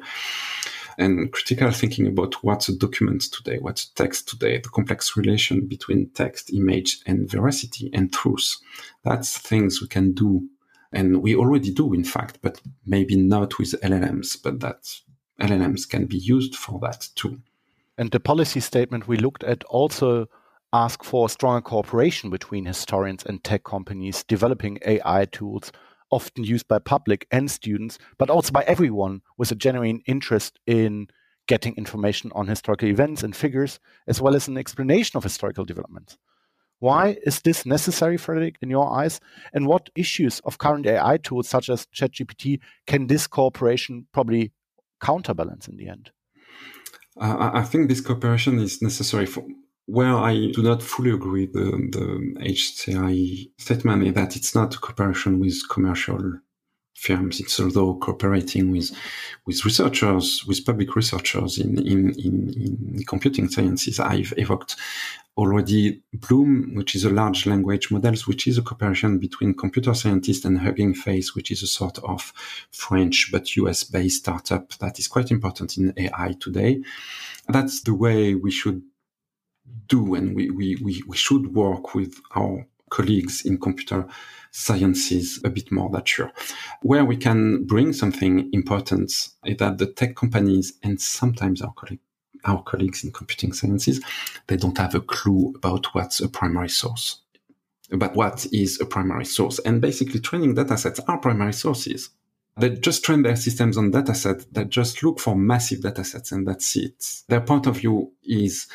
and 0.99 1.31
critical 1.31 1.71
thinking 1.71 2.07
about 2.07 2.43
what's 2.43 2.67
a 2.67 2.77
document 2.77 3.21
today, 3.31 3.57
what's 3.59 3.85
a 3.85 3.93
text 3.95 4.27
today, 4.27 4.57
the 4.57 4.69
complex 4.69 5.15
relation 5.15 5.65
between 5.65 6.09
text, 6.13 6.53
image, 6.53 6.99
and 7.05 7.29
veracity 7.31 7.89
and 7.93 8.11
truth. 8.11 8.57
That's 9.05 9.37
things 9.37 9.81
we 9.81 9.87
can 9.87 10.11
do. 10.11 10.47
And 10.91 11.21
we 11.21 11.35
already 11.35 11.73
do, 11.73 11.93
in 11.93 12.03
fact, 12.03 12.39
but 12.41 12.61
maybe 12.85 13.15
not 13.15 13.57
with 13.57 13.79
LLMs, 13.81 14.37
but 14.43 14.59
that 14.59 14.93
LLMs 15.39 15.87
can 15.87 16.05
be 16.05 16.17
used 16.17 16.55
for 16.55 16.79
that 16.81 17.07
too. 17.15 17.39
And 17.97 18.11
the 18.11 18.19
policy 18.19 18.59
statement 18.59 19.07
we 19.07 19.17
looked 19.17 19.43
at 19.45 19.63
also 19.65 20.27
ask 20.73 21.03
for 21.03 21.29
stronger 21.29 21.61
cooperation 21.61 22.29
between 22.29 22.65
historians 22.65 23.23
and 23.25 23.43
tech 23.43 23.63
companies 23.63 24.23
developing 24.23 24.79
AI 24.85 25.25
tools 25.25 25.71
often 26.11 26.43
used 26.43 26.67
by 26.67 26.79
public 26.79 27.27
and 27.31 27.49
students, 27.49 27.97
but 28.17 28.29
also 28.29 28.51
by 28.51 28.63
everyone 28.63 29.21
with 29.37 29.51
a 29.51 29.55
genuine 29.55 30.01
interest 30.05 30.59
in 30.65 31.07
getting 31.47 31.75
information 31.75 32.31
on 32.35 32.47
historical 32.47 32.87
events 32.87 33.23
and 33.23 33.35
figures, 33.35 33.79
as 34.07 34.21
well 34.21 34.35
as 34.35 34.47
an 34.47 34.57
explanation 34.57 35.17
of 35.17 35.23
historical 35.23 35.65
developments. 35.65 36.17
Why 36.79 37.17
is 37.25 37.41
this 37.41 37.65
necessary, 37.65 38.17
Frédéric, 38.17 38.55
in 38.61 38.69
your 38.69 38.89
eyes? 38.89 39.19
And 39.51 39.67
what 39.67 39.89
issues 39.95 40.39
of 40.41 40.57
current 40.57 40.85
AI 40.85 41.17
tools 41.17 41.49
such 41.49 41.69
as 41.69 41.87
ChatGPT 41.87 42.59
can 42.87 43.07
this 43.07 43.27
cooperation 43.27 44.07
probably 44.13 44.53
counterbalance 45.01 45.67
in 45.67 45.75
the 45.75 45.89
end? 45.89 46.11
Uh, 47.19 47.51
I 47.53 47.63
think 47.63 47.89
this 47.89 47.99
cooperation 47.99 48.59
is 48.59 48.81
necessary 48.81 49.25
for 49.25 49.43
where 49.89 50.15
I 50.15 50.51
do 50.51 50.61
not 50.61 50.83
fully 50.83 51.11
agree 51.11 51.47
the 51.47 51.69
the 51.95 52.05
HCI 52.39 53.49
statement 53.57 54.03
is 54.07 54.13
that 54.13 54.35
it's 54.35 54.53
not 54.53 54.75
a 54.75 54.79
cooperation 54.79 55.39
with 55.39 55.57
commercial 55.69 56.39
firms. 56.93 57.39
It's 57.39 57.59
although 57.59 57.95
cooperating 57.95 58.71
with 58.71 58.91
with 59.45 59.65
researchers, 59.65 60.45
with 60.45 60.65
public 60.65 60.95
researchers 60.95 61.57
in 61.57 61.79
in, 61.79 62.11
in, 62.19 62.35
in 62.97 63.03
computing 63.07 63.49
sciences. 63.49 63.99
I've 63.99 64.33
evoked 64.37 64.75
already 65.35 66.03
Bloom, 66.13 66.75
which 66.75 66.93
is 66.95 67.05
a 67.05 67.09
large 67.09 67.47
language 67.47 67.89
models, 67.89 68.27
which 68.27 68.45
is 68.47 68.57
a 68.57 68.61
cooperation 68.61 69.17
between 69.17 69.55
computer 69.55 69.93
scientists 69.95 70.45
and 70.45 70.59
Hugging 70.59 70.93
Face, 70.93 71.33
which 71.33 71.49
is 71.49 71.63
a 71.63 71.67
sort 71.67 71.97
of 71.99 72.31
French 72.71 73.29
but 73.31 73.55
US 73.55 73.83
based 73.83 74.19
startup 74.19 74.69
that 74.79 74.99
is 74.99 75.07
quite 75.07 75.31
important 75.31 75.77
in 75.77 75.93
AI 75.97 76.35
today. 76.39 76.83
That's 77.47 77.81
the 77.81 77.95
way 77.95 78.35
we 78.35 78.51
should 78.51 78.83
do, 79.87 80.15
and 80.15 80.35
we, 80.35 80.49
we, 80.49 80.75
we, 80.77 81.03
we 81.07 81.17
should 81.17 81.53
work 81.53 81.95
with 81.95 82.19
our 82.35 82.65
colleagues 82.89 83.45
in 83.45 83.57
computer 83.57 84.07
sciences 84.51 85.39
a 85.43 85.49
bit 85.49 85.71
more 85.71 85.89
that 85.91 86.07
sure. 86.07 86.31
Where 86.81 87.05
we 87.05 87.17
can 87.17 87.65
bring 87.65 87.93
something 87.93 88.49
important 88.51 89.11
is 89.45 89.57
that 89.57 89.77
the 89.77 89.85
tech 89.85 90.15
companies 90.15 90.73
and 90.83 90.99
sometimes 90.99 91.61
our 91.61 91.73
colleagues 91.73 92.01
our 92.45 92.63
colleagues 92.63 93.03
in 93.03 93.11
computing 93.11 93.53
sciences, 93.53 94.01
they 94.47 94.57
don't 94.57 94.77
have 94.77 94.95
a 94.95 95.01
clue 95.01 95.53
about 95.55 95.93
what's 95.93 96.21
a 96.21 96.29
primary 96.29 96.69
source, 96.69 97.21
about 97.91 98.15
what 98.15 98.45
is 98.51 98.79
a 98.79 98.85
primary 98.85 99.25
source. 99.25 99.59
And 99.59 99.81
basically 99.81 100.19
training 100.19 100.55
data 100.55 100.77
sets 100.77 100.99
are 101.01 101.17
primary 101.17 101.53
sources. 101.53 102.09
They 102.57 102.71
just 102.71 103.05
train 103.05 103.23
their 103.23 103.37
systems 103.37 103.77
on 103.77 103.91
data 103.91 104.13
sets 104.13 104.45
that 104.51 104.69
just 104.69 105.01
look 105.01 105.19
for 105.19 105.35
massive 105.35 105.81
data 105.81 106.03
sets 106.03 106.31
and 106.31 106.47
that's 106.47 106.75
it. 106.75 107.23
Their 107.27 107.41
point 107.41 107.67
of 107.67 107.77
view 107.77 108.11
is 108.23 108.67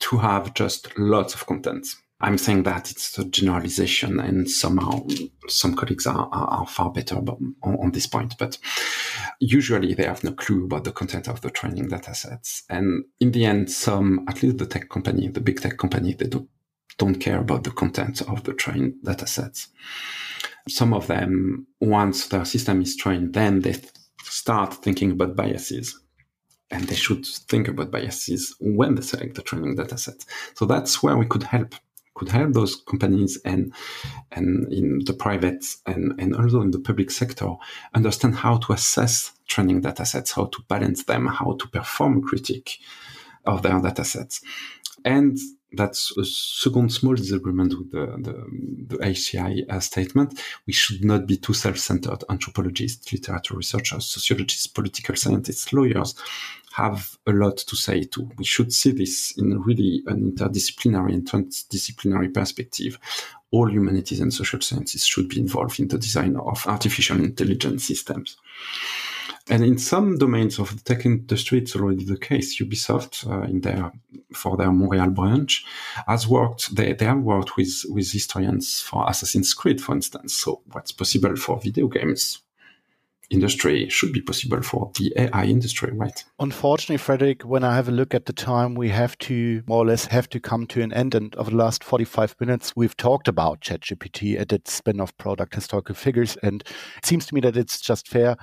to 0.00 0.18
have 0.18 0.54
just 0.54 0.96
lots 0.98 1.34
of 1.34 1.46
content. 1.46 1.86
I'm 2.20 2.38
saying 2.38 2.64
that 2.64 2.90
it's 2.90 3.16
a 3.18 3.24
generalization, 3.24 4.18
and 4.18 4.50
somehow 4.50 5.06
some 5.46 5.76
colleagues 5.76 6.06
are, 6.06 6.28
are, 6.32 6.48
are 6.48 6.66
far 6.66 6.90
better 6.90 7.16
on, 7.16 7.54
on, 7.62 7.92
this 7.92 8.08
point. 8.08 8.34
But 8.38 8.58
usually 9.38 9.94
they 9.94 10.04
have 10.04 10.24
no 10.24 10.32
clue 10.32 10.64
about 10.64 10.82
the 10.82 10.90
content 10.90 11.28
of 11.28 11.42
the 11.42 11.50
training 11.50 11.88
data 11.88 12.14
sets. 12.14 12.64
And 12.68 13.04
in 13.20 13.30
the 13.30 13.44
end, 13.44 13.70
some, 13.70 14.24
at 14.28 14.42
least 14.42 14.58
the 14.58 14.66
tech 14.66 14.88
company, 14.88 15.28
the 15.28 15.40
big 15.40 15.60
tech 15.60 15.78
company, 15.78 16.12
they 16.12 16.26
don't, 16.26 16.48
don't 16.96 17.20
care 17.20 17.38
about 17.38 17.62
the 17.62 17.70
content 17.70 18.20
of 18.22 18.42
the 18.42 18.52
trained 18.52 18.94
data 19.04 19.26
sets. 19.28 19.68
Some 20.68 20.92
of 20.92 21.06
them, 21.06 21.68
once 21.80 22.26
their 22.26 22.44
system 22.44 22.82
is 22.82 22.96
trained, 22.96 23.34
then 23.34 23.60
they 23.60 23.76
start 24.24 24.74
thinking 24.74 25.12
about 25.12 25.36
biases 25.36 26.00
and 26.70 26.84
they 26.84 26.94
should 26.94 27.24
think 27.26 27.68
about 27.68 27.90
biases 27.90 28.54
when 28.60 28.94
they 28.94 29.02
select 29.02 29.34
the 29.34 29.42
training 29.42 29.74
data 29.76 29.96
set. 29.96 30.24
So 30.54 30.66
that's 30.66 31.02
where 31.02 31.16
we 31.16 31.26
could 31.26 31.44
help 31.44 31.74
could 32.14 32.30
help 32.30 32.52
those 32.52 32.82
companies 32.82 33.38
and 33.44 33.72
and 34.32 34.70
in 34.72 35.00
the 35.06 35.12
private 35.12 35.64
and, 35.86 36.20
and 36.20 36.34
also 36.34 36.60
in 36.60 36.72
the 36.72 36.80
public 36.80 37.12
sector 37.12 37.54
understand 37.94 38.34
how 38.34 38.56
to 38.56 38.72
assess 38.72 39.32
training 39.46 39.80
data 39.80 40.04
sets, 40.04 40.32
how 40.32 40.46
to 40.46 40.58
balance 40.68 41.04
them, 41.04 41.26
how 41.26 41.52
to 41.52 41.68
perform 41.68 42.20
critique 42.20 42.80
of 43.46 43.62
their 43.62 43.80
data 43.80 44.04
sets. 44.04 44.42
And 45.04 45.38
that's 45.72 46.16
a 46.16 46.24
second 46.24 46.92
small 46.92 47.14
disagreement 47.14 47.78
with 47.78 47.90
the, 47.90 48.06
the, 48.06 48.96
the 48.96 49.04
HCI 49.04 49.70
uh, 49.70 49.80
statement. 49.80 50.40
We 50.66 50.72
should 50.72 51.04
not 51.04 51.26
be 51.26 51.36
too 51.36 51.52
self-centered. 51.52 52.24
Anthropologists, 52.30 53.12
literature 53.12 53.56
researchers, 53.56 54.06
sociologists, 54.06 54.66
political 54.66 55.14
scientists, 55.16 55.72
lawyers 55.72 56.14
have 56.72 57.18
a 57.26 57.32
lot 57.32 57.56
to 57.58 57.76
say 57.76 58.04
too. 58.04 58.30
We 58.38 58.44
should 58.44 58.72
see 58.72 58.92
this 58.92 59.36
in 59.36 59.60
really 59.62 60.02
an 60.06 60.32
interdisciplinary 60.32 61.12
and 61.12 61.28
transdisciplinary 61.28 62.32
perspective. 62.32 62.98
All 63.50 63.70
humanities 63.70 64.20
and 64.20 64.32
social 64.32 64.60
sciences 64.60 65.04
should 65.04 65.28
be 65.28 65.40
involved 65.40 65.80
in 65.80 65.88
the 65.88 65.98
design 65.98 66.36
of 66.36 66.66
artificial 66.66 67.18
intelligence 67.18 67.84
systems. 67.84 68.36
And 69.50 69.64
in 69.64 69.78
some 69.78 70.18
domains 70.18 70.58
of 70.58 70.76
the 70.76 70.82
tech 70.82 71.06
industry, 71.06 71.58
it's 71.58 71.74
already 71.74 72.04
the 72.04 72.18
case. 72.18 72.60
Ubisoft, 72.60 73.26
uh, 73.30 73.42
in 73.42 73.60
their 73.60 73.92
for 74.34 74.56
their 74.56 74.70
Montreal 74.70 75.10
branch, 75.10 75.64
has 76.06 76.28
worked. 76.28 76.74
They, 76.74 76.92
they 76.92 77.06
have 77.06 77.20
worked 77.20 77.56
with 77.56 77.84
with 77.88 78.12
historians 78.12 78.80
for 78.80 79.08
Assassin's 79.08 79.54
Creed, 79.54 79.80
for 79.80 79.94
instance. 79.94 80.34
So 80.34 80.60
what's 80.72 80.92
possible 80.92 81.36
for 81.36 81.60
video 81.60 81.88
games 81.88 82.42
industry 83.30 83.88
should 83.90 84.12
be 84.12 84.22
possible 84.22 84.62
for 84.62 84.90
the 84.98 85.12
AI 85.16 85.44
industry, 85.44 85.92
right? 85.92 86.24
Unfortunately, 86.38 86.96
Frédéric, 86.96 87.44
when 87.44 87.62
I 87.62 87.74
have 87.74 87.88
a 87.88 87.92
look 87.92 88.14
at 88.14 88.26
the 88.26 88.32
time, 88.32 88.74
we 88.74 88.88
have 88.88 89.18
to 89.18 89.62
more 89.66 89.82
or 89.82 89.86
less 89.86 90.06
have 90.06 90.28
to 90.30 90.40
come 90.40 90.66
to 90.68 90.82
an 90.82 90.92
end. 90.92 91.14
And 91.14 91.34
over 91.36 91.50
the 91.50 91.56
last 91.56 91.84
45 91.84 92.36
minutes, 92.40 92.74
we've 92.74 92.96
talked 92.96 93.28
about 93.28 93.60
ChatGPT 93.60 94.40
and 94.40 94.50
its 94.52 94.72
spin-off 94.72 95.16
product, 95.18 95.54
historical 95.54 95.94
figures. 95.94 96.36
And 96.42 96.62
it 96.96 97.04
seems 97.04 97.26
to 97.26 97.34
me 97.34 97.40
that 97.42 97.56
it's 97.56 97.80
just 97.80 98.08
fair 98.08 98.36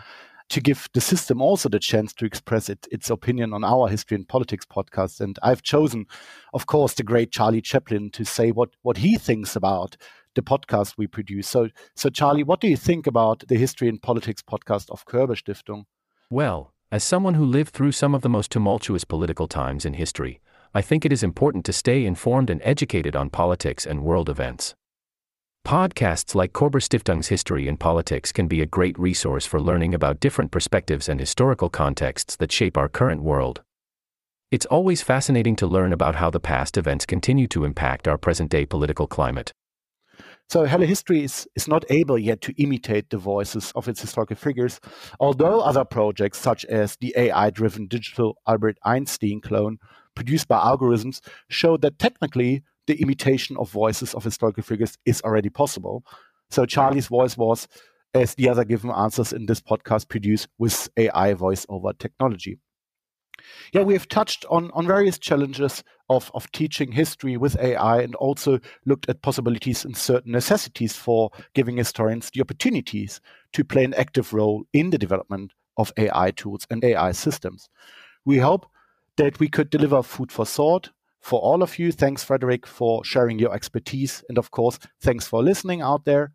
to 0.50 0.62
give 0.62 0.88
the 0.94 1.02
system 1.02 1.42
also 1.42 1.70
the 1.70 1.80
chance 1.80 2.14
to 2.14 2.26
express 2.26 2.70
it, 2.70 2.88
its 2.92 3.10
opinion 3.10 3.54
on 3.54 3.64
our 3.64 3.88
history 3.88 4.16
and 4.16 4.28
politics 4.28 4.66
podcast. 4.66 5.20
And 5.20 5.38
I've 5.42 5.64
chosen, 5.64 6.06
of 6.54 6.68
course, 6.68 6.94
the 6.94 7.04
great 7.04 7.32
Charlie 7.32 7.62
Chaplin 7.62 8.12
to 8.12 8.24
say 8.24 8.52
what, 8.52 8.70
what 8.84 8.98
he 8.98 9.18
thinks 9.18 9.56
about 9.56 9.98
the 10.36 10.42
podcast 10.42 10.96
we 10.98 11.08
produce. 11.08 11.48
So, 11.48 11.70
so 11.96 12.10
Charlie, 12.10 12.44
what 12.44 12.62
do 12.62 12.68
you 12.68 12.78
think 12.78 13.08
about 13.08 13.44
the 13.48 13.56
history 13.56 13.90
and 13.90 14.02
politics 14.02 14.42
podcast 14.42 14.90
of 14.90 15.06
Körber 15.06 15.36
Stiftung? 15.36 15.86
Well, 16.30 16.74
as 16.92 17.04
someone 17.04 17.34
who 17.34 17.46
lived 17.46 17.72
through 17.72 17.94
some 17.94 18.14
of 18.14 18.22
the 18.22 18.30
most 18.30 18.52
tumultuous 18.52 19.04
political 19.04 19.48
times 19.48 19.86
in 19.86 19.94
history, 19.94 20.42
I 20.74 20.82
think 20.82 21.06
it 21.06 21.14
is 21.14 21.24
important 21.24 21.66
to 21.66 21.74
stay 21.74 22.06
informed 22.06 22.50
and 22.50 22.62
educated 22.64 23.16
on 23.16 23.30
politics 23.30 23.86
and 23.86 24.04
world 24.04 24.30
events. 24.30 24.76
Podcasts 25.66 26.36
like 26.36 26.54
Körber 26.54 26.80
Stiftung's 26.80 27.30
History 27.30 27.68
and 27.68 27.80
Politics 27.80 28.32
can 28.32 28.48
be 28.48 28.62
a 28.62 28.68
great 28.68 28.98
resource 29.00 29.48
for 29.48 29.60
learning 29.60 29.96
about 29.96 30.20
different 30.20 30.52
perspectives 30.52 31.10
and 31.10 31.20
historical 31.20 31.72
contexts 31.72 32.36
that 32.36 32.52
shape 32.52 32.78
our 32.78 32.88
current 32.88 33.24
world. 33.24 33.64
It's 34.52 34.68
always 34.68 35.02
fascinating 35.02 35.56
to 35.56 35.66
learn 35.66 35.92
about 35.92 36.18
how 36.18 36.30
the 36.30 36.40
past 36.40 36.78
events 36.78 37.08
continue 37.08 37.48
to 37.48 37.66
impact 37.66 38.08
our 38.08 38.20
present 38.20 38.52
day 38.52 38.68
political 38.68 39.08
climate. 39.08 39.54
So 40.50 40.66
Hello 40.66 40.86
History 40.86 41.24
is, 41.24 41.48
is 41.56 41.68
not 41.68 41.84
able 41.90 42.20
yet 42.20 42.42
to 42.42 42.54
imitate 42.62 43.10
the 43.10 43.18
voices 43.18 43.72
of 43.76 43.88
its 43.88 44.00
historical 44.00 44.36
figures, 44.36 44.80
although 45.20 45.62
other 45.62 45.84
projects 45.84 46.38
such 46.38 46.64
as 46.66 46.96
the 46.98 47.12
AI-driven 47.18 47.88
digital 47.88 48.38
Albert 48.48 48.78
Einstein 48.84 49.42
clone 49.42 49.80
produced 50.14 50.48
by 50.48 50.60
algorithms 50.60 51.22
show 51.50 51.76
that 51.78 51.98
technically 51.98 52.62
the 52.88 53.02
imitation 53.02 53.58
of 53.58 53.70
voices 53.70 54.14
of 54.14 54.24
historical 54.24 54.64
figures 54.64 54.98
is 55.06 55.22
already 55.22 55.50
possible. 55.50 56.04
So 56.50 56.66
Charlie's 56.66 57.08
voice 57.08 57.38
was, 57.38 57.68
as 58.14 58.36
the 58.36 58.50
other 58.50 58.64
given 58.64 58.92
answers 58.92 59.34
in 59.34 59.46
this 59.46 59.62
podcast, 59.62 60.08
produced 60.08 60.48
with 60.58 60.90
AI 60.98 61.34
voice 61.34 61.66
over 61.70 61.94
technology. 61.94 62.60
Yeah, 63.74 63.84
we 63.84 63.94
have 63.94 64.08
touched 64.08 64.46
on, 64.50 64.72
on 64.72 64.88
various 64.88 65.20
challenges 65.20 65.84
of, 66.10 66.32
of 66.34 66.52
teaching 66.52 66.92
history 66.92 67.38
with 67.38 67.60
AI 67.60 68.02
and 68.02 68.16
also 68.16 68.60
looked 68.86 69.10
at 69.10 69.22
possibilities 69.22 69.84
and 69.84 69.96
certain 69.96 70.32
necessities 70.32 70.96
for 70.96 71.32
giving 71.54 71.78
historians 71.78 72.30
the 72.30 72.42
opportunities 72.42 73.20
to 73.54 73.64
play 73.64 73.84
an 73.84 73.94
active 73.96 74.34
role 74.34 74.64
in 74.74 74.90
the 74.90 74.98
development 74.98 75.52
of 75.78 75.92
AI 75.98 76.32
tools 76.32 76.66
and 76.70 76.84
AI 76.84 77.12
systems. 77.12 77.70
We 78.24 78.38
hope 78.38 78.66
that 79.18 79.40
we 79.40 79.50
could 79.50 79.70
deliver 79.70 80.02
food 80.04 80.32
for 80.32 80.46
thought 80.46 80.90
for 81.26 81.40
all 81.40 81.64
of 81.64 81.80
you. 81.80 81.92
Thanks, 81.92 82.24
Frédéric, 82.24 82.68
for 82.68 83.04
sharing 83.04 83.40
your 83.40 83.52
expertise. 83.52 84.24
And 84.30 84.38
of 84.38 84.52
course, 84.52 84.78
thanks 85.02 85.26
for 85.28 85.42
listening 85.42 85.82
out 85.82 86.06
there. 86.06 86.34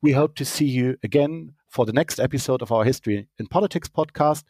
We 0.00 0.12
hope 0.12 0.34
to 0.36 0.46
see 0.46 0.64
you 0.64 0.96
again 1.02 1.52
for 1.68 1.84
the 1.84 1.92
next 1.92 2.18
episode 2.18 2.62
of 2.62 2.72
our 2.72 2.84
History 2.84 3.28
in 3.38 3.48
Politics 3.48 3.90
podcast. 3.90 4.44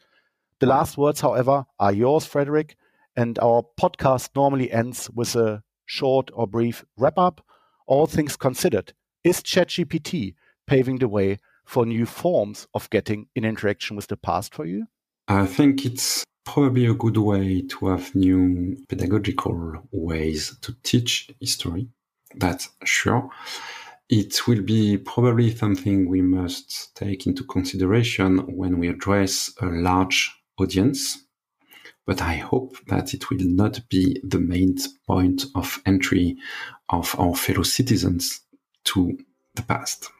The 0.60 0.66
last 0.66 0.96
words, 0.96 1.20
however, 1.20 1.64
are 1.80 1.92
yours, 1.92 2.24
Frédéric. 2.24 2.74
And 3.16 3.36
our 3.40 3.64
podcast 3.80 4.30
normally 4.36 4.70
ends 4.70 5.10
with 5.12 5.34
a 5.34 5.64
short 5.86 6.30
or 6.34 6.46
brief 6.46 6.84
wrap 6.96 7.18
up. 7.18 7.44
All 7.88 8.06
things 8.06 8.36
considered, 8.36 8.92
is 9.24 9.42
ChatGPT 9.42 10.36
paving 10.68 10.98
the 10.98 11.08
way 11.08 11.38
for 11.64 11.84
new 11.84 12.06
forms 12.06 12.68
of 12.74 12.88
getting 12.90 13.26
in 13.34 13.44
interaction 13.44 13.96
with 13.96 14.06
the 14.06 14.16
past 14.16 14.54
for 14.54 14.66
you? 14.66 14.86
I 15.26 15.46
think 15.46 15.84
it's 15.84 16.22
probably 16.52 16.86
a 16.86 16.94
good 16.94 17.16
way 17.16 17.62
to 17.62 17.86
have 17.86 18.12
new 18.12 18.76
pedagogical 18.88 19.86
ways 19.92 20.56
to 20.60 20.74
teach 20.82 21.30
history. 21.38 21.86
That's 22.34 22.70
sure. 22.82 23.30
It 24.08 24.48
will 24.48 24.62
be 24.62 24.98
probably 24.98 25.54
something 25.54 26.08
we 26.08 26.22
must 26.22 26.96
take 26.96 27.28
into 27.28 27.44
consideration 27.44 28.38
when 28.56 28.80
we 28.80 28.88
address 28.88 29.54
a 29.60 29.66
large 29.66 30.34
audience. 30.58 31.22
But 32.04 32.20
I 32.20 32.34
hope 32.38 32.76
that 32.88 33.14
it 33.14 33.30
will 33.30 33.46
not 33.46 33.88
be 33.88 34.20
the 34.24 34.40
main 34.40 34.76
point 35.06 35.44
of 35.54 35.80
entry 35.86 36.36
of 36.88 37.14
our 37.16 37.36
fellow 37.36 37.62
citizens 37.62 38.40
to 38.86 39.16
the 39.54 39.62
past. 39.62 40.10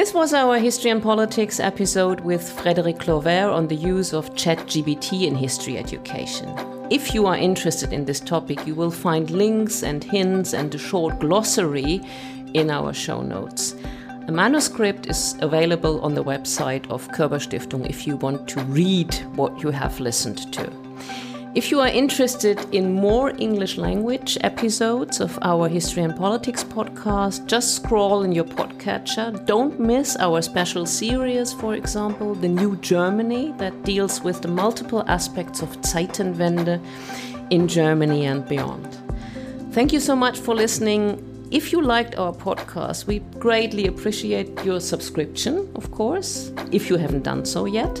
This 0.00 0.14
was 0.14 0.32
our 0.32 0.58
History 0.58 0.90
and 0.90 1.02
Politics 1.02 1.60
episode 1.60 2.20
with 2.20 2.40
Frédéric 2.40 3.00
Clavert 3.00 3.52
on 3.52 3.68
the 3.68 3.76
use 3.76 4.14
of 4.14 4.34
ChatGPT 4.34 5.26
in 5.26 5.34
history 5.34 5.76
education. 5.76 6.48
If 6.88 7.12
you 7.12 7.26
are 7.26 7.36
interested 7.36 7.92
in 7.92 8.06
this 8.06 8.18
topic, 8.18 8.66
you 8.66 8.74
will 8.74 8.90
find 8.90 9.30
links 9.30 9.82
and 9.82 10.02
hints 10.02 10.54
and 10.54 10.74
a 10.74 10.78
short 10.78 11.18
glossary 11.20 12.00
in 12.54 12.70
our 12.70 12.94
show 12.94 13.20
notes. 13.20 13.74
A 14.26 14.32
manuscript 14.32 15.06
is 15.06 15.36
available 15.40 16.00
on 16.00 16.14
the 16.14 16.24
website 16.24 16.90
of 16.90 17.06
Körber 17.08 17.38
Stiftung 17.38 17.84
if 17.86 18.06
you 18.06 18.16
want 18.16 18.48
to 18.48 18.60
read 18.62 19.14
what 19.36 19.62
you 19.62 19.68
have 19.68 20.00
listened 20.00 20.50
to. 20.54 20.72
If 21.52 21.72
you 21.72 21.80
are 21.80 21.88
interested 21.88 22.64
in 22.72 22.94
more 22.94 23.32
English 23.38 23.76
language 23.76 24.38
episodes 24.42 25.18
of 25.18 25.36
our 25.42 25.68
History 25.68 26.04
and 26.04 26.14
Politics 26.14 26.62
podcast, 26.62 27.46
just 27.46 27.74
scroll 27.74 28.22
in 28.22 28.30
your 28.30 28.44
podcatcher. 28.44 29.44
Don't 29.46 29.80
miss 29.80 30.16
our 30.20 30.42
special 30.42 30.86
series, 30.86 31.52
for 31.52 31.74
example, 31.74 32.36
The 32.36 32.46
New 32.46 32.76
Germany, 32.76 33.52
that 33.58 33.82
deals 33.82 34.20
with 34.22 34.42
the 34.42 34.48
multiple 34.48 35.02
aspects 35.08 35.60
of 35.60 35.76
Zeitenwende 35.80 36.80
in 37.50 37.66
Germany 37.66 38.26
and 38.26 38.48
beyond. 38.48 38.96
Thank 39.72 39.92
you 39.92 39.98
so 39.98 40.14
much 40.14 40.38
for 40.38 40.54
listening. 40.54 41.29
If 41.50 41.72
you 41.72 41.82
liked 41.82 42.16
our 42.16 42.32
podcast, 42.32 43.08
we 43.08 43.18
greatly 43.40 43.88
appreciate 43.88 44.64
your 44.64 44.78
subscription, 44.78 45.68
of 45.74 45.90
course, 45.90 46.52
if 46.70 46.88
you 46.88 46.96
haven't 46.96 47.24
done 47.24 47.44
so 47.44 47.64
yet. 47.64 48.00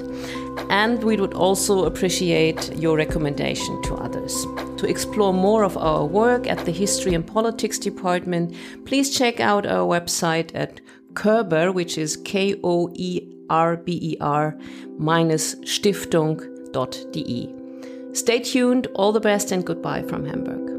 And 0.70 1.02
we 1.02 1.16
would 1.16 1.34
also 1.34 1.84
appreciate 1.84 2.76
your 2.76 2.96
recommendation 2.96 3.82
to 3.82 3.94
others. 3.94 4.46
To 4.76 4.86
explore 4.86 5.34
more 5.34 5.64
of 5.64 5.76
our 5.76 6.04
work 6.04 6.46
at 6.46 6.64
the 6.64 6.70
History 6.70 7.12
and 7.14 7.26
Politics 7.26 7.76
Department, 7.76 8.54
please 8.84 9.10
check 9.10 9.40
out 9.40 9.66
our 9.66 9.84
website 9.84 10.52
at 10.54 10.80
Körber, 11.14 11.74
which 11.74 11.98
is 11.98 12.16
K 12.18 12.54
O 12.62 12.88
E 12.94 13.20
R 13.50 13.76
B 13.76 13.98
E 14.00 14.16
R 14.20 14.56
minus 14.96 15.56
Stiftung.de. 15.56 17.54
Stay 18.12 18.38
tuned, 18.38 18.86
all 18.94 19.10
the 19.10 19.20
best, 19.20 19.50
and 19.50 19.66
goodbye 19.66 20.02
from 20.02 20.24
Hamburg. 20.24 20.69